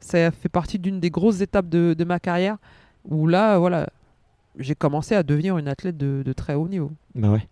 ça 0.00 0.30
fait 0.30 0.48
partie 0.50 0.78
d'une 0.78 1.00
des 1.00 1.10
grosses 1.10 1.40
étapes 1.40 1.68
de, 1.68 1.94
de 1.98 2.04
ma 2.04 2.20
carrière 2.20 2.58
où 3.04 3.26
là, 3.26 3.58
voilà, 3.58 3.88
j'ai 4.58 4.74
commencé 4.74 5.14
à 5.14 5.22
devenir 5.22 5.56
une 5.58 5.68
athlète 5.68 5.96
de, 5.96 6.22
de 6.24 6.32
très 6.32 6.54
haut 6.54 6.68
niveau. 6.68 6.90
Bah 7.14 7.30
ouais. 7.30 7.46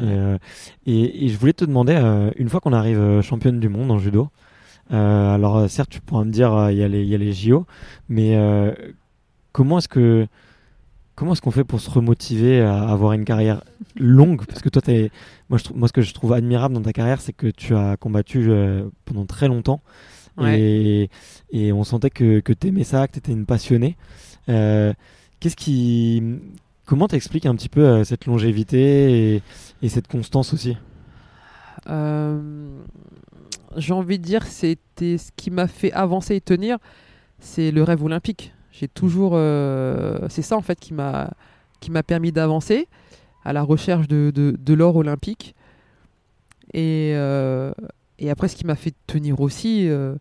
Et, 0.00 0.04
euh, 0.04 0.38
et, 0.86 1.24
et 1.24 1.28
je 1.28 1.36
voulais 1.36 1.52
te 1.52 1.64
demander, 1.64 1.94
euh, 1.96 2.30
une 2.36 2.48
fois 2.48 2.60
qu'on 2.60 2.72
arrive 2.72 2.98
euh, 3.00 3.22
championne 3.22 3.58
du 3.60 3.68
monde 3.68 3.90
en 3.90 3.98
judo, 3.98 4.28
alors 4.90 5.68
certes 5.70 5.90
tu 5.90 6.00
pourras 6.00 6.24
me 6.24 6.30
dire 6.32 6.70
il 6.70 6.76
y, 6.78 6.82
a 6.82 6.88
les- 6.88 7.02
il 7.02 7.08
y 7.08 7.14
a 7.14 7.18
les 7.18 7.32
JO, 7.32 7.64
mais 8.08 8.36
comment 9.52 9.78
est-ce 9.78 9.88
que 9.88 10.26
comment 11.14 11.32
est-ce 11.32 11.42
qu'on 11.42 11.50
fait 11.50 11.64
pour 11.64 11.80
se 11.80 11.90
remotiver 11.90 12.60
à 12.62 12.88
avoir 12.88 13.12
une 13.12 13.24
carrière 13.24 13.62
longue? 13.96 14.44
Parce 14.46 14.62
que 14.62 14.68
toi, 14.68 14.80
t'es- 14.82 15.10
moi, 15.50 15.58
je, 15.58 15.72
moi 15.74 15.86
ce 15.86 15.92
que 15.92 16.00
je 16.02 16.14
trouve 16.14 16.32
admirable 16.32 16.74
dans 16.74 16.80
ta 16.82 16.92
carrière, 16.92 17.20
c'est 17.20 17.32
que 17.34 17.48
tu 17.48 17.74
as 17.76 17.96
combattu 17.98 18.46
euh, 18.50 18.88
pendant 19.04 19.26
très 19.26 19.46
longtemps 19.48 19.80
Ouais. 20.38 20.58
et, 20.58 21.10
et 21.50 21.72
on 21.72 21.84
sentait 21.84 22.08
que, 22.08 22.40
que 22.40 22.52
tu 22.54 22.68
aimais 22.68 22.84
ça, 22.84 23.06
que 23.06 23.12
tu 23.12 23.18
étais 23.18 23.32
une 23.32 23.44
passionnée. 23.44 23.96
Euh, 24.48 24.94
Qu'est-ce 25.40 25.56
qui 25.56 26.22
Comment 26.84 27.08
t'expliques 27.08 27.46
un 27.46 27.54
petit 27.54 27.68
peu 27.68 27.86
euh, 27.86 28.04
cette 28.04 28.26
longévité 28.26 29.34
et, 29.36 29.42
et 29.82 29.88
cette 29.88 30.08
constance 30.08 30.52
aussi? 30.52 30.76
Euh, 31.88 32.68
j'ai 33.76 33.92
envie 33.92 34.18
de 34.18 34.24
dire, 34.24 34.44
c'était 34.44 35.16
ce 35.16 35.30
qui 35.36 35.50
m'a 35.50 35.66
fait 35.66 35.92
avancer 35.92 36.34
et 36.34 36.40
tenir, 36.40 36.78
c'est 37.38 37.70
le 37.70 37.82
rêve 37.82 38.02
olympique. 38.02 38.52
J'ai 38.72 38.88
toujours, 38.88 39.32
euh, 39.34 40.18
c'est 40.28 40.42
ça 40.42 40.56
en 40.56 40.62
fait 40.62 40.78
qui 40.78 40.94
m'a 40.94 41.30
qui 41.80 41.90
m'a 41.90 42.02
permis 42.02 42.30
d'avancer 42.32 42.88
à 43.44 43.52
la 43.52 43.62
recherche 43.62 44.06
de, 44.06 44.30
de, 44.34 44.54
de 44.58 44.74
l'or 44.74 44.96
olympique. 44.96 45.54
Et, 46.74 47.12
euh, 47.14 47.72
et 48.18 48.30
après, 48.30 48.48
ce 48.48 48.56
qui 48.56 48.66
m'a 48.66 48.76
fait 48.76 48.94
tenir 49.06 49.40
aussi, 49.40 49.88
euh, 49.88 50.14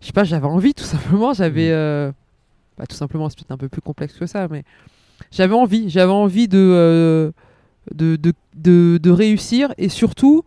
je 0.00 0.06
sais 0.06 0.12
pas, 0.12 0.24
j'avais 0.24 0.46
envie 0.46 0.72
tout 0.74 0.84
simplement. 0.84 1.34
J'avais, 1.34 1.70
euh, 1.70 2.10
bah, 2.78 2.86
tout 2.86 2.96
simplement, 2.96 3.28
c'est 3.28 3.36
peut-être 3.38 3.50
un 3.52 3.58
peu 3.58 3.68
plus 3.68 3.80
complexe 3.82 4.14
que 4.14 4.26
ça, 4.26 4.48
mais 4.48 4.64
j'avais 5.32 5.54
envie, 5.54 5.90
j'avais 5.90 6.12
envie 6.12 6.46
de, 6.48 6.58
euh, 6.58 7.32
de, 7.92 8.16
de, 8.16 8.32
de, 8.54 8.98
de 9.02 9.10
réussir 9.10 9.74
et 9.78 9.88
surtout 9.88 10.44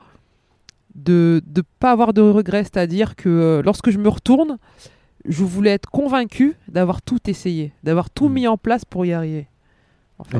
de 0.95 1.41
ne 1.55 1.61
pas 1.79 1.91
avoir 1.91 2.13
de 2.13 2.21
regrets, 2.21 2.63
c'est-à-dire 2.63 3.15
que 3.15 3.29
euh, 3.29 3.61
lorsque 3.63 3.89
je 3.91 3.97
me 3.97 4.09
retourne, 4.09 4.57
je 5.25 5.43
voulais 5.43 5.71
être 5.71 5.89
convaincu 5.89 6.55
d'avoir 6.67 7.01
tout 7.01 7.19
essayé, 7.29 7.73
d'avoir 7.83 8.09
tout 8.09 8.27
Mhm. 8.27 8.33
mis 8.33 8.47
en 8.47 8.57
place 8.57 8.85
pour 8.85 9.05
y 9.05 9.13
arriver. 9.13 9.47
En 10.19 10.23
fait, 10.23 10.37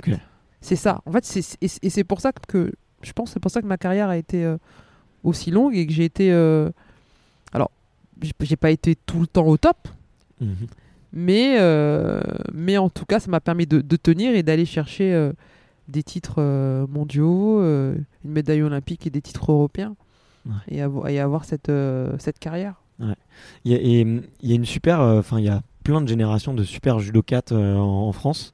c'est 0.60 0.76
ça. 0.76 1.02
En 1.06 1.12
fait, 1.12 1.26
c'est 1.26 1.58
et 1.62 1.68
c'est- 1.68 1.84
et 1.84 1.90
c'est 1.90 2.04
pour 2.04 2.22
ça 2.22 2.32
que 2.34 2.72
je 3.02 3.12
pense, 3.14 3.32
c'est 3.32 3.40
pour 3.40 3.50
ça 3.52 3.62
que 3.62 3.68
ma 3.68 3.78
carrière 3.78 4.10
a 4.10 4.18
été 4.18 4.44
euh, 4.46 4.58
aussi 5.24 5.50
longue 5.52 5.76
et 5.76 5.86
que 5.88 5.94
j'ai 5.94 6.06
été. 6.06 6.32
alors, 7.54 7.72
j'ai- 8.22 8.32
j'ai 8.42 8.56
pas 8.56 8.72
été 8.72 8.96
tout 8.96 9.20
le 9.20 9.28
temps 9.28 9.46
au 9.48 9.58
top, 9.58 9.88
Mhm. 10.40 10.68
Mais 11.14 11.58
euh, 11.60 12.22
mais 12.54 12.78
en 12.78 12.90
tout 12.90 13.06
cas, 13.06 13.20
ça 13.20 13.30
m'a 13.30 13.40
permis 13.40 13.66
de, 13.66 13.82
de 13.82 13.96
tenir 13.96 14.36
et 14.36 14.44
d'aller 14.44 14.66
chercher 14.66 15.14
euh, 15.14 15.34
des 15.88 16.04
titres 16.04 16.36
euh, 16.40 16.86
mondiaux, 16.88 17.62
une 17.62 18.06
médaille 18.24 18.62
olympique 18.64 19.06
et 19.08 19.10
des 19.10 19.22
titres 19.22 19.52
européens, 19.52 19.96
Ouais. 20.46 20.54
et, 20.70 20.82
avoir, 20.82 21.08
et 21.08 21.20
avoir 21.20 21.46
cette 21.46 21.72
cette 22.18 22.40
carrière. 22.40 22.76
Il 23.66 23.72
y 23.72 23.76
a, 23.76 23.78
et, 23.80 24.02
il 24.02 24.50
y 24.50 24.52
a 24.52 24.56
une 24.56 24.66
super, 24.66 25.00
enfin 25.02 25.38
il 25.40 25.46
y 25.46 25.50
a 25.50 25.62
plein 25.84 26.02
de 26.02 26.08
générations 26.08 26.54
de 26.54 26.64
super 26.64 27.00
judokates 27.00 27.52
euh, 27.52 27.76
en, 27.76 28.08
en 28.08 28.12
France. 28.12 28.54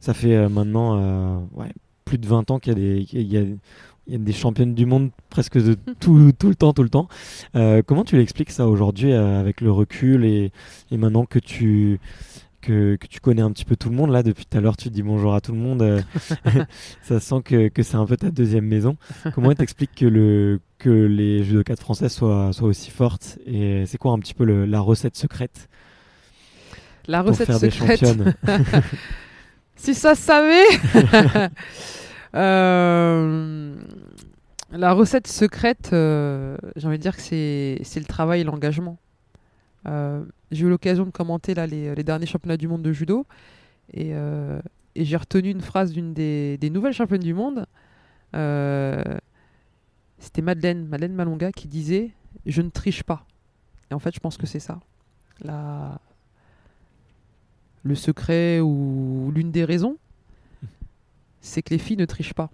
Ça 0.00 0.14
fait 0.14 0.34
euh, 0.34 0.48
maintenant 0.48 0.98
euh, 0.98 1.38
ouais, 1.54 1.72
plus 2.06 2.16
de 2.18 2.26
20 2.26 2.50
ans 2.50 2.58
qu'il 2.58 2.72
y 2.72 2.76
a 2.76 2.78
des, 2.78 3.06
y 3.22 3.36
a, 3.38 3.42
il 4.06 4.12
y 4.12 4.16
a 4.16 4.18
des 4.18 4.32
championnes 4.32 4.74
du 4.74 4.86
monde 4.86 5.10
presque 5.30 5.58
de 5.58 5.74
tout, 6.00 6.32
tout 6.38 6.48
le 6.48 6.54
temps, 6.54 6.72
tout 6.72 6.82
le 6.82 6.88
temps. 6.88 7.08
Euh, 7.54 7.82
comment 7.84 8.04
tu 8.04 8.16
l'expliques 8.16 8.50
ça 8.50 8.66
aujourd'hui 8.68 9.12
euh, 9.12 9.40
avec 9.40 9.60
le 9.60 9.70
recul 9.72 10.24
et, 10.24 10.52
et 10.90 10.96
maintenant 10.96 11.24
que 11.26 11.38
tu, 11.38 11.98
que, 12.62 12.96
que 12.96 13.06
tu 13.06 13.20
connais 13.20 13.42
un 13.42 13.50
petit 13.50 13.64
peu 13.64 13.76
tout 13.76 13.88
le 13.90 13.96
monde 13.96 14.10
là 14.10 14.22
depuis 14.22 14.44
tout 14.46 14.56
à 14.58 14.60
l'heure 14.60 14.76
tu 14.76 14.90
dis 14.90 15.02
bonjour 15.02 15.34
à 15.34 15.40
tout 15.40 15.52
le 15.52 15.58
monde 15.58 15.82
euh, 15.82 16.00
ça 17.02 17.20
sent 17.20 17.42
que, 17.44 17.68
que 17.68 17.82
c'est 17.82 17.96
un 17.96 18.06
peu 18.06 18.16
ta 18.16 18.30
deuxième 18.30 18.64
maison 18.66 18.96
comment 19.34 19.52
t'expliques 19.54 19.94
que 19.96 20.06
le 20.06 20.60
que 20.78 20.90
les 20.90 21.42
judokates 21.44 21.80
françaises 21.80 22.12
soient, 22.12 22.52
soient 22.52 22.68
aussi 22.68 22.90
fortes 22.90 23.38
et 23.46 23.84
c'est 23.86 23.98
quoi 23.98 24.12
un 24.12 24.18
petit 24.18 24.34
peu 24.34 24.44
le- 24.44 24.66
la 24.66 24.80
recette 24.80 25.16
secrète 25.16 25.68
La 27.08 27.22
pour 27.22 27.30
recette 27.30 27.46
faire 27.46 27.60
des 27.60 27.70
secrète. 27.70 28.00
championnes? 28.04 28.34
Si 29.76 29.94
ça 29.94 30.14
se 30.14 30.22
savait 30.22 30.64
La 34.72 34.92
recette 34.92 35.28
secrète, 35.28 35.90
euh, 35.92 36.56
j'ai 36.74 36.86
envie 36.88 36.98
de 36.98 37.02
dire 37.02 37.16
que 37.16 37.22
c'est 37.22 37.78
le 37.96 38.04
travail 38.04 38.40
et 38.40 38.44
l'engagement. 38.44 38.98
Euh, 39.86 40.24
j'ai 40.50 40.66
eu 40.66 40.68
l'occasion 40.68 41.04
de 41.04 41.10
commenter 41.10 41.54
là, 41.54 41.66
les, 41.66 41.94
derniers 42.02 42.26
championnats 42.26 42.56
du 42.56 42.66
monde 42.66 42.82
de 42.82 42.92
judo 42.92 43.26
et, 43.92 44.10
euh, 44.14 44.60
j'ai 44.96 45.16
retenu 45.16 45.50
une 45.50 45.60
phrase 45.60 45.92
d'une 45.92 46.12
des, 46.14 46.70
nouvelles 46.70 46.94
championnes 46.94 47.22
du 47.22 47.34
monde 47.34 47.66
Euh, 48.34 49.02
C'était 50.18 50.42
Madeleine, 50.42 50.86
Madeleine 50.88 51.14
Malonga 51.14 51.52
qui 51.52 51.68
disait 51.68 52.10
Je 52.44 52.60
ne 52.60 52.70
triche 52.70 53.04
pas. 53.04 53.24
Et 53.90 53.94
en 53.94 53.98
fait, 54.00 54.14
je 54.14 54.20
pense 54.20 54.36
que 54.36 54.46
c'est 54.46 54.60
ça. 54.60 54.80
Le 57.84 57.94
secret 57.94 58.60
ou 58.60 59.30
l'une 59.34 59.52
des 59.52 59.64
raisons, 59.64 59.96
c'est 61.46 61.62
que 61.62 61.70
les 61.70 61.78
filles 61.78 61.96
ne 61.96 62.04
trichent 62.04 62.34
pas. 62.34 62.50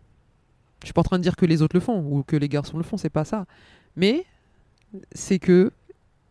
Je 0.81 0.87
suis 0.87 0.93
pas 0.93 1.01
en 1.01 1.05
train 1.05 1.19
de 1.19 1.23
dire 1.23 1.37
que 1.37 1.47
les 1.47 1.63
autres 1.63 1.77
le 1.77 1.81
font 1.81 2.01
ou 2.01 2.23
que 2.23 2.37
les 2.37 2.49
garçons 2.49 2.77
le 2.77 2.83
font, 2.83 2.97
c'est 2.97 3.11
pas 3.11 3.25
ça. 3.25 3.47
Mais 3.97 4.25
c'est 5.13 5.39
que 5.39 5.73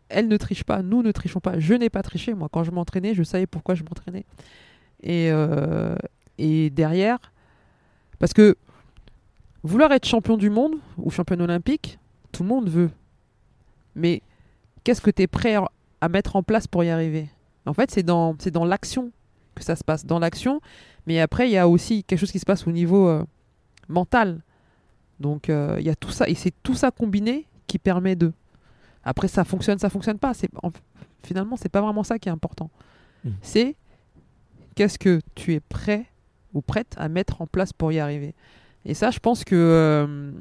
elles 0.08 0.28
ne 0.28 0.36
trichent 0.36 0.64
pas, 0.64 0.82
nous 0.82 1.02
ne 1.02 1.10
trichons 1.10 1.40
pas. 1.40 1.58
Je 1.58 1.74
n'ai 1.74 1.88
pas 1.88 2.02
triché, 2.02 2.34
moi. 2.34 2.48
Quand 2.52 2.64
je 2.64 2.70
m'entraînais, 2.70 3.14
je 3.14 3.22
savais 3.22 3.46
pourquoi 3.46 3.74
je 3.74 3.82
m'entraînais. 3.82 4.26
Et, 5.02 5.30
euh, 5.32 5.96
et 6.36 6.68
derrière, 6.68 7.18
parce 8.18 8.34
que 8.34 8.56
vouloir 9.62 9.90
être 9.92 10.06
champion 10.06 10.36
du 10.36 10.50
monde 10.50 10.74
ou 10.98 11.10
champion 11.10 11.40
olympique, 11.40 11.98
tout 12.30 12.42
le 12.42 12.48
monde 12.50 12.68
veut. 12.68 12.90
Mais 13.94 14.22
qu'est-ce 14.84 15.00
que 15.00 15.10
tu 15.10 15.22
es 15.22 15.26
prêt 15.26 15.56
à 16.00 16.08
mettre 16.08 16.36
en 16.36 16.42
place 16.42 16.66
pour 16.66 16.84
y 16.84 16.90
arriver? 16.90 17.30
En 17.64 17.72
fait, 17.72 17.90
c'est 17.90 18.02
dans, 18.02 18.36
c'est 18.38 18.50
dans 18.50 18.66
l'action 18.66 19.12
que 19.54 19.64
ça 19.64 19.76
se 19.76 19.84
passe. 19.84 20.04
Dans 20.04 20.18
l'action, 20.18 20.60
mais 21.06 21.20
après, 21.20 21.48
il 21.48 21.52
y 21.52 21.58
a 21.58 21.68
aussi 21.68 22.04
quelque 22.04 22.18
chose 22.18 22.32
qui 22.32 22.38
se 22.38 22.44
passe 22.46 22.66
au 22.66 22.72
niveau 22.72 23.08
euh, 23.08 23.24
mental. 23.88 24.40
Donc, 25.20 25.48
euh, 25.48 25.76
il 25.78 25.84
y 25.86 25.90
a 25.90 25.94
tout 25.96 26.10
ça. 26.10 26.28
Et 26.28 26.34
c'est 26.34 26.52
tout 26.62 26.74
ça 26.74 26.90
combiné 26.90 27.46
qui 27.66 27.78
permet 27.78 28.16
de. 28.16 28.32
Après, 29.04 29.28
ça 29.28 29.44
fonctionne, 29.44 29.78
ça 29.78 29.90
fonctionne 29.90 30.18
pas. 30.18 30.34
C'est, 30.34 30.48
en- 30.62 30.70
finalement, 31.24 31.56
c'est 31.56 31.68
pas 31.68 31.80
vraiment 31.80 32.02
ça 32.04 32.18
qui 32.18 32.28
est 32.28 32.32
important. 32.32 32.70
Mm. 33.24 33.30
C'est 33.42 33.76
qu'est-ce 34.74 34.98
que 34.98 35.20
tu 35.34 35.54
es 35.54 35.60
prêt 35.60 36.06
ou 36.54 36.60
prête 36.60 36.94
à 36.98 37.08
mettre 37.08 37.40
en 37.42 37.46
place 37.46 37.72
pour 37.72 37.92
y 37.92 37.98
arriver. 37.98 38.34
Et 38.84 38.94
ça, 38.94 39.10
je 39.10 39.18
pense 39.18 39.44
que. 39.44 39.54
euh, 39.54 40.32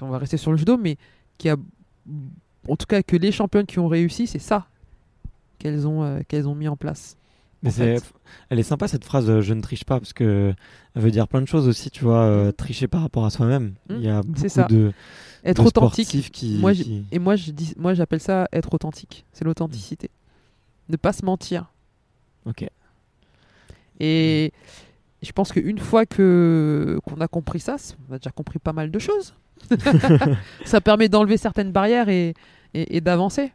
on 0.00 0.08
va 0.08 0.18
rester 0.18 0.36
sur 0.36 0.50
le 0.52 0.56
judo, 0.58 0.76
mais 0.76 0.96
qu'il 1.38 1.48
y 1.48 1.52
a. 1.52 1.56
En 2.68 2.76
tout 2.76 2.86
cas, 2.86 3.02
que 3.02 3.16
les 3.16 3.32
championnes 3.32 3.66
qui 3.66 3.78
ont 3.78 3.88
réussi, 3.88 4.26
c'est 4.26 4.38
ça 4.38 4.66
qu'elles 5.58 5.86
ont, 5.88 6.02
euh, 6.04 6.20
qu'elles 6.28 6.46
ont 6.46 6.54
mis 6.54 6.68
en 6.68 6.76
place. 6.76 7.16
Mais 7.62 7.70
c'est, 7.70 7.96
elle 8.50 8.58
est 8.60 8.62
sympa 8.62 8.86
cette 8.86 9.04
phrase 9.04 9.28
euh, 9.28 9.40
je 9.40 9.52
ne 9.52 9.60
triche 9.60 9.84
pas 9.84 9.98
parce 9.98 10.12
que 10.12 10.54
elle 10.94 11.02
veut 11.02 11.10
dire 11.10 11.26
plein 11.26 11.40
de 11.40 11.46
choses 11.48 11.66
aussi, 11.66 11.90
tu 11.90 12.04
vois, 12.04 12.22
euh, 12.22 12.52
tricher 12.52 12.86
par 12.86 13.00
rapport 13.02 13.24
à 13.24 13.30
soi-même. 13.30 13.74
Mm, 13.88 13.94
Il 13.96 14.02
y 14.02 14.08
a 14.08 14.22
beaucoup 14.22 14.48
ça. 14.48 14.64
de, 14.64 14.92
Être 15.44 15.62
de 15.62 15.66
authentique. 15.68 16.30
qui, 16.30 16.58
Moi, 16.60 16.72
j'ai- 16.72 16.84
qui- 16.84 17.04
Et 17.10 17.18
moi, 17.18 17.34
je 17.36 17.50
dis, 17.50 17.74
moi, 17.76 17.94
j'appelle 17.94 18.20
ça 18.20 18.46
être 18.52 18.72
authentique. 18.74 19.24
C'est 19.32 19.44
l'authenticité. 19.44 20.10
Ne 20.88 20.96
pas 20.96 21.12
se 21.12 21.24
mentir. 21.24 21.72
Ok. 22.46 22.64
Et 24.00 24.52
je 25.22 25.32
pense 25.32 25.50
qu'une 25.52 25.78
fois 25.78 26.06
que 26.06 26.98
qu'on 27.04 27.20
a 27.20 27.26
compris 27.28 27.60
ça, 27.60 27.76
on 28.08 28.14
a 28.14 28.18
déjà 28.18 28.30
compris 28.30 28.58
pas 28.60 28.72
mal 28.72 28.90
de 28.90 28.98
choses. 28.98 29.34
ça 30.64 30.80
permet 30.80 31.08
d'enlever 31.08 31.36
certaines 31.36 31.72
barrières 31.72 32.08
et, 32.08 32.34
et, 32.74 32.96
et 32.96 33.00
d'avancer. 33.00 33.52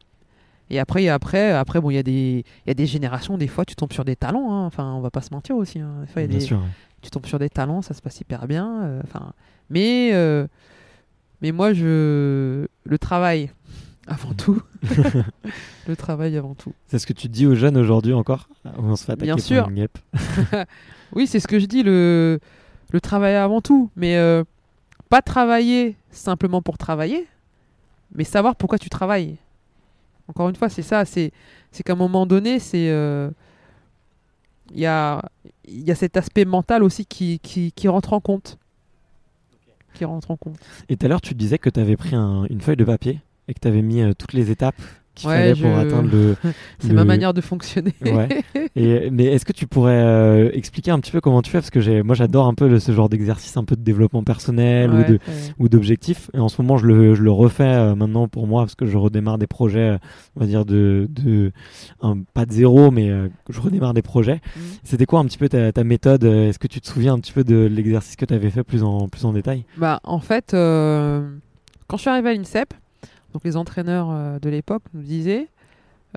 Et 0.74 0.80
après, 0.80 1.04
il 1.04 1.06
y 1.06 1.10
a- 1.10 1.14
après, 1.14 1.52
après 1.52 1.80
bon, 1.80 1.90
il 1.92 1.96
y 1.96 1.98
a 2.00 2.04
des, 2.04 2.44
y 2.66 2.72
a 2.72 2.74
des 2.74 2.86
générations. 2.88 3.38
Des 3.38 3.48
fois, 3.48 3.64
tu 3.66 3.76
tombes 3.76 3.94
sur 3.94 4.04
des 4.06 4.16
talents. 4.16 4.52
hein. 4.52 4.66
Enfin, 4.66 4.92
on 4.94 5.02
va 5.02 5.12
pas 5.12 5.22
se 5.22 5.34
mentir 5.34 5.56
aussi. 5.56 5.80
hein. 5.80 6.02
Des 6.02 6.08
fois, 6.12 6.22
il 6.22 6.26
y 6.26 6.26
a 6.26 6.30
Bien 6.30 6.40
des- 6.40 6.46
sûr. 6.46 6.62
tu 7.02 7.10
tombes 7.12 7.26
sur 7.26 7.38
des 7.40 7.50
talents, 7.50 7.82
ça 7.82 7.94
se 7.94 8.02
passe 8.02 8.20
hyper 8.20 8.48
bien. 8.48 8.84
euh, 8.84 9.02
mais 9.70 10.10
euh, 10.14 10.48
mais 11.42 11.52
moi, 11.52 11.74
je 11.74 12.66
le 12.86 12.98
travail 12.98 13.52
avant 14.08 14.34
tout. 14.34 14.62
le 15.88 15.96
travail 15.96 16.38
avant 16.38 16.56
tout. 16.56 16.74
C'est 16.88 17.00
ce 17.00 17.06
que 17.08 17.14
tu 17.14 17.28
dis 17.28 17.46
aux 17.46 17.56
jeunes 17.56 17.78
aujourd'hui 17.78 18.14
encore 18.14 18.48
on 18.78 18.96
se 18.96 19.04
fait 19.06 19.12
attaquer 19.14 19.26
Bien 19.26 19.36
par 19.36 19.44
sûr. 19.46 19.70
une 19.70 19.76
guêpe 19.76 19.98
Oui, 21.14 21.28
c'est 21.28 21.40
ce 21.40 21.48
que 21.48 21.60
je 21.60 21.66
dis, 21.66 21.84
le, 21.84 22.40
le 22.92 23.02
travail 23.02 23.36
avant 23.36 23.62
tout. 23.62 23.90
Mais 23.96 24.18
euh, 24.18 24.44
pas 25.10 25.22
travailler 25.22 25.96
simplement 26.12 26.62
pour 26.62 26.78
travailler, 26.78 27.28
mais 28.16 28.24
savoir 28.24 28.56
pourquoi 28.56 28.80
tu 28.80 28.90
travailles. 28.90 29.38
Encore 30.28 30.50
une 30.50 30.56
fois, 30.56 30.70
c'est 30.70 30.82
ça. 30.82 31.06
C'est 31.06 31.32
qu'à 31.86 31.94
un 31.94 31.98
moment 31.98 32.26
donné, 32.26 32.60
c'est. 32.60 32.90
euh, 32.90 33.30
Il 34.72 34.80
y, 34.80 34.86
a, 34.86 35.22
cet 35.96 36.18
aspect 36.18 36.46
mental 36.46 36.84
aussi 36.84 37.06
qui, 37.06 37.40
qui, 37.40 37.88
rentre 37.88 38.14
en 38.14 38.20
compte. 38.20 38.58
Qui 39.94 40.06
rentre 40.06 40.32
en 40.32 40.38
compte. 40.38 40.58
Et 40.90 40.98
tout 40.98 41.06
à 41.06 41.10
l'heure, 41.10 41.22
tu 41.22 41.36
disais 41.36 41.58
que 41.60 41.70
tu 41.70 41.80
avais 41.80 41.98
pris 41.98 42.16
un- 42.16 42.46
une 42.50 42.62
feuille 42.62 42.78
de 42.78 42.86
papier 42.86 43.22
et 43.48 43.54
que 43.54 43.60
tu 43.60 43.68
avais 43.68 43.82
mis 43.82 44.02
euh, 44.02 44.14
toutes 44.18 44.34
les 44.34 44.50
étapes 44.50 44.82
qu'il 45.16 45.30
Ouais, 45.30 45.54
fallait 45.54 45.62
pour 45.70 45.78
atteindre 45.78 46.10
le. 46.12 46.36
C'est 46.80 46.90
le- 46.90 46.96
ma 46.96 47.06
manière 47.06 47.34
de 47.34 47.42
fonctionner. 47.42 47.94
Ouais. 48.04 48.30
Et, 48.76 49.10
mais 49.12 49.26
est-ce 49.26 49.46
que 49.46 49.54
tu 49.54 49.68
pourrais 49.68 50.02
euh, 50.02 50.50
expliquer 50.54 50.92
un 50.92 51.00
petit 51.00 51.12
peu 51.12 51.22
comment 51.22 51.42
tu 51.42 51.52
fais? 51.52 51.60
Parce 51.60 51.70
que 51.70 52.02
moi, 52.02 52.16
j'adore 52.16 52.48
un 52.48 52.54
peu 52.56 52.68
le- 52.68 52.80
ce 52.80 52.92
genre 52.92 53.10
d'exercice, 53.10 53.56
un 53.58 53.64
peu 53.64 53.76
de 53.76 53.82
développement 53.82 54.24
personnel 54.24 54.92
ou 54.92 55.04
de 55.04 55.20
d'objectifs. 55.68 56.30
Et 56.34 56.40
en 56.40 56.50
ce 56.50 56.62
moment, 56.62 56.78
je 56.78 56.86
le, 56.88 57.14
je 57.16 57.22
le 57.24 57.32
refais 57.32 57.64
euh, 57.64 57.96
maintenant 57.96 58.28
pour 58.28 58.48
moi 58.48 58.64
parce 58.64 58.76
que 58.76 58.86
je 58.86 58.98
redémarre 58.98 59.38
des 59.38 59.48
projets, 59.48 59.90
euh, 59.92 59.98
on 60.36 60.40
va 60.42 60.46
dire 60.46 60.66
de, 60.66 61.08
de 61.10 61.52
un- 62.02 62.20
pas 62.34 62.46
de 62.46 62.52
zéro, 62.52 62.90
mais 62.92 63.12
je 63.50 63.60
redémarre 63.62 63.94
des 63.94 64.02
projets. 64.02 64.42
Mm. 64.56 64.60
C'était 64.84 65.06
quoi 65.06 65.20
un 65.20 65.26
petit 65.26 65.38
peu 65.38 65.50
ta, 65.50 65.72
ta 65.72 65.84
méthode? 65.84 66.24
Est-ce 66.24 66.60
que 66.60 66.68
tu 66.68 66.82
te 66.82 66.88
souviens 66.88 67.14
un 67.14 67.20
petit 67.20 67.32
peu 67.34 67.44
de 67.44 67.66
l'exercice 67.72 68.16
que 68.16 68.26
tu 68.26 68.34
avais 68.34 68.50
fait 68.50 68.64
plus 68.64 68.84
en, 68.84 69.08
plus 69.08 69.26
en 69.26 69.34
détail? 69.34 69.66
Bah, 69.78 70.00
en 70.04 70.20
fait, 70.20 70.52
quand 70.52 71.98
je 71.98 72.02
suis 72.02 72.10
arrivé 72.10 72.30
à 72.30 72.34
l'INSEP, 72.34 72.74
donc 73.34 73.44
les 73.44 73.58
entraîneurs 73.58 74.10
euh, 74.12 74.40
de 74.40 74.50
l'époque 74.50 74.84
nous 74.94 75.02
disaient 75.02 75.48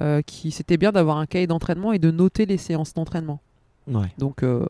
euh, 0.01 0.23
que 0.23 0.51
c'était 0.51 0.77
bien 0.77 0.93
d'avoir 0.93 1.17
un 1.19 1.27
cahier 1.27 1.47
d'entraînement 1.47 1.93
et 1.93 1.99
de 1.99 2.11
noter 2.11 2.47
les 2.47 2.59
séances 2.59 2.95
d'entraînement. 2.95 3.41
Ouais. 3.87 4.13
Donc, 4.19 4.43
euh, 4.43 4.67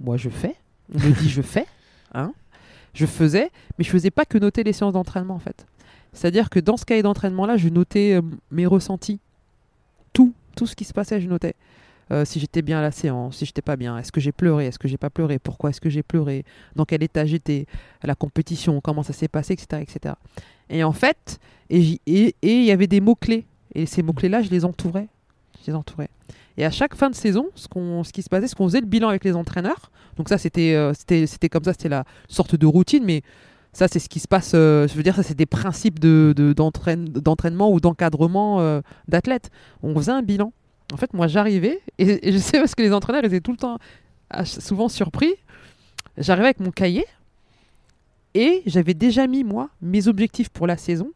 moi, 0.00 0.16
je 0.16 0.28
fais. 0.28 0.56
On 0.92 0.98
me 0.98 1.20
dit, 1.20 1.28
je 1.28 1.42
fais. 1.42 1.66
Hein 2.14 2.34
je 2.92 3.06
faisais, 3.06 3.50
mais 3.78 3.84
je 3.84 3.90
faisais 3.90 4.10
pas 4.10 4.26
que 4.26 4.36
noter 4.36 4.64
les 4.64 4.74
séances 4.74 4.92
d'entraînement, 4.92 5.34
en 5.34 5.38
fait. 5.38 5.66
C'est-à-dire 6.12 6.50
que 6.50 6.60
dans 6.60 6.76
ce 6.76 6.84
cahier 6.84 7.02
d'entraînement-là, 7.02 7.56
je 7.56 7.68
notais 7.68 8.14
euh, 8.14 8.22
mes 8.50 8.66
ressentis. 8.66 9.18
Tout, 10.12 10.34
tout 10.56 10.66
ce 10.66 10.76
qui 10.76 10.84
se 10.84 10.92
passait, 10.92 11.20
je 11.20 11.28
notais. 11.28 11.54
Euh, 12.10 12.26
si 12.26 12.38
j'étais 12.40 12.60
bien 12.60 12.80
à 12.80 12.82
la 12.82 12.90
séance, 12.90 13.38
si 13.38 13.46
j'étais 13.46 13.62
pas 13.62 13.76
bien, 13.76 13.96
est-ce 13.96 14.12
que 14.12 14.20
j'ai 14.20 14.32
pleuré, 14.32 14.66
est-ce 14.66 14.78
que 14.78 14.88
j'ai 14.88 14.98
pas 14.98 15.08
pleuré, 15.08 15.38
pourquoi 15.38 15.70
est-ce 15.70 15.80
que 15.80 15.88
j'ai 15.88 16.02
pleuré, 16.02 16.44
dans 16.76 16.84
quel 16.84 17.02
état 17.02 17.24
j'étais, 17.24 17.66
la 18.02 18.14
compétition, 18.14 18.82
comment 18.82 19.02
ça 19.02 19.14
s'est 19.14 19.28
passé, 19.28 19.54
etc., 19.54 19.80
etc. 19.80 20.14
Et 20.72 20.82
en 20.82 20.92
fait, 20.92 21.38
et 21.70 22.00
il 22.06 22.64
y 22.64 22.70
avait 22.72 22.88
des 22.88 23.00
mots 23.00 23.14
clés, 23.14 23.46
et 23.74 23.86
ces 23.86 24.02
mots 24.02 24.12
clés 24.12 24.28
là, 24.28 24.42
je 24.42 24.50
les 24.50 24.64
entourais, 24.64 25.06
je 25.60 25.70
les 25.70 25.76
entourais. 25.76 26.08
Et 26.56 26.64
à 26.64 26.70
chaque 26.70 26.94
fin 26.94 27.08
de 27.08 27.14
saison, 27.14 27.46
ce, 27.54 27.68
qu'on, 27.68 28.02
ce 28.04 28.12
qui 28.12 28.22
se 28.22 28.28
passait, 28.28 28.46
c'est 28.48 28.56
qu'on 28.56 28.66
faisait 28.66 28.80
le 28.80 28.86
bilan 28.86 29.08
avec 29.08 29.22
les 29.24 29.34
entraîneurs. 29.36 29.90
Donc 30.16 30.28
ça, 30.28 30.36
c'était, 30.36 30.74
euh, 30.74 30.92
c'était, 30.94 31.48
comme 31.48 31.64
ça, 31.64 31.72
c'était 31.72 31.88
la 31.88 32.04
sorte 32.28 32.56
de 32.56 32.66
routine, 32.66 33.04
mais 33.04 33.22
ça, 33.72 33.88
c'est 33.88 33.98
ce 33.98 34.08
qui 34.08 34.18
se 34.20 34.28
passe. 34.28 34.52
euh, 34.54 34.86
je 34.88 34.94
veux 34.94 35.02
dire, 35.02 35.14
ça, 35.16 35.22
c'est 35.22 35.34
des 35.36 35.46
principes 35.46 35.98
de, 35.98 36.34
de- 36.36 36.52
d'entraîne- 36.52 37.08
d'entraînement 37.08 37.70
ou 37.70 37.80
d'encadrement 37.80 38.60
euh, 38.60 38.80
d'athlètes. 39.08 39.50
On 39.82 39.94
faisait 39.94 40.12
un 40.12 40.22
bilan. 40.22 40.52
En 40.92 40.98
fait, 40.98 41.14
moi, 41.14 41.26
j'arrivais, 41.26 41.80
et, 41.98 42.32
je 42.32 42.36
sais 42.36 42.58
parce 42.58 42.74
que 42.74 42.82
les 42.82 42.92
entraîneurs 42.92 43.24
étaient 43.24 43.40
tout 43.40 43.52
le 43.52 43.56
temps, 43.56 43.78
souvent 44.44 44.88
surpris. 44.90 45.32
J'arrivais 46.18 46.48
avec 46.48 46.60
mon 46.60 46.70
cahier, 46.70 47.06
et 48.34 48.62
j'avais 48.66 48.94
déjà 48.94 49.26
mis, 49.26 49.44
moi, 49.44 49.70
mes 49.80 50.08
objectifs 50.08 50.48
pour 50.48 50.66
la 50.66 50.76
saison, 50.76 51.12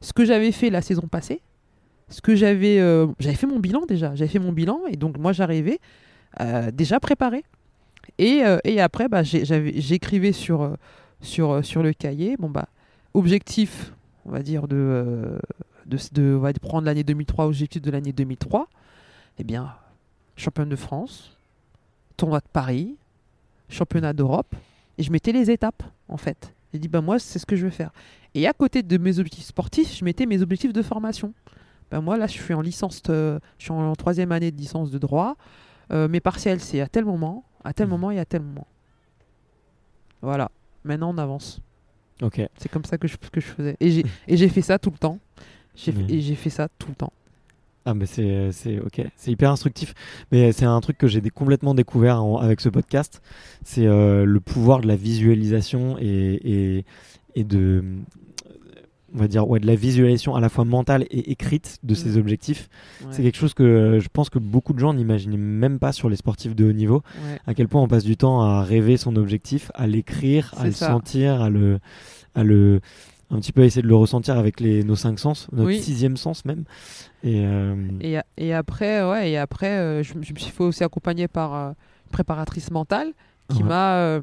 ce 0.00 0.12
que 0.12 0.24
j'avais 0.24 0.52
fait 0.52 0.70
la 0.70 0.82
saison 0.82 1.06
passée, 1.08 1.40
ce 2.08 2.20
que 2.20 2.34
j'avais 2.34 2.78
euh, 2.80 3.06
j'avais 3.18 3.36
fait 3.36 3.46
mon 3.46 3.58
bilan 3.58 3.86
déjà. 3.86 4.14
J'avais 4.14 4.28
fait 4.28 4.38
mon 4.38 4.52
bilan 4.52 4.80
et 4.88 4.96
donc 4.96 5.18
moi 5.18 5.32
j'arrivais 5.32 5.80
euh, 6.40 6.70
déjà 6.70 7.00
préparé. 7.00 7.44
Et, 8.18 8.44
euh, 8.44 8.58
après 8.78 9.08
bah, 9.08 9.22
j'écrivais 9.22 10.32
sur 10.32 10.76
le 11.22 11.92
cahier. 11.92 12.36
Bah 12.38 12.68
objectif 13.14 13.92
on 14.26 14.30
va 14.30 14.42
dire 14.42 14.68
de 14.68 15.38
de, 15.86 16.58
prendre 16.60 16.86
l'année 16.86 17.04
2003 17.04 17.46
objectif 17.46 17.80
de 17.82 17.90
l'année 17.90 18.12
2003 18.12 18.68
eh 19.38 19.44
bien 19.44 19.72
championne 20.36 20.68
de 20.68 20.76
France 20.76 21.36
tournoi 22.16 22.40
de 22.40 22.48
Paris 22.52 22.96
championnat 23.68 24.12
d'Europe 24.12 24.56
et 24.98 25.02
je 25.02 25.10
mettais 25.12 25.32
les 25.32 25.50
étapes 25.50 25.82
en 26.08 26.16
fait. 26.16 26.54
J'ai 26.72 26.78
dit 26.78 26.88
bah 26.88 27.00
moi 27.00 27.18
c'est 27.18 27.38
ce 27.38 27.46
que 27.46 27.56
je 27.56 27.64
veux 27.64 27.70
faire. 27.70 27.92
Et 28.34 28.46
à 28.46 28.52
côté 28.52 28.82
de 28.82 28.96
mes 28.98 29.18
objectifs 29.18 29.44
sportifs 29.46 29.94
je 29.96 30.04
mettais 30.04 30.26
mes 30.26 30.42
objectifs 30.42 30.72
de 30.72 30.82
formation. 30.82 31.32
Ben 31.90 32.00
moi 32.00 32.16
là 32.16 32.26
je 32.26 32.32
suis 32.32 32.54
en 32.54 32.60
licence 32.60 33.02
euh, 33.10 33.38
je 33.58 33.64
suis 33.64 33.72
en 33.72 33.92
troisième 33.94 34.32
année 34.32 34.50
de 34.50 34.56
licence 34.56 34.90
de 34.90 34.98
droit. 34.98 35.36
Euh, 35.92 36.08
mes 36.08 36.20
partiels 36.20 36.60
c'est 36.60 36.80
à 36.80 36.88
tel 36.88 37.04
moment 37.04 37.44
à 37.62 37.72
tel 37.72 37.86
Mhm. 37.86 37.90
moment 37.92 38.10
et 38.10 38.18
à 38.18 38.24
tel 38.24 38.42
moment. 38.42 38.66
Voilà. 40.22 40.50
Maintenant 40.84 41.14
on 41.14 41.18
avance. 41.18 41.60
Ok. 42.22 42.40
c'est 42.58 42.68
comme 42.70 42.84
ça 42.84 42.96
que 42.98 43.08
je, 43.08 43.16
que 43.16 43.40
je 43.40 43.46
faisais. 43.46 43.76
Et 43.80 44.04
j'ai 44.28 44.48
fait 44.48 44.62
ça 44.62 44.78
tout 44.78 44.90
le 44.90 44.98
temps. 44.98 45.18
J'ai 45.74 45.92
j'ai 46.20 46.34
fait 46.36 46.50
ça 46.50 46.68
tout 46.78 46.88
le 46.88 46.94
temps 46.94 47.12
Ah 47.86 47.92
mais 47.94 48.06
c'est 48.06 48.50
c'est 48.52 48.78
ok, 48.80 49.02
c'est 49.16 49.30
hyper 49.30 49.50
instructif. 49.50 49.94
Mais 50.32 50.52
c'est 50.52 50.64
un 50.64 50.80
truc 50.80 50.96
que 50.98 51.06
j'ai 51.06 51.20
complètement 51.30 51.74
découvert 51.74 52.24
en- 52.24 52.38
avec 52.38 52.60
ce 52.60 52.68
podcast. 52.70 53.20
C'est 53.64 53.86
euh, 53.86 54.24
le 54.24 54.40
pouvoir 54.40 54.80
de 54.80 54.86
la 54.88 54.96
visualisation 54.96 55.96
et 55.98 56.06
et, 56.78 56.84
et 57.34 57.44
de 57.44 57.84
on 59.16 59.18
va 59.18 59.28
dire, 59.28 59.48
ouais, 59.48 59.60
de 59.60 59.66
la 59.68 59.76
visualisation 59.76 60.34
à 60.34 60.40
la 60.40 60.48
fois 60.48 60.64
mentale 60.64 61.04
et 61.08 61.30
écrite 61.30 61.78
de 61.84 61.94
ses 61.94 62.16
Mm. 62.16 62.18
objectifs. 62.20 62.68
Ouais. 63.02 63.06
C'est 63.12 63.22
quelque 63.22 63.36
chose 63.38 63.54
que 63.54 64.00
je 64.02 64.08
pense 64.12 64.28
que 64.28 64.40
beaucoup 64.40 64.72
de 64.72 64.80
gens 64.80 64.92
n'imaginent 64.92 65.36
même 65.36 65.78
pas 65.78 65.92
sur 65.92 66.08
les 66.10 66.16
sportifs 66.16 66.56
de 66.56 66.64
haut 66.68 66.72
niveau. 66.72 67.02
Ouais. 67.24 67.38
À 67.46 67.54
quel 67.54 67.68
point 67.68 67.80
on 67.80 67.86
passe 67.86 68.02
du 68.02 68.16
temps 68.16 68.40
à 68.42 68.64
rêver 68.64 68.96
son 68.96 69.14
objectif, 69.14 69.70
à 69.74 69.86
l'écrire, 69.86 70.52
à 70.56 70.66
le 70.66 70.72
ça. 70.72 70.88
sentir, 70.88 71.40
à 71.42 71.48
le, 71.48 71.78
à 72.34 72.42
le, 72.42 72.80
un 73.30 73.40
petit 73.40 73.52
peu 73.52 73.62
essayer 73.64 73.82
de 73.82 73.88
le 73.88 73.96
ressentir 73.96 74.36
avec 74.38 74.60
les, 74.60 74.84
nos 74.84 74.96
cinq 74.96 75.18
sens, 75.18 75.48
notre 75.52 75.68
Oui. 75.68 75.80
sixième 75.80 76.16
sens 76.16 76.44
même. 76.44 76.64
Et, 77.22 77.44
euh, 77.44 77.74
Et, 78.00 78.18
et 78.36 78.52
après, 78.54 79.02
ouais, 79.08 79.30
et 79.32 79.38
après 79.38 79.70
euh, 79.78 80.02
je, 80.02 80.14
me- 80.14 80.22
je 80.22 80.32
me 80.32 80.38
suis 80.38 80.50
fait 80.52 80.62
aussi 80.64 80.84
accompagner 80.84 81.26
par 81.28 81.54
euh, 81.54 81.68
une 81.70 82.10
préparatrice 82.12 82.70
mentale 82.70 83.12
qui 83.48 83.62
Ouais. 83.62 83.68
m'a 83.68 84.20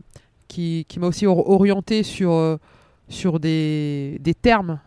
qui, 0.47 0.85
qui 0.87 0.99
m'a 0.99 1.07
aussi 1.07 1.25
or- 1.25 1.49
orienté 1.49 2.03
sur, 2.03 2.57
sur 3.07 3.39
des, 3.39 4.17
des 4.21 4.33
termes, 4.33 4.79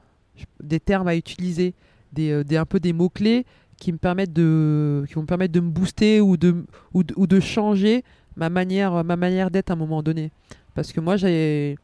des 0.63 0.79
termes 0.81 1.09
à 1.09 1.17
utiliser, 1.17 1.75
des, 2.13 2.45
des, 2.45 2.57
un 2.57 2.67
peu 2.67 2.81
des 2.81 2.93
mots-clés 2.93 3.47
qui 3.79 3.91
me 3.93 3.99
permettent 3.99 4.33
de 4.33 5.05
qui 5.09 5.15
vont 5.15 5.23
me 5.23 5.27
permettre 5.27 5.53
de 5.53 5.61
me 5.61 5.71
booster 5.71 6.21
ou 6.21 6.37
de, 6.37 6.65
ou 6.93 7.03
de, 7.03 7.15
ou 7.17 7.27
de 7.27 7.41
changer 7.41 8.05
ma 8.37 8.51
manière, 8.51 9.03
ma 9.05 9.17
manière 9.17 9.51
d'être 9.51 9.71
à 9.71 9.73
un 9.73 9.77
moment 9.77 10.03
donné. 10.03 10.31
Parce 10.75 10.93
que 10.93 11.01
moi, 11.01 11.17
j'ai. 11.17 11.77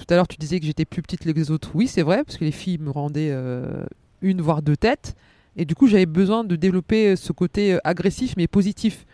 Tout 0.00 0.14
à 0.14 0.16
l'heure, 0.16 0.26
tu 0.28 0.36
disais 0.38 0.58
que 0.60 0.66
j'étais 0.66 0.84
plus 0.86 1.02
petite 1.02 1.20
que 1.20 1.28
les 1.30 1.50
autres. 1.50 1.70
Oui, 1.74 1.86
c'est 1.86 2.02
vrai, 2.02 2.24
parce 2.24 2.38
que 2.38 2.44
les 2.44 2.52
filles 2.52 2.78
me 2.78 2.90
rendaient 2.90 3.28
euh, 3.30 3.84
une, 4.22 4.40
voire 4.40 4.62
deux 4.62 4.76
têtes. 4.76 5.14
Et 5.56 5.64
du 5.66 5.74
coup, 5.74 5.86
j'avais 5.88 6.06
besoin 6.06 6.42
de 6.42 6.56
développer 6.56 7.16
ce 7.16 7.32
côté 7.32 7.74
euh, 7.74 7.78
agressif, 7.84 8.34
mais 8.36 8.46
positif. 8.46 9.04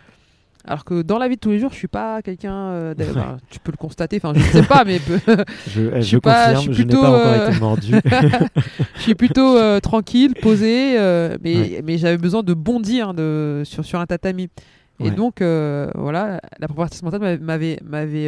Alors 0.69 0.85
que 0.85 1.03
dans 1.03 1.19
la 1.19 1.29
vie 1.29 1.37
de 1.37 1.41
tous 1.41 1.51
les 1.51 1.59
jours, 1.59 1.71
je 1.73 1.77
suis 1.77 1.89
pas 1.89 2.23
quelqu'un. 2.23 2.55
euh, 2.55 2.95
tu 3.51 3.59
peux 3.61 3.71
le 3.73 3.77
constater, 3.77 4.17
enfin, 4.17 4.33
je 4.35 4.41
ne 4.41 4.45
sais 4.45 4.63
pas, 4.69 4.85
mais 4.85 4.99
je, 5.69 5.81
eh, 5.81 5.93
je 5.97 6.01
je 6.01 6.01
suis 6.03 6.21
pas- 6.21 6.55
confirme, 6.55 6.67
je 6.67 6.73
suis 6.73 6.83
je 6.83 6.87
n'ai 6.89 6.95
pas 6.95 6.99
plutôt, 7.01 7.07
encore 7.07 7.27
euh, 7.27 7.49
été 7.51 7.61
mordu. 7.61 7.93
je 8.97 9.01
suis 9.03 9.15
plutôt 9.15 9.57
euh, 9.57 9.81
tranquille, 9.81 10.35
posé, 10.43 10.99
euh, 10.99 11.37
mais, 11.43 11.57
Ouais. 11.57 11.83
mais 11.85 11.99
j'avais 11.99 12.19
besoin 12.19 12.43
de 12.43 12.53
bondir 12.55 13.15
de, 13.15 13.63
sur, 13.65 13.85
sur 13.85 14.01
un 14.01 14.07
tatami. 14.07 14.49
Et 14.99 15.05
Ouais. 15.05 15.11
donc, 15.11 15.41
euh, 15.41 15.89
voilà, 15.95 16.41
la 16.59 16.67
préparatrice 16.69 17.03
mentale 17.03 17.39
m'avait- 17.41 17.79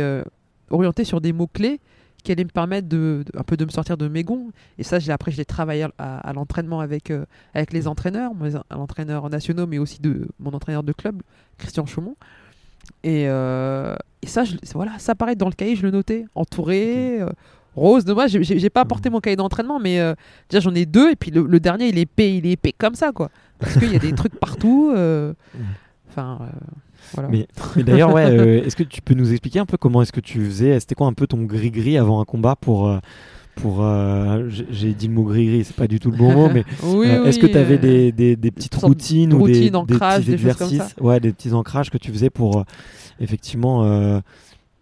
euh, 0.00 0.22
orienté 0.70 1.02
sur 1.04 1.20
des 1.20 1.32
mots-clés 1.32 1.80
qui 2.28 2.32
allaient 2.32 2.44
me 2.44 2.50
permettre 2.50 2.88
de, 2.88 3.24
de- 3.24 3.38
un 3.38 3.42
peu 3.42 3.56
de 3.56 3.64
me 3.64 3.70
sortir 3.70 3.96
de 3.96 4.06
mes 4.06 4.22
gonds. 4.22 4.50
Et 4.76 4.82
ça, 4.82 4.98
j'ai- 4.98 5.12
après, 5.12 5.30
je 5.32 5.38
l'ai 5.38 5.46
travaillé 5.46 5.86
à, 5.96 6.18
à 6.18 6.32
l'entraînement 6.34 6.80
avec, 6.80 7.10
euh, 7.10 7.24
avec 7.54 7.72
les 7.72 7.88
entraîneurs, 7.88 8.32
entraîneurs 8.70 9.30
nationaux, 9.30 9.66
mais 9.66 9.78
aussi 9.78 10.00
de 10.02 10.28
mon 10.38 10.52
entraîneur 10.52 10.82
de 10.82 10.92
club, 10.92 11.22
Christian 11.56 11.86
Chaumont. 11.86 12.16
Et, 13.02 13.24
euh, 13.28 13.96
et 14.20 14.26
ça, 14.26 14.44
je- 14.44 14.56
voilà, 14.74 14.92
ça 14.98 15.14
paraît 15.14 15.36
dans 15.36 15.48
le 15.48 15.52
cahier, 15.54 15.74
je 15.74 15.82
le 15.82 15.90
notais, 15.90 16.26
entouré. 16.34 17.20
euh, 17.22 17.30
Rose, 17.74 18.04
dommage, 18.04 18.32
j'ai- 18.42 18.58
j'ai 18.58 18.70
pas 18.70 18.80
apporté 18.82 19.08
mon 19.08 19.20
cahier 19.20 19.36
d'entraînement, 19.36 19.78
mais 19.78 20.00
euh, 20.00 20.14
déjà 20.50 20.60
j'en 20.60 20.74
ai 20.74 20.84
deux, 20.84 21.12
et 21.12 21.16
puis 21.16 21.30
le, 21.30 21.42
le 21.46 21.60
dernier 21.60 21.88
il 21.88 21.96
est 21.96 22.02
épais, 22.02 22.34
il 22.36 22.44
est 22.44 22.52
épais 22.52 22.72
comme 22.76 22.94
ça, 22.94 23.12
quoi. 23.12 23.30
Parce 23.58 23.78
qu'il 23.78 23.92
y 23.92 23.96
a 23.96 24.00
des 24.00 24.12
trucs 24.12 24.34
partout. 24.38 24.90
Ouais. 24.94 25.32
Enfin, 26.10 26.38
euh, 26.42 26.46
voilà. 27.14 27.28
Mais, 27.28 27.46
mais 27.76 27.82
d'ailleurs, 27.82 28.12
ouais, 28.12 28.24
euh, 28.26 28.62
est-ce 28.64 28.76
que 28.76 28.82
tu 28.82 29.00
peux 29.02 29.14
nous 29.14 29.30
expliquer 29.32 29.58
un 29.58 29.66
peu 29.66 29.76
comment 29.76 30.02
est-ce 30.02 30.12
que 30.12 30.20
tu 30.20 30.44
faisais 30.44 30.78
C'était 30.80 30.94
quoi 30.94 31.06
un 31.06 31.12
peu 31.12 31.26
ton 31.26 31.42
gris-gris 31.44 31.98
avant 31.98 32.20
un 32.20 32.24
combat 32.24 32.56
pour. 32.56 32.88
euh, 32.88 32.98
pour 33.56 33.82
euh, 33.82 34.48
j'ai- 34.70 34.94
dit 34.94 35.08
le 35.08 35.14
mot 35.14 35.24
gris-gris, 35.24 35.64
c'est 35.64 35.74
pas 35.74 35.88
du 35.88 35.98
tout 35.98 36.12
le 36.12 36.16
bon 36.16 36.32
mot, 36.32 36.48
mais 36.48 36.62
Oui, 36.84 37.08
euh, 37.08 37.24
est-ce 37.24 37.40
que 37.40 37.46
tu 37.46 37.58
avais 37.58 37.74
euh, 37.74 37.78
des, 37.78 38.12
des, 38.12 38.36
des 38.36 38.50
petites 38.52 38.80
de 38.80 38.86
routines 38.86 39.32
ou 39.32 39.44
des, 39.48 39.68
routines, 39.68 39.86
des 39.86 39.98
petits 39.98 39.98
comme 40.26 40.32
exercices? 40.34 40.94
Ouais, 41.00 41.18
des 41.18 41.32
petits 41.32 41.52
ancrages 41.52 41.90
que 41.90 41.98
tu 41.98 42.12
faisais 42.12 42.30
pour 42.30 42.62
effectivement 43.18 43.82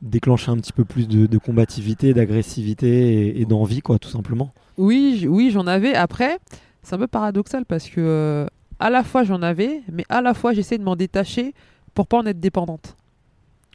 déclencher 0.03 0.51
un 0.51 0.57
petit 0.57 0.73
peu 0.73 0.85
plus 0.85 1.09
de, 1.09 1.27
de 1.27 1.39
combativité, 1.39 2.13
d'agressivité 2.15 3.29
et, 3.29 3.41
et 3.41 3.45
d'envie, 3.47 3.81
quoi, 3.81 3.99
tout 3.99 4.09
simplement? 4.11 4.53
Oui, 4.77 5.27
oui, 5.29 5.51
j'en 5.51 5.67
avais. 5.67 5.95
Après, 5.95 6.39
c'est 6.83 6.95
un 6.95 6.99
peu 6.99 7.07
paradoxal 7.07 7.65
parce 7.65 7.89
que 7.89 8.47
à 8.79 8.91
la 8.91 9.03
fois 9.03 9.25
j'en 9.25 9.41
avais, 9.41 9.81
mais 9.91 10.05
à 10.11 10.21
la 10.21 10.35
fois 10.35 10.53
j'essaie 10.53 10.77
de 10.77 10.85
m'en 10.85 10.97
détacher 10.97 11.55
pour 11.97 12.07
pas 12.07 12.19
en 12.19 12.27
être 12.27 12.39
dépendante. 12.39 12.95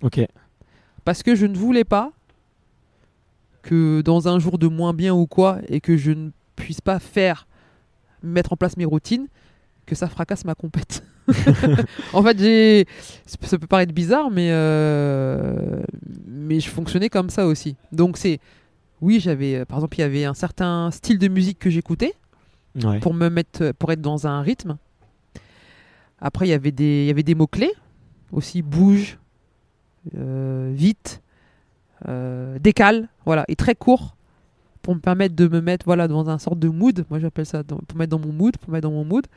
Ok, 0.01 0.25
Parce 1.03 1.21
que 1.23 1.35
je 1.35 1.45
ne 1.45 1.57
voulais 1.57 1.83
pas 1.83 2.11
que 3.63 4.01
dans 4.01 4.27
un 4.27 4.39
jour 4.39 4.57
de 4.57 4.67
moins 4.67 4.93
bien 4.93 5.13
ou 5.13 5.27
quoi, 5.27 5.59
et 5.67 5.81
que 5.81 5.97
je 5.97 6.11
ne 6.11 6.29
puisse 6.55 6.81
pas 6.81 6.99
faire, 6.99 7.47
mettre 8.23 8.53
en 8.53 8.55
place 8.55 8.77
mes 8.77 8.85
routines, 8.85 9.27
que 9.85 9.95
ça 9.95 10.07
fracasse 10.07 10.45
ma 10.45 10.55
compète. 10.55 11.03
en 12.13 12.23
fait, 12.23 12.39
j'ai. 12.39 12.85
Ça 13.25 13.57
peut 13.57 13.67
paraître 13.67 13.93
bizarre, 13.93 14.31
mais. 14.31 14.49
euh, 14.51 15.81
Mais 16.27 16.59
je 16.59 16.69
fonctionnais 16.69 17.09
comme 17.09 17.29
ça 17.29 17.45
aussi. 17.45 17.75
Donc, 17.91 18.17
c'est. 18.17 18.39
Oui, 19.01 19.19
j'avais. 19.19 19.65
Par 19.65 19.77
exemple, 19.79 19.97
il 19.97 20.01
y 20.01 20.03
avait 20.03 20.25
un 20.25 20.33
certain 20.33 20.89
style 20.91 21.19
de 21.19 21.27
musique 21.27 21.59
que 21.59 21.69
j'écoutais 21.69 22.13
ouais. 22.83 22.99
pour 22.99 23.13
me 23.13 23.29
mettre 23.29 23.71
pour 23.73 23.91
être 23.91 24.01
dans 24.01 24.27
un 24.27 24.41
rythme. 24.41 24.77
Après 26.19 26.45
il 26.45 26.49
y 26.49 26.53
avait 26.53 26.71
des 26.71 27.03
il 27.03 27.07
y 27.07 27.09
avait 27.09 27.23
des 27.23 27.33
mots 27.33 27.47
clés 27.47 27.73
aussi 28.31 28.61
bouge 28.61 29.17
euh, 30.17 30.71
vite 30.73 31.21
euh, 32.07 32.57
décale 32.59 33.07
voilà 33.25 33.45
et 33.47 33.55
très 33.55 33.75
court 33.75 34.15
pour 34.81 34.95
me 34.95 34.99
permettre 34.99 35.35
de 35.35 35.47
me 35.47 35.61
mettre 35.61 35.85
voilà 35.85 36.07
dans 36.07 36.29
un 36.29 36.39
sorte 36.39 36.57
de 36.57 36.67
mood. 36.69 37.05
Moi 37.09 37.19
j'appelle 37.19 37.45
ça 37.45 37.63
pour 37.63 37.97
mettre 37.97 38.09
dans 38.09 38.19
mon 38.19 38.33
mood 38.33 38.57
pour 38.57 38.71
mettre 38.71 38.87
dans 38.87 38.93
mon 38.93 39.05
mood. 39.05 39.27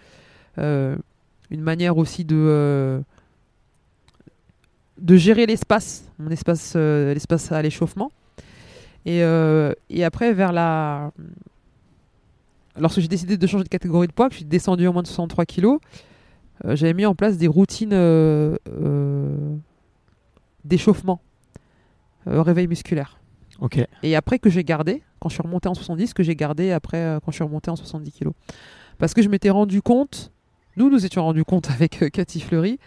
Euh, 0.59 0.97
une 1.51 1.61
manière 1.61 1.99
aussi 1.99 2.25
de 2.25 3.03
de 4.99 5.17
gérer 5.17 5.45
l'espace 5.45 6.05
mon 6.19 6.31
espace 6.31 6.75
l'espace 6.77 7.53
à 7.53 7.61
l'échauffement. 7.61 8.11
Et, 9.05 9.19
et 9.91 10.05
après 10.05 10.33
vers 10.33 10.53
la 10.53 11.13
lorsque 12.79 13.01
j'ai 13.01 13.09
décidé 13.09 13.37
de 13.37 13.47
changer 13.47 13.65
de 13.65 13.69
catégorie 13.69 14.07
de 14.07 14.13
poids, 14.13 14.29
que 14.29 14.33
je 14.33 14.39
suis 14.39 14.47
descendu 14.47 14.87
en 14.89 14.93
moins 14.93 15.03
de 15.03 15.07
63 15.07 15.45
kilos, 15.45 15.79
j'avais 16.69 16.95
mis 16.95 17.07
en 17.07 17.15
place 17.15 17.37
des 17.37 17.47
routines 17.47 17.93
euh, 17.93 18.57
euh, 18.69 19.57
d'échauffement, 20.65 21.21
euh, 22.27 22.43
réveil 22.43 22.67
musculaire. 22.67 23.19
Ok, 23.61 23.79
Et 24.03 24.17
après 24.17 24.39
que 24.39 24.51
j'ai 24.51 24.65
gardé, 24.65 25.03
quand 25.21 25.29
je 25.29 25.35
suis 25.35 25.43
remonté 25.43 25.69
en 25.69 25.75
70, 25.75 26.13
que 26.13 26.23
j'ai 26.23 26.35
gardé 26.35 26.73
après 26.73 26.99
euh, 26.99 27.21
quand 27.21 27.31
je 27.31 27.37
suis 27.37 27.45
remonté 27.45 27.71
en 27.71 27.77
70 27.77 28.11
kilos. 28.11 28.35
Parce 28.99 29.15
que 29.15 29.23
je 29.23 29.29
m'étais 29.29 29.51
rendu 29.51 29.81
compte, 29.81 30.33
nous 30.77 30.91
nous 30.91 31.07
étions 31.07 31.23
rendu 31.23 31.45
compte 31.45 31.71
avec 31.75 32.03
euh, 32.03 32.09
Cathy 32.09 32.41
Fleury, 32.41 32.81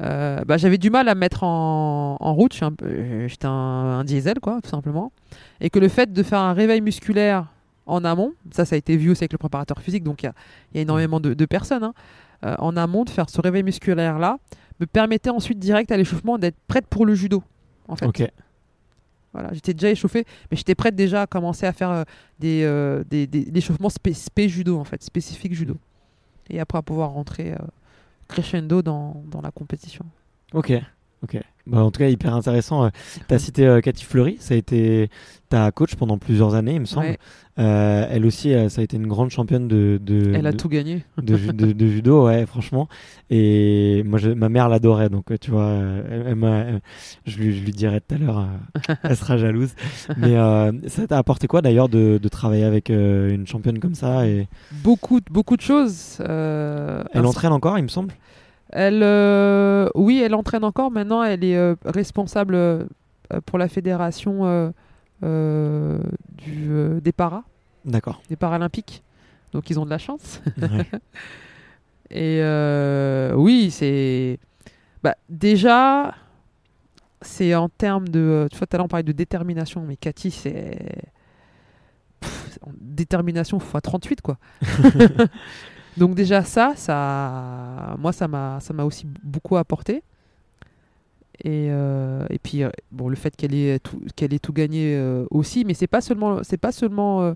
euh, 0.00 0.44
bah, 0.44 0.56
j'avais 0.56 0.76
du 0.76 0.90
mal 0.90 1.08
à 1.08 1.14
me 1.14 1.20
mettre 1.20 1.44
en, 1.44 2.16
en 2.20 2.34
route, 2.34 2.58
euh, 2.82 3.28
j'étais 3.28 3.46
un, 3.46 3.50
un 3.50 4.04
diesel 4.04 4.40
quoi, 4.40 4.60
tout 4.62 4.68
simplement. 4.68 5.12
Et 5.60 5.70
que 5.70 5.78
le 5.78 5.88
fait 5.88 6.12
de 6.12 6.22
faire 6.22 6.40
un 6.40 6.52
réveil 6.52 6.80
musculaire 6.80 7.46
en 7.86 8.04
amont, 8.04 8.32
ça 8.50 8.64
ça 8.64 8.74
a 8.74 8.78
été 8.78 8.96
vu 8.96 9.10
aussi 9.10 9.22
avec 9.22 9.32
le 9.32 9.38
préparateur 9.38 9.80
physique, 9.80 10.02
donc 10.02 10.22
il 10.22 10.26
y 10.26 10.28
a, 10.28 10.34
il 10.72 10.76
y 10.76 10.78
a 10.80 10.82
énormément 10.82 11.20
de, 11.20 11.32
de 11.32 11.46
personnes, 11.46 11.84
hein, 11.84 11.94
euh, 12.44 12.54
en 12.58 12.76
amont 12.76 13.04
de 13.04 13.10
faire 13.10 13.28
ce 13.30 13.40
réveil 13.40 13.62
musculaire 13.62 14.18
là, 14.18 14.38
me 14.80 14.86
permettait 14.86 15.30
ensuite 15.30 15.58
direct 15.58 15.90
à 15.92 15.96
l'échauffement 15.96 16.38
d'être 16.38 16.56
prête 16.66 16.86
pour 16.86 17.06
le 17.06 17.14
judo. 17.14 17.42
En 17.88 17.96
fait. 17.96 18.06
ok, 18.06 18.22
Voilà, 19.32 19.52
j'étais 19.52 19.74
déjà 19.74 19.90
échauffée, 19.90 20.24
mais 20.50 20.56
j'étais 20.56 20.74
prête 20.74 20.94
déjà 20.94 21.22
à 21.22 21.26
commencer 21.26 21.66
à 21.66 21.72
faire 21.72 21.90
euh, 21.90 22.04
des, 22.38 22.62
euh, 22.64 23.02
des, 23.08 23.26
des- 23.26 23.44
l'échauffement 23.46 23.88
spé, 23.88 24.12
spé 24.14 24.48
judo 24.48 24.78
en 24.78 24.84
fait, 24.84 25.02
spécifique 25.02 25.54
judo. 25.54 25.76
Et 26.50 26.60
après 26.60 26.78
à 26.78 26.82
pouvoir 26.82 27.10
rentrer 27.10 27.52
euh, 27.52 27.56
crescendo 28.28 28.82
dans, 28.82 29.22
dans 29.26 29.40
la 29.40 29.50
compétition. 29.50 30.04
ok, 30.52 30.72
ok. 31.22 31.38
Bah, 31.66 31.82
en 31.82 31.90
tout 31.90 31.98
cas, 32.00 32.08
hyper 32.08 32.34
intéressant. 32.34 32.90
Tu 33.26 33.34
as 33.34 33.38
cité 33.38 33.66
euh, 33.66 33.80
Cathy 33.80 34.04
Fleury, 34.04 34.36
ça 34.38 34.52
a 34.54 34.56
été 34.58 35.08
ta 35.48 35.70
coach 35.70 35.94
pendant 35.94 36.18
plusieurs 36.18 36.54
années, 36.54 36.74
il 36.74 36.80
me 36.80 36.84
semble. 36.86 37.06
Ouais, 37.06 37.18
Euh, 37.60 38.06
elle 38.10 38.26
aussi, 38.26 38.52
euh, 38.52 38.68
ça 38.68 38.80
a 38.80 38.84
été 38.84 38.96
une 38.96 39.06
grande 39.06 39.30
championne 39.30 39.68
de, 39.68 40.00
de, 40.02 40.32
elle 40.34 40.46
a 40.48 40.50
de- 40.52 40.56
tout 40.56 40.68
gagné. 40.68 41.04
de, 41.22 41.36
ju- 41.36 41.52
de- 41.52 41.70
de 41.72 41.86
judo, 41.86 42.24
ouais, 42.26 42.44
franchement. 42.46 42.88
Et 43.30 44.02
moi, 44.04 44.18
je- 44.18 44.30
ma 44.30 44.48
mère 44.48 44.68
l'adorait, 44.68 45.08
donc 45.08 45.30
euh, 45.30 45.36
tu 45.40 45.52
vois, 45.52 45.62
euh, 45.66 46.02
elle, 46.10 46.24
elle 46.30 46.34
m'a- 46.34 46.58
elle- 46.58 46.80
je, 47.26 47.38
lui, 47.38 47.56
je 47.56 47.64
lui 47.64 47.70
dirai 47.72 48.00
tout 48.00 48.16
à 48.16 48.18
l'heure, 48.18 48.38
euh, 48.40 48.94
elle 49.04 49.16
sera 49.16 49.36
jalouse. 49.38 49.70
Mais 50.16 50.36
euh, 50.36 50.72
ça 50.88 51.06
t'a 51.06 51.16
apporté 51.16 51.46
quoi 51.46 51.62
d'ailleurs 51.62 51.88
de, 51.88 52.18
travailler 52.28 52.64
avec 52.64 52.90
euh, 52.90 53.32
une 53.32 53.46
championne 53.46 53.78
comme 53.78 53.94
ça 53.94 54.26
et 54.26 54.48
Beaucoup, 54.82 55.20
de- 55.20 55.30
beaucoup 55.30 55.56
de 55.56 55.62
choses. 55.62 56.18
euh, 56.20 57.04
Elle 57.12 57.24
entraîne 57.24 57.52
encore, 57.52 57.78
il 57.78 57.82
me 57.84 57.88
semble? 57.88 58.12
Elle, 58.74 59.02
euh, 59.04 59.88
oui, 59.94 60.20
elle 60.20 60.34
entraîne 60.34 60.64
encore. 60.64 60.90
Maintenant, 60.90 61.22
elle 61.22 61.44
est 61.44 61.56
euh, 61.56 61.76
responsable 61.84 62.56
euh, 62.56 62.84
pour 63.46 63.56
la 63.56 63.68
fédération 63.68 64.72
du, 65.22 67.00
des 67.00 67.12
paras, 67.12 67.44
D'accord. 67.84 68.20
des 68.28 68.36
paralympiques. 68.36 69.02
Donc, 69.52 69.70
ils 69.70 69.78
ont 69.78 69.84
de 69.84 69.90
la 69.90 69.98
chance. 69.98 70.42
Ouais. 70.60 70.86
Et 72.10 72.42
oui, 73.36 73.70
c'est. 73.70 74.40
Bah, 75.04 75.14
déjà, 75.28 76.14
c'est 77.22 77.54
en 77.54 77.68
termes 77.68 78.08
de. 78.08 78.48
Tu 78.50 78.58
vois, 78.58 78.66
tout 78.66 78.74
à 78.74 78.78
l'heure, 78.78 78.86
on 78.86 78.88
parlait 78.88 79.04
de 79.04 79.12
détermination, 79.12 79.84
mais 79.86 79.96
Cathy, 79.96 80.32
c'est. 80.32 81.06
Détermination 82.80 83.58
x 83.58 83.82
38, 83.82 84.20
quoi. 84.20 84.38
Donc, 85.96 86.14
déjà, 86.14 86.42
ça, 86.44 86.74
ça. 86.76 87.94
Moi, 87.98 88.12
ça 88.12 88.26
m'a 88.28 88.58
ça 88.60 88.72
m'a 88.74 88.84
aussi 88.84 89.06
beaucoup 89.22 89.56
apporté. 89.56 90.02
Et, 91.42 91.68
euh, 91.70 92.24
et 92.30 92.38
puis, 92.38 92.62
euh, 92.62 92.70
bon, 92.92 93.08
le 93.08 93.16
fait 93.16 93.34
qu'elle 93.36 93.54
ait 93.54 93.78
tout, 93.80 94.00
qu'elle 94.16 94.32
ait 94.32 94.38
tout 94.38 94.52
gagné 94.52 94.94
euh, 94.96 95.26
aussi, 95.30 95.64
mais 95.64 95.74
c'est 95.74 95.88
pas 95.88 96.00
seulement, 96.00 96.42
c'est 96.44 96.56
pas 96.58 96.70
seulement 96.72 97.34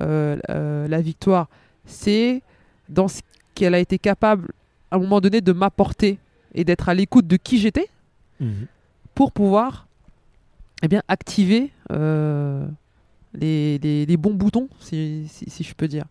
euh, 0.00 0.86
la 0.88 1.00
victoire, 1.02 1.48
c'est 1.84 2.42
dans 2.88 3.06
ce 3.08 3.20
qu'elle 3.54 3.74
a 3.74 3.78
été 3.78 3.98
capable, 3.98 4.48
à 4.90 4.96
un 4.96 4.98
moment 4.98 5.20
donné, 5.20 5.40
de 5.42 5.52
m'apporter 5.52 6.18
et 6.54 6.64
d'être 6.64 6.88
à 6.88 6.94
l'écoute 6.94 7.26
de 7.26 7.36
qui 7.36 7.58
j'étais 7.58 7.88
Mhm. 8.40 8.66
pour 9.14 9.30
pouvoir 9.30 9.86
eh 10.82 10.88
bien, 10.88 11.02
activer 11.08 11.70
les, 11.90 13.78
les- 13.78 14.06
les 14.06 14.16
bons 14.16 14.34
boutons, 14.34 14.68
si, 14.80 15.26
si- 15.28 15.48
si 15.50 15.62
je 15.64 15.74
peux 15.74 15.88
dire. 15.88 16.04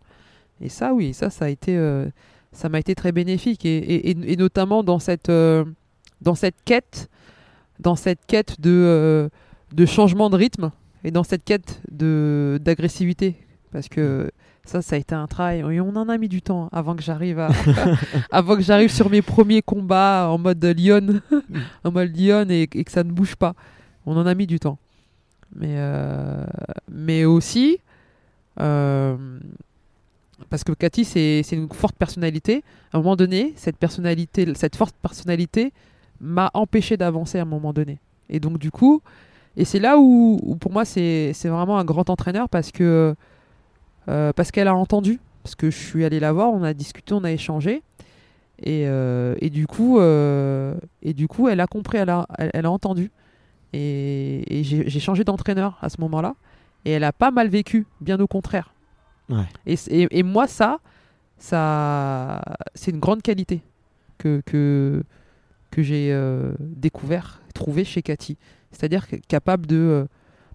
Et 0.64 0.68
ça, 0.70 0.94
oui, 0.94 1.12
ça, 1.12 1.28
ça 1.30 1.44
a 1.44 1.48
été, 1.48 1.76
euh, 1.76 2.06
ça 2.52 2.68
m'a 2.70 2.78
été 2.80 2.94
très 2.94 3.12
bénéfique 3.12 3.64
et, 3.66 3.76
et- 3.76 4.10
et- 4.10 4.32
et 4.32 4.36
notamment 4.36 4.82
dans 4.82 4.98
cette, 4.98 5.28
euh, 5.28 5.64
dans 6.22 6.34
cette 6.34 6.56
quête, 6.64 7.08
dans 7.80 7.96
cette 7.96 8.24
quête 8.26 8.60
de, 8.60 8.70
euh, 8.70 9.28
de 9.74 9.84
changement 9.86 10.30
de 10.30 10.36
rythme 10.36 10.70
et 11.04 11.10
dans 11.10 11.22
cette 11.24 11.44
quête 11.44 11.82
de 11.90 12.58
d'agressivité, 12.64 13.36
parce 13.72 13.88
que 13.88 14.30
ça, 14.64 14.80
ça 14.80 14.96
a 14.96 14.98
été 14.98 15.14
un 15.14 15.26
travail 15.26 15.58
et 15.60 15.80
on 15.82 15.94
en 15.96 16.08
a 16.08 16.16
mis 16.16 16.28
du 16.30 16.40
temps 16.40 16.70
avant 16.72 16.96
que 16.96 17.02
j'arrive 17.02 17.38
à, 17.40 17.48
avant 18.30 18.56
que 18.56 18.62
j'arrive 18.62 18.90
sur 18.90 19.10
mes 19.10 19.20
premiers 19.20 19.60
combats 19.60 20.28
en 20.30 20.38
mode 20.38 20.64
Lyon, 20.64 21.20
en 21.84 21.90
mode 21.92 22.16
Lyon 22.16 22.46
et, 22.48 22.62
et 22.62 22.84
que 22.84 22.90
ça 22.90 23.04
ne 23.04 23.12
bouge 23.12 23.36
pas. 23.36 23.54
On 24.06 24.16
en 24.16 24.24
a 24.26 24.34
mis 24.34 24.46
du 24.46 24.58
temps. 24.58 24.78
Mais, 25.56 25.76
mais 26.90 27.24
aussi, 27.26 27.78
euh, 28.60 29.16
parce 30.50 30.64
que 30.64 30.72
Cathy, 30.72 31.04
c'est 31.04 31.42
une 31.52 31.68
forte 31.72 31.96
personnalité. 31.96 32.62
À 32.92 32.98
un 32.98 33.00
moment 33.00 33.16
donné, 33.16 33.52
cette 33.56 33.76
personnalité, 33.76 34.46
cette 34.54 34.76
forte 34.76 34.94
personnalité 34.96 35.72
m'a 36.20 36.50
empêché 36.54 36.96
d'avancer 36.96 37.38
à 37.38 37.42
un 37.42 37.46
moment 37.46 37.72
donné. 37.72 37.98
Et 38.28 38.40
donc, 38.40 38.58
du 38.58 38.70
coup, 38.70 39.02
et 39.56 39.64
c'est 39.64 39.78
là 39.78 39.98
où, 39.98 40.56
pour 40.60 40.72
moi, 40.72 40.84
c'est 40.84 41.32
vraiment 41.44 41.78
un 41.78 41.84
grand 41.84 42.10
entraîneur 42.10 42.48
parce 42.48 42.72
que 42.72 43.14
euh, 44.08 44.32
parce 44.32 44.50
qu'elle 44.50 44.68
a 44.68 44.74
entendu. 44.74 45.20
Parce 45.42 45.54
que 45.54 45.70
je 45.70 45.76
suis 45.76 46.04
allé 46.04 46.20
la 46.20 46.32
voir, 46.32 46.50
on 46.52 46.62
a 46.62 46.72
discuté, 46.72 47.12
on 47.14 47.22
a 47.22 47.30
échangé. 47.30 47.82
Et, 48.62 48.84
euh, 48.86 49.34
du 49.42 49.66
coup, 49.66 49.98
euh, 49.98 50.74
et 51.02 51.12
du 51.12 51.28
coup, 51.28 51.48
elle 51.48 51.60
a 51.60 51.66
compris, 51.66 51.98
elle 51.98 52.08
a, 52.08 52.70
entendu. 52.70 53.10
Et, 53.72 54.60
et 54.60 54.64
j'ai 54.64 55.00
changé 55.00 55.24
d'entraîneur 55.24 55.76
à 55.82 55.90
ce 55.90 56.00
moment-là. 56.00 56.34
Et 56.84 56.92
elle 56.92 57.04
a 57.04 57.12
pas 57.12 57.30
mal 57.30 57.48
vécu, 57.48 57.86
bien 58.00 58.18
au 58.20 58.26
contraire. 58.26 58.73
Et, 59.66 59.76
et, 59.88 60.22
moi, 60.22 60.46
ça, 60.46 60.78
ça 61.38 62.42
c'est 62.74 62.90
une 62.90 63.00
grande 63.00 63.22
qualité 63.22 63.62
que, 64.18 64.42
que, 64.44 65.02
que 65.70 65.82
j'ai 65.82 66.12
euh, 66.12 66.52
découvert, 66.60 67.40
trouvé 67.54 67.84
chez 67.84 68.02
Cathy. 68.02 68.36
C'est-à-dire 68.70 69.06
capable 69.28 69.66
de, 69.66 69.76
euh, 69.76 70.06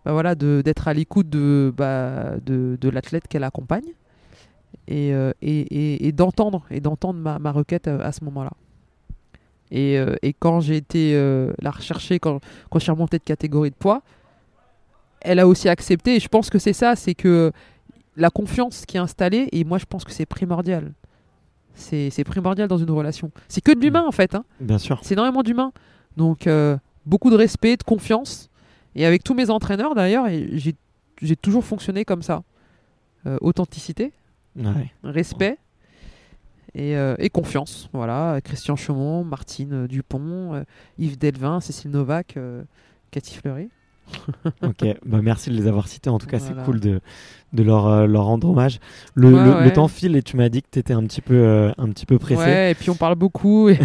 bah 0.05 0.35
d'être 0.35 0.87
à 0.87 0.93
l'écoute 0.93 1.29
de, 1.29 1.73
bah, 1.75 2.37
de, 2.45 2.77
de 2.79 2.89
l'athlète 2.89 3.27
qu'elle 3.27 3.43
accompagne 3.43 3.93
et, 4.87 5.13
euh, 5.13 5.31
et, 5.41 6.11
d'entendre 6.11 6.65
et 6.69 6.79
d'entendre 6.79 7.19
ma, 7.19 7.39
ma 7.39 7.51
requête 7.51 7.87
à, 7.87 7.97
à 7.97 8.11
ce 8.11 8.23
moment-là. 8.25 8.51
Et, 9.71 9.97
euh, 9.97 10.15
quand 10.39 10.61
j'ai 10.61 10.77
été 10.77 11.13
euh, 11.15 11.53
la 11.61 11.71
rechercher, 11.71 12.19
quand, 12.19 12.39
quand 12.69 12.79
je 12.79 12.83
suis 12.83 12.91
remonté 12.91 13.17
de 13.19 13.23
catégorie 13.23 13.69
de 13.69 13.75
poids, 13.75 14.01
elle 15.21 15.39
a 15.39 15.47
aussi 15.47 15.69
accepté. 15.69 16.15
Et 16.15 16.19
je 16.19 16.27
pense 16.27 16.49
que 16.49 16.59
c'est 16.59 16.73
ça, 16.73 16.95
c'est 16.95 17.13
que 17.13 17.51
la 18.19 18.29
confiance 18.29 18.85
qui 18.85 18.97
est 18.97 18.99
installée, 18.99 19.47
et 19.51 19.63
moi 19.63 19.77
je 19.77 19.85
pense 19.85 20.03
que 20.03 20.11
c'est 20.11 20.25
primordial. 20.25 20.93
C'est 21.75 22.23
primordial 22.25 22.67
dans 22.67 22.77
une 22.77 22.91
relation. 22.91 23.31
C'est 23.47 23.61
que 23.61 23.71
de 23.71 23.79
l'humain 23.79 24.03
en 24.05 24.11
fait. 24.11 24.35
hein. 24.35 24.43
Bien 24.59 24.77
sûr. 24.77 24.99
C'est 25.01 25.13
énormément 25.13 25.43
d'humain. 25.43 25.71
Donc 26.17 26.45
euh, 26.45 26.77
beaucoup 27.05 27.29
de 27.29 27.35
respect, 27.37 27.77
de 27.77 27.83
confiance. 27.83 28.49
Et 28.95 29.05
avec 29.05 29.23
tous 29.23 29.33
mes 29.33 29.49
entraîneurs 29.49 29.95
d'ailleurs, 29.95 30.25
j'ai 30.29 31.35
toujours 31.37 31.63
fonctionné 31.63 32.03
comme 32.05 32.21
ça. 32.21 32.43
Euh, 33.25 33.37
authenticité, 33.41 34.11
Ouais. 34.55 34.91
respect 35.03 35.57
et, 36.73 36.97
euh, 36.97 37.15
et 37.19 37.29
confiance. 37.29 37.89
Voilà, 37.93 38.39
Christian 38.43 38.75
Chaumont, 38.75 39.23
Martine 39.23 39.87
Dupont, 39.87 40.63
Yves 40.97 41.17
Delvin, 41.17 41.61
Cécile 41.61 41.91
Novak, 41.91 42.37
Cathy 43.11 43.35
Fleury. 43.35 43.69
Ok, 44.63 44.85
bah 45.05 45.19
merci 45.21 45.49
de 45.49 45.55
les 45.55 45.67
avoir 45.67 45.87
cités. 45.87 46.09
En 46.09 46.17
tout 46.19 46.27
cas, 46.27 46.39
c'est 46.39 46.55
cool 46.65 46.79
de, 46.79 46.99
de 47.53 47.63
leur, 47.63 47.87
euh, 47.87 48.05
leur 48.07 48.25
rendre 48.25 48.49
hommage. 48.49 48.79
Le, 49.15 49.27
Ouais, 49.33 49.43
le- 49.43 49.51
le 49.51 49.65
ouais. 49.65 49.73
temps 49.73 49.87
file 49.87 50.15
et 50.15 50.21
tu 50.23 50.35
m'as 50.37 50.49
dit 50.49 50.61
que 50.61 50.67
tu 50.71 50.79
étais 50.79 50.93
un 50.93 51.03
petit 51.03 51.21
peu, 51.21 51.33
euh, 51.35 51.71
un 51.77 51.89
petit 51.89 52.05
peu 52.05 52.19
pressé. 52.19 52.41
Ouais, 52.41 52.71
et 52.71 52.75
puis 52.75 52.89
on 52.89 52.95
parle 52.95 53.15
beaucoup. 53.15 53.69
Et 53.69 53.75
Faut 53.79 53.83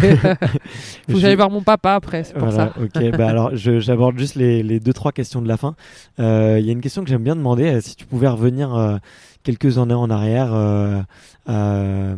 Je- 1.09 1.13
que 1.13 1.19
j'aille 1.19 1.35
voir 1.35 1.49
mon 1.49 1.61
papa 1.61 1.93
après, 1.93 2.23
c'est 2.23 2.33
pour 2.33 2.47
Voilà, 2.49 2.73
ça. 2.73 2.81
ok. 2.81 3.17
bah 3.17 3.27
alors, 3.29 3.51
j'aborde 3.55 4.17
juste 4.17 4.35
les, 4.35 4.63
les 4.63 4.79
deux 4.79 4.93
trois 4.93 5.11
questions 5.11 5.41
de 5.41 5.47
la 5.47 5.57
fin. 5.57 5.75
Euh, 6.19 6.57
Il 6.59 6.65
y 6.65 6.69
a 6.69 6.73
une 6.73 6.81
question 6.81 7.03
que 7.03 7.09
j'aime 7.09 7.23
bien 7.23 7.35
demander. 7.35 7.65
euh, 7.75 7.81
si 7.81 7.95
tu 7.95 8.05
pouvais 8.05 8.27
revenir 8.27 8.73
euh, 8.75 8.97
quelques 9.43 9.77
années 9.77 9.93
en 9.93 10.09
arrière 10.09 10.49
euh, 10.53 11.01
euh, 11.49 12.15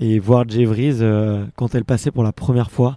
et 0.00 0.18
voir 0.18 0.48
Jevries 0.48 0.98
euh, 1.00 1.44
quand 1.56 1.74
elle 1.74 1.84
passait 1.84 2.10
pour 2.10 2.22
la 2.24 2.32
première 2.32 2.70
fois 2.70 2.96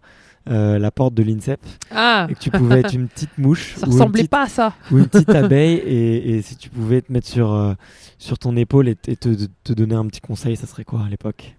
euh, 0.49 0.79
la 0.79 0.91
porte 0.91 1.13
de 1.13 1.21
l'INSEP 1.23 1.59
Ah, 1.91 2.27
et 2.29 2.33
que 2.33 2.39
tu 2.39 2.49
pouvais 2.49 2.79
être 2.79 2.93
une 2.93 3.07
petite 3.07 3.37
mouche 3.37 3.75
ça 3.77 3.87
ou, 3.87 3.91
ressemblait 3.91 4.21
petite, 4.21 4.31
pas 4.31 4.43
à 4.43 4.49
ça. 4.49 4.73
ou 4.91 4.97
une 4.97 5.07
petite 5.07 5.29
abeille 5.35 5.75
et, 5.77 6.37
et 6.37 6.41
si 6.41 6.55
tu 6.55 6.69
pouvais 6.69 7.01
te 7.01 7.11
mettre 7.11 7.27
sur, 7.27 7.53
euh, 7.53 7.73
sur 8.17 8.39
ton 8.39 8.55
épaule 8.55 8.87
et 8.89 8.95
te, 8.95 9.45
te 9.63 9.73
donner 9.73 9.95
un 9.95 10.07
petit 10.07 10.21
conseil, 10.21 10.55
ça 10.55 10.65
serait 10.67 10.83
quoi 10.85 11.03
à 11.05 11.09
l'époque? 11.09 11.55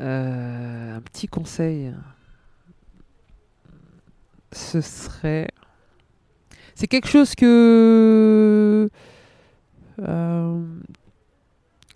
Euh, 0.00 0.96
un 0.96 1.00
petit 1.00 1.26
conseil. 1.26 1.92
Ce 4.52 4.80
serait. 4.80 5.48
C'est 6.74 6.86
quelque 6.86 7.08
chose 7.08 7.34
que. 7.34 8.90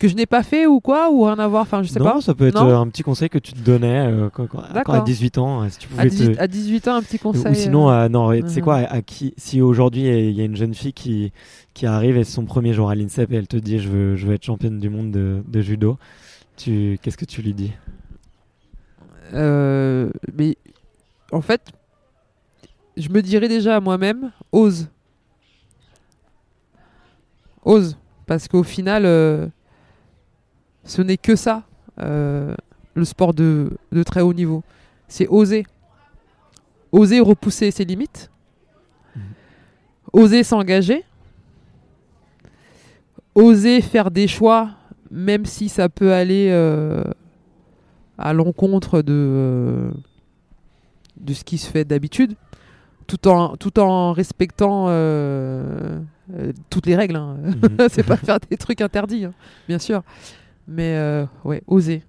Euh, 0.01 0.07
que 0.07 0.07
je 0.07 0.15
n'ai 0.15 0.25
pas 0.25 0.43
fait 0.43 0.65
ou 0.65 0.79
quoi 0.79 1.11
Ou 1.11 1.23
rien 1.23 1.37
à 1.39 1.47
voir 1.47 1.61
Enfin, 1.63 1.83
je 1.83 1.89
sais 1.89 1.99
Non, 1.99 2.05
pas. 2.05 2.21
ça 2.21 2.33
peut 2.33 2.47
être 2.47 2.55
Non 2.61 2.69
euh, 2.69 2.77
un 2.77 2.87
petit 2.87 3.03
conseil 3.03 3.29
que 3.29 3.37
tu 3.37 3.53
te 3.53 3.59
donnais 3.59 4.07
euh, 4.07 4.29
quand, 4.29 4.47
quand- 4.47 4.57
quand 4.59 4.69
à 4.69 4.73
D'accord. 4.73 5.03
18 5.03 5.37
ans, 5.37 5.63
euh, 5.63 5.69
si 5.69 5.79
tu 5.79 5.87
pouvais 5.87 6.01
À 6.01 6.05
te- 6.05 6.09
18, 6.09 6.39
à 6.39 6.47
18 6.47 6.87
ans, 6.87 6.95
un 6.95 7.01
petit 7.03 7.19
conseil. 7.19 7.51
Ou 7.51 7.55
sinon, 7.55 7.89
euh, 7.89 8.05
euh, 8.05 8.09
non, 8.09 8.31
tu 8.33 8.47
sais 8.47 8.59
mhm. 8.59 8.63
quoi, 8.63 8.77
à, 8.77 8.93
à 8.95 9.01
qui, 9.01 9.33
si 9.37 9.61
aujourd'hui 9.61 10.03
il 10.07 10.31
y 10.31 10.41
a 10.41 10.45
une 10.45 10.55
jeune 10.55 10.73
fille 10.73 10.93
qui, 10.93 11.31
qui 11.73 11.85
arrive 11.85 12.17
et 12.17 12.23
son 12.23 12.45
premier 12.45 12.73
jour 12.73 12.89
à 12.89 12.95
l'INSEP 12.95 13.31
et 13.31 13.35
elle 13.35 13.47
te 13.47 13.57
dit 13.57 13.79
je 13.79 13.89
veux, 13.89 14.15
je 14.15 14.27
veux 14.27 14.33
être 14.33 14.43
championne 14.45 14.79
du 14.79 14.89
monde 14.89 15.11
de, 15.11 15.43
de 15.47 15.61
judo, 15.61 15.97
tu, 16.57 16.97
qu'est-ce 17.01 17.17
que 17.17 17.25
tu 17.25 17.41
lui 17.41 17.53
dis? 17.53 17.71
Euh, 19.33 20.09
mais 20.33 20.57
en 21.31 21.41
fait, 21.41 21.61
je 22.97 23.09
me 23.09 23.21
dirais 23.21 23.47
déjà 23.47 23.77
à 23.77 23.79
moi-même, 23.79 24.31
ose. 24.51 24.87
Ose. 27.63 27.97
Parce 28.25 28.47
qu'au 28.47 28.63
final, 28.63 29.05
euh, 29.05 29.47
ce 30.83 31.01
n'est 31.01 31.17
que 31.17 31.35
ça, 31.35 31.63
euh, 31.99 32.55
le 32.95 33.05
sport 33.05 33.33
de, 33.33 33.71
de 33.91 34.03
très 34.03 34.21
haut 34.21 34.33
niveau. 34.33 34.63
C'est 35.07 35.27
oser. 35.27 35.65
Oser 36.91 37.19
repousser 37.19 37.71
ses 37.71 37.85
limites. 37.85 38.29
Mhm. 39.15 39.21
Oser 40.13 40.43
s'engager. 40.43 41.03
Oser 43.33 43.81
faire 43.81 44.11
des 44.11 44.27
choix, 44.27 44.71
même 45.09 45.45
si 45.45 45.69
ça 45.69 45.87
peut 45.87 46.11
aller 46.11 46.49
euh, 46.51 47.03
à 48.17 48.33
l'encontre 48.33 49.01
de, 49.01 49.13
euh, 49.13 49.91
de 51.17 51.33
ce 51.33 51.43
qui 51.45 51.57
se 51.57 51.69
fait 51.69 51.85
d'habitude, 51.85 52.35
tout 53.07 53.27
en, 53.29 53.55
tout 53.55 53.79
en 53.79 54.11
respectant 54.11 54.87
toutes 56.69 56.85
les 56.87 56.95
règles. 56.95 57.15
hein. 57.15 57.37
Mhm. 57.45 57.77
c'est 57.89 58.03
pas 58.05 58.17
faire 58.17 58.39
des 58.49 58.57
trucs 58.57 58.81
interdits, 58.81 59.25
hein, 59.25 59.33
bien 59.67 59.79
sûr. 59.79 60.03
Mais 60.71 60.95
euh, 60.95 61.25
ouais, 61.43 61.61
oser. 61.67 62.03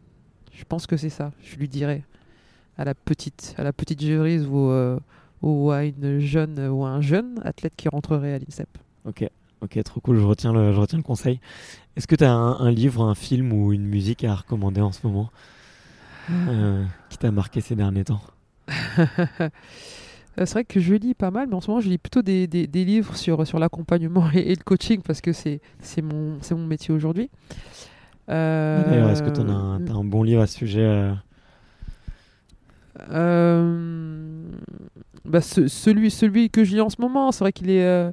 Je 0.55 0.65
pense 0.65 0.87
que 0.87 0.97
c'est 0.97 1.09
ça. 1.11 1.33
Je 1.43 1.57
lui 1.57 1.69
dirais 1.69 2.05
à 2.79 2.85
la 2.85 2.95
petite, 2.95 3.55
à 3.59 3.65
la 3.65 3.73
petite 3.73 4.03
jurise 4.03 4.47
ou, 4.47 4.71
euh, 4.71 4.99
ou 5.43 5.71
à 5.71 5.85
une 5.85 6.19
jeune 6.21 6.59
ou 6.69 6.85
à 6.85 6.91
un 6.91 7.01
jeune 7.01 7.41
athlète 7.45 7.75
qui 7.77 7.89
rentrerait 7.89 8.35
à 8.35 8.39
l'INSEP. 8.39 8.69
Ok, 9.05 9.29
ok, 9.63 9.83
trop 9.83 10.01
cool, 10.01 10.19
je 10.19 10.25
retiens 10.25 10.53
le, 10.53 10.73
je 10.73 10.79
retiens 10.81 10.99
le 10.99 11.03
conseil. 11.05 11.41
Est-ce 11.97 12.07
que 12.07 12.15
tu 12.15 12.25
as 12.25 12.33
un, 12.33 12.59
un 12.61 12.71
livre, 12.71 13.03
un 13.05 13.15
film 13.15 13.53
ou 13.53 13.73
une 13.73 13.85
musique 13.87 14.25
à 14.25 14.35
recommander 14.35 14.81
en 14.81 14.93
ce 14.93 15.07
moment 15.07 15.31
euh, 16.31 16.85
qui 17.11 17.19
t'a 17.19 17.31
marqué 17.31 17.61
ces 17.61 17.75
derniers 17.77 18.05
temps? 18.05 18.23
Euh, 20.39 20.47
c'est 20.47 20.53
vrai 20.55 20.65
que 20.65 20.81
je 20.81 20.95
lis 20.95 21.13
pas 21.13 21.31
mal, 21.31 21.47
mais 21.47 21.55
en 21.55 21.61
ce 21.61 21.69
moment, 21.69 21.83
je 21.83 21.91
lis 21.91 21.99
plutôt 21.99 22.23
des, 22.23 22.47
des- 22.47 22.67
des 22.67 22.87
livres 22.87 23.15
sur, 23.17 23.47
sur 23.47 23.59
l'accompagnement 23.59 24.31
et, 24.35 24.39
et 24.39 24.55
le 24.55 24.63
coaching 24.65 25.03
parce 25.03 25.21
que 25.21 25.31
c'est 25.35 25.61
mon, 26.03 26.39
c'est 26.41 26.55
mon 26.55 26.67
métier 26.67 26.95
aujourd'hui. 26.95 27.29
Euh, 28.33 28.85
D'ailleurs, 28.89 29.11
est-ce 29.11 29.23
que 29.23 29.31
tu 29.31 29.41
as 29.41 29.45
un, 29.45 30.05
bon 30.05 30.23
livre 30.23 30.41
à 30.43 30.47
ce 30.47 30.57
sujet 30.59 30.81
euh, 30.81 31.13
euh, 33.11 34.45
bah, 35.25 35.41
ce- 35.41 35.69
celui, 35.69 36.11
celui 36.11 36.51
que 36.51 36.65
je 36.65 36.75
lis 36.75 36.81
en 36.81 36.91
ce 36.91 37.01
moment, 37.01 37.33
c'est 37.33 37.45
vrai 37.45 37.53
qu'il 37.53 37.71
est, 37.71 38.13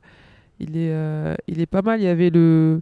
il 0.60 0.78
est, 0.78 1.36
il 1.48 1.60
est 1.62 1.66
pas 1.66 1.82
mal. 1.82 2.00
Il 2.00 2.04
y 2.04 2.08
avait 2.08 2.30
le, 2.30 2.82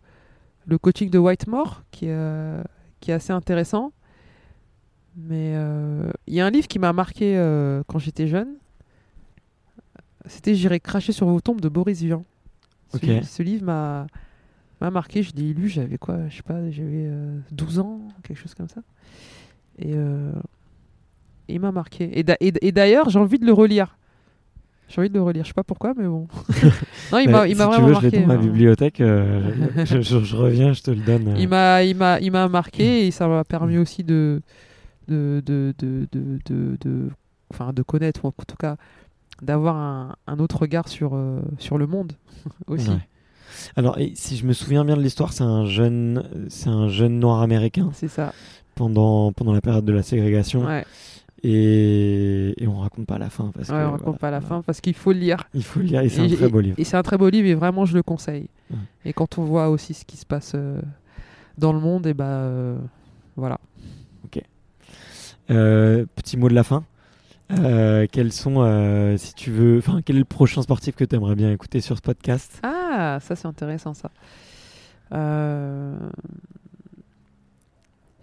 le 0.65 0.77
coaching 0.77 1.09
de 1.09 1.17
Whitemore 1.19 1.83
qui, 1.91 2.07
est, 2.07 2.57
qui 2.99 3.11
est 3.11 3.15
assez 3.15 3.33
intéressant. 3.33 3.91
Mais 5.15 5.53
euh, 5.55 6.11
il 6.27 6.35
y 6.35 6.41
a 6.41 6.45
un 6.45 6.51
livre 6.51 6.67
qui 6.67 6.77
m'a 6.77 6.93
marqué 6.93 7.37
euh, 7.37 7.81
quand 7.87 7.97
j'étais 7.99 8.27
jeune. 8.27 8.49
C'était 10.27 10.53
J'irai 10.55 10.79
cracher 10.79 11.11
sur 11.11 11.25
vos 11.27 11.39
tombes 11.41 11.61
de 11.61 11.69
Boris 11.69 12.01
Vian. 12.01 12.23
Ce, 12.91 12.97
Ok. 12.97 13.03
li- 13.03 13.23
ce 13.25 13.41
livre 13.43 13.63
m'a 13.65 14.07
m'a 14.81 14.91
marqué. 14.91 15.23
Je 15.23 15.33
l'ai 15.35 15.53
lu, 15.53 15.67
j'avais 15.69 15.97
quoi 15.97 16.17
Je 16.29 16.37
sais 16.37 16.43
pas, 16.43 16.69
j'avais 16.71 17.07
euh, 17.07 17.39
12 17.51 17.79
ans, 17.79 18.01
quelque 18.23 18.37
chose 18.37 18.53
comme 18.53 18.69
ça. 18.69 18.81
Et 19.79 19.93
euh, 19.95 20.31
il 21.47 21.59
m'a 21.59 21.71
marqué. 21.71 22.09
Et 22.19 22.71
d'ailleurs, 22.71 23.09
j'ai 23.09 23.19
envie 23.19 23.39
de 23.39 23.45
le 23.45 23.53
relire. 23.53 23.97
J'ai 24.89 25.01
envie 25.01 25.09
de 25.09 25.15
le 25.15 25.21
relire. 25.21 25.43
Je 25.43 25.49
sais 25.49 25.53
pas 25.53 25.63
pourquoi, 25.63 25.93
mais 25.97 26.05
bon. 26.07 26.27
non, 27.11 27.19
il 27.19 27.29
m'a 27.29 27.45
si 27.47 27.55
m'a 27.55 27.65
tu 27.65 27.69
vraiment 27.71 27.87
veux, 27.87 27.93
je 27.95 27.99
l'ai 28.07 28.21
dans 28.21 28.27
ma 28.27 28.33
hein. 28.35 28.37
bibliothèque. 28.37 29.01
euh, 29.01 29.51
je, 29.85 30.01
je- 30.01 30.19
je 30.23 30.35
reviens, 30.35 30.71
je 30.73 30.81
te 30.81 30.91
le 30.91 31.01
donne. 31.01 31.27
euh. 31.29 31.35
Il 31.37 31.49
m'a, 31.49 31.83
il 31.83 31.95
m'a, 31.95 32.19
il 32.21 32.31
m'a 32.31 32.47
marqué 32.47 33.05
et 33.07 33.11
ça 33.11 33.27
m'a 33.27 33.43
permis 33.43 33.77
aussi 33.77 34.03
de, 34.05 34.41
de, 35.09 35.41
de, 35.45 35.73
de, 35.77 36.07
de, 36.79 37.09
enfin, 37.51 37.73
de 37.73 37.81
connaître, 37.83 38.23
ou 38.23 38.27
en 38.29 38.31
tout 38.31 38.55
cas, 38.57 38.77
d'avoir 39.41 39.75
un, 39.75 40.15
un 40.25 40.39
autre 40.39 40.59
regard 40.59 40.87
sur, 40.87 41.15
euh, 41.15 41.41
sur 41.59 41.77
le 41.77 41.85
monde 41.87 42.13
aussi. 42.67 42.89
Ouais. 42.89 43.07
Alors, 43.75 43.97
et 43.99 44.11
si 44.15 44.37
je 44.37 44.45
me 44.45 44.53
souviens 44.53 44.83
bien 44.85 44.95
de 44.97 45.01
l'histoire, 45.01 45.33
c'est 45.33 45.43
un 45.43 45.65
jeune, 45.65 46.23
c'est 46.49 46.69
un 46.69 46.87
jeune 46.89 47.19
noir 47.19 47.41
américain 47.41 47.89
C'est 47.93 48.07
ça. 48.07 48.33
pendant 48.75 49.31
pendant 49.31 49.53
la 49.53 49.61
période 49.61 49.85
de 49.85 49.93
la 49.93 50.03
ségrégation, 50.03 50.65
Ouais. 50.65 50.85
et, 51.43 52.53
et 52.61 52.67
on 52.67 52.77
raconte 52.79 53.05
pas 53.07 53.17
la 53.17 53.29
fin 53.29 53.51
parce 53.55 53.69
Ouais, 53.69 53.75
que 53.75 53.81
on 53.87 53.91
raconte 53.91 53.99
voilà, 54.05 54.17
pas 54.19 54.31
la 54.31 54.39
voilà. 54.39 54.55
fin 54.57 54.61
parce 54.63 54.81
qu'il 54.81 54.93
faut 54.95 55.11
le 55.13 55.19
lire. 55.19 55.43
Il 55.53 55.63
faut 55.63 55.79
le 55.79 55.85
lire, 55.85 56.01
et 56.01 56.09
c'est 56.09 56.21
un 56.21 56.27
très 56.29 56.49
beau 56.49 56.59
livre. 56.61 56.75
Et 56.79 56.83
c'est 56.83 56.97
un 56.97 57.03
très 57.03 57.17
beau 57.17 57.29
livre 57.29 57.47
et 57.47 57.55
vraiment 57.55 57.85
je 57.85 57.95
le 57.95 58.03
conseille. 58.03 58.47
Ouais. 58.71 58.77
Et 59.05 59.13
quand 59.13 59.37
on 59.37 59.43
voit 59.43 59.69
aussi 59.69 59.93
ce 59.93 60.05
qui 60.05 60.17
se 60.17 60.25
passe 60.25 60.53
euh, 60.55 60.81
dans 61.57 61.73
le 61.73 61.79
monde, 61.79 62.05
et 62.07 62.13
bah 62.13 62.25
euh, 62.25 62.77
voilà. 63.35 63.59
Euh, 65.49 66.05
petit 66.15 66.35
mot 66.35 66.49
de 66.49 66.53
la 66.53 66.63
fin. 66.63 66.83
Euh, 67.51 68.07
quels 68.11 68.33
sont, 68.33 68.61
euh, 68.61 69.15
si 69.17 69.33
tu 69.33 69.51
veux, 69.51 69.77
enfin, 69.77 70.01
quel 70.03 70.17
est 70.17 70.19
le 70.19 70.25
prochain 70.25 70.61
sportif 70.61 70.95
que 70.95 71.05
tu 71.05 71.15
aimerais 71.15 71.35
bien 71.35 71.51
écouter 71.51 71.79
sur 71.79 71.95
ce 71.95 72.01
podcast? 72.01 72.59
Ah, 72.63 73.19
ça 73.21 73.35
c'est 73.35 73.47
intéressant 73.47 73.93
ça. 73.93 74.11
Euh, 75.13 75.97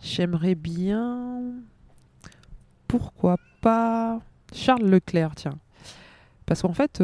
J'aimerais 0.02 0.54
bien. 0.54 1.40
Pourquoi 2.86 3.38
pas 3.62 4.20
Charles 4.52 4.84
Leclerc, 4.84 5.34
tiens. 5.34 5.58
Parce 6.44 6.60
qu'en 6.60 6.74
fait, 6.74 7.00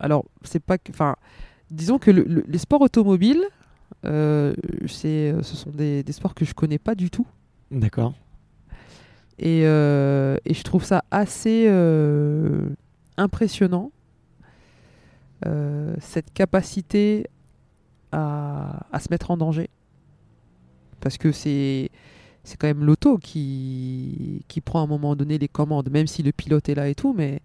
alors 0.00 0.24
c'est 0.42 0.60
pas 0.62 0.78
que, 0.78 0.90
enfin, 0.90 1.16
disons 1.70 1.98
que 1.98 2.10
le- 2.10 2.24
le- 2.24 2.44
les 2.48 2.58
sports 2.58 2.80
automobiles, 2.80 3.44
c'est, 4.02 5.34
ce 5.42 5.56
sont 5.56 5.70
des, 5.70 6.02
des 6.02 6.12
sports 6.12 6.34
que 6.34 6.46
je 6.46 6.54
connais 6.54 6.78
pas 6.78 6.94
du 6.94 7.10
tout. 7.10 7.26
D'accord. 7.70 8.14
Et, 9.38 9.62
euh, 9.64 10.36
et 10.44 10.54
je 10.54 10.62
trouve 10.62 10.84
ça 10.84 11.04
assez 11.10 11.66
euh, 11.68 12.68
impressionnant, 13.16 13.90
euh, 15.46 15.94
cette 16.00 16.32
capacité 16.32 17.26
à, 18.12 18.86
à 18.92 19.00
se 19.00 19.08
mettre 19.10 19.30
en 19.30 19.36
danger. 19.36 19.68
Parce 21.00 21.18
que 21.18 21.32
c'est, 21.32 21.90
c'est 22.44 22.56
quand 22.56 22.68
même 22.68 22.84
l'auto 22.84 23.18
qui, 23.18 24.42
qui 24.48 24.60
prend 24.60 24.80
à 24.80 24.84
un 24.84 24.86
moment 24.86 25.16
donné 25.16 25.38
les 25.38 25.48
commandes, 25.48 25.90
même 25.90 26.06
si 26.06 26.22
le 26.22 26.32
pilote 26.32 26.68
est 26.68 26.74
là 26.74 26.88
et 26.88 26.94
tout. 26.94 27.12
Mais, 27.12 27.40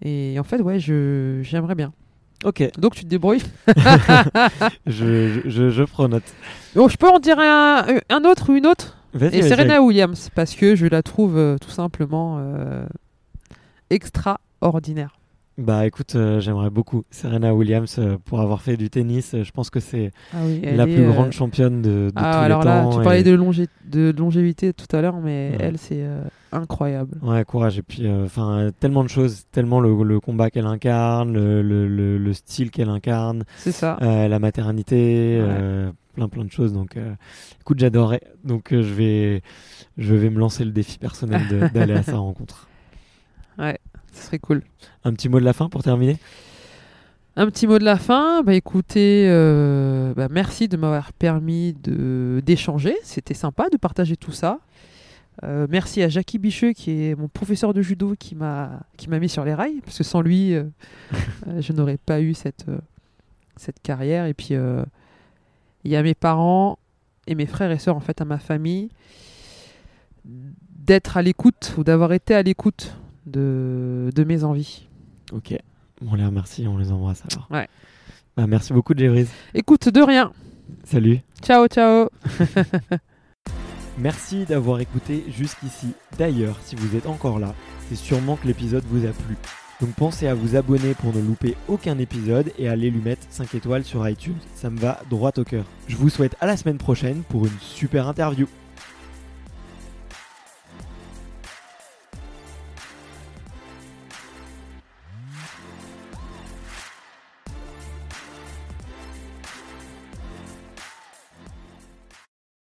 et 0.00 0.38
en 0.38 0.44
fait, 0.44 0.60
ouais, 0.62 0.80
je, 0.80 1.40
j'aimerais 1.42 1.74
bien. 1.74 1.92
Ok. 2.44 2.70
Donc 2.78 2.94
tu 2.94 3.04
te 3.04 3.08
débrouilles. 3.08 3.42
je, 3.68 3.72
je, 4.86 5.40
je, 5.44 5.70
je 5.70 5.82
prends 5.84 6.08
note. 6.08 6.22
Bon, 6.74 6.88
je 6.88 6.96
peux 6.96 7.08
en 7.08 7.18
dire 7.18 7.38
un, 7.38 7.84
un 8.08 8.24
autre 8.24 8.50
ou 8.50 8.56
une 8.56 8.66
autre? 8.66 8.96
Et 9.20 9.42
Serena 9.42 9.82
Williams, 9.82 10.30
parce 10.34 10.54
que 10.54 10.74
je 10.74 10.86
la 10.86 11.02
trouve 11.02 11.36
euh, 11.36 11.58
tout 11.58 11.70
simplement 11.70 12.38
euh, 12.40 12.86
extraordinaire. 13.90 15.14
Bah 15.58 15.86
écoute, 15.86 16.14
euh, 16.16 16.40
j'aimerais 16.40 16.70
beaucoup 16.70 17.04
Serena 17.10 17.54
Williams 17.54 17.96
euh, 17.98 18.16
pour 18.24 18.40
avoir 18.40 18.62
fait 18.62 18.78
du 18.78 18.88
tennis. 18.88 19.34
euh, 19.34 19.44
je 19.44 19.52
pense 19.52 19.68
que 19.68 19.80
c'est 19.80 20.10
Ah 20.32 20.38
oui, 20.46 20.62
la 20.62 20.86
plus 20.86 21.04
grande 21.06 21.32
championne 21.32 21.82
de, 21.82 21.88
de 22.08 22.12
Ah, 22.16 22.32
tous 22.32 22.38
alors 22.44 22.60
les 22.60 22.66
là, 22.68 22.82
temps. 22.84 22.96
tu 22.96 23.02
parlais 23.02 23.20
et- 23.20 23.24
de, 23.24 23.32
longé- 23.36 23.68
de 23.84 24.14
longévité 24.16 24.72
tout 24.72 24.86
à 24.96 25.02
l'heure, 25.02 25.16
mais 25.20 25.50
Ouais. 25.52 25.58
elle, 25.60 25.76
c'est 25.78 26.02
incroyable. 26.52 27.18
Ouais, 27.22 27.44
courage. 27.44 27.76
Et 27.78 27.82
puis, 27.82 28.08
enfin, 28.10 28.70
tellement 28.80 29.04
de 29.04 29.08
choses, 29.10 29.44
tellement 29.52 29.80
le, 29.80 30.02
le 30.02 30.20
combat 30.20 30.48
qu'elle 30.50 30.66
incarne, 30.66 31.34
le, 31.34 31.60
le, 31.60 31.86
le- 31.86 32.16
le 32.16 32.32
style 32.32 32.70
qu'elle 32.70 32.88
incarne, 32.88 33.44
C'est 33.56 33.72
ça. 33.72 33.98
la 34.00 34.38
maternité, 34.38 35.42
Ouais. 35.42 35.90
plein 36.14 36.28
plein 36.28 36.44
de 36.44 36.50
choses. 36.50 36.72
Donc, 36.72 36.96
écoute, 37.60 37.78
j'adorais. 37.78 38.22
Donc, 38.44 38.68
je 38.70 38.76
vais, 38.78 39.42
je 39.98 40.14
vais 40.14 40.30
me 40.30 40.38
lancer 40.38 40.64
le 40.64 40.70
défi 40.72 40.98
personnel 40.98 41.70
d'aller 41.74 41.92
à 41.94 42.02
sa 42.02 42.16
rencontre. 42.16 42.68
Ce 44.12 44.26
serait 44.26 44.38
cool. 44.38 44.62
Un 45.04 45.12
petit 45.12 45.28
mot 45.28 45.40
de 45.40 45.44
la 45.44 45.52
fin 45.52 45.68
pour 45.68 45.82
terminer? 45.82 46.18
Un 47.34 47.46
petit 47.46 47.66
mot 47.66 47.78
de 47.78 47.84
la 47.84 47.96
fin. 47.96 48.42
Bah 48.42 48.52
écoutez, 48.54 49.26
euh, 49.28 50.12
bah, 50.14 50.28
merci 50.30 50.68
de 50.68 50.76
m'avoir 50.76 51.14
permis 51.14 51.74
d'échanger. 51.74 52.94
C'était 53.04 53.34
sympa 53.34 53.70
de 53.70 53.78
partager 53.78 54.16
tout 54.16 54.32
ça. 54.32 54.60
Euh, 55.42 55.66
merci 55.70 56.02
à 56.02 56.10
Jackie 56.10 56.36
Bicheux 56.36 56.74
qui 56.74 56.90
est 56.90 57.14
mon 57.14 57.26
professeur 57.26 57.72
de 57.72 57.80
judo 57.80 58.14
qui 58.18 58.34
m'a 58.34 58.84
mis 59.08 59.30
sur 59.30 59.46
les 59.46 59.54
rails 59.54 59.80
parce 59.82 59.96
que 59.96 60.04
sans 60.04 60.20
lui 60.20 60.54
euh, 60.54 60.64
je 61.60 61.72
n'aurais 61.72 61.96
pas 61.96 62.20
eu 62.20 62.34
cette 62.34 62.66
cette 63.56 63.80
carrière 63.80 64.26
et 64.26 64.34
puis 64.34 64.50
il 65.84 65.90
y 65.90 65.96
a 65.96 66.02
mes 66.02 66.12
parents 66.12 66.78
et 67.26 67.34
mes 67.34 67.46
frères 67.46 67.70
et 67.70 67.78
sœurs 67.78 67.96
en 67.96 68.00
fait 68.00 68.20
à 68.20 68.26
ma 68.26 68.38
famille 68.38 68.90
d'être 70.26 71.16
à 71.16 71.22
l'écoute 71.22 71.74
ou 71.78 71.82
d'avoir 71.82 72.12
été 72.12 72.34
à 72.34 72.42
l'écoute 72.42 72.94
de, 73.26 74.10
de 74.14 74.24
mes 74.24 74.44
envies. 74.44 74.88
Ok. 75.32 75.54
On 76.06 76.14
les 76.14 76.24
remercie, 76.24 76.66
on 76.66 76.78
les 76.78 76.90
embrasse 76.90 77.22
alors. 77.30 77.48
Ouais. 77.50 77.68
Bah, 78.36 78.46
merci 78.46 78.72
beaucoup, 78.72 78.94
Jevries. 78.96 79.28
Écoute 79.54 79.88
de 79.88 80.00
rien. 80.00 80.32
Salut. 80.84 81.20
Ciao 81.42 81.66
ciao. 81.68 82.08
Merci 83.98 84.44
d'avoir 84.46 84.80
écouté 84.80 85.24
jusqu'ici. 85.28 85.88
D'ailleurs, 86.18 86.58
si 86.62 86.76
vous 86.76 86.96
êtes 86.96 87.06
encore 87.06 87.38
là, 87.38 87.54
c'est 87.88 87.96
sûrement 87.96 88.36
que 88.36 88.46
l'épisode 88.46 88.84
vous 88.86 89.06
a 89.06 89.10
plu. 89.10 89.36
Donc 89.80 89.90
pensez 89.94 90.28
à 90.28 90.34
vous 90.34 90.56
abonner 90.56 90.94
pour 90.94 91.12
ne 91.14 91.20
louper 91.20 91.56
aucun 91.68 91.98
épisode 91.98 92.52
et 92.56 92.68
à 92.68 92.72
aller 92.72 92.90
lui 92.90 93.00
mettre 93.00 93.22
5 93.30 93.54
étoiles 93.54 93.84
sur 93.84 94.08
iTunes. 94.08 94.38
Ça 94.54 94.70
me 94.70 94.78
va 94.78 95.00
droit 95.10 95.32
au 95.36 95.44
cœur. 95.44 95.64
Je 95.88 95.96
vous 95.96 96.08
souhaite 96.08 96.36
à 96.40 96.46
la 96.46 96.56
semaine 96.56 96.78
prochaine 96.78 97.22
pour 97.28 97.44
une 97.46 97.58
super 97.60 98.08
interview. 98.08 98.46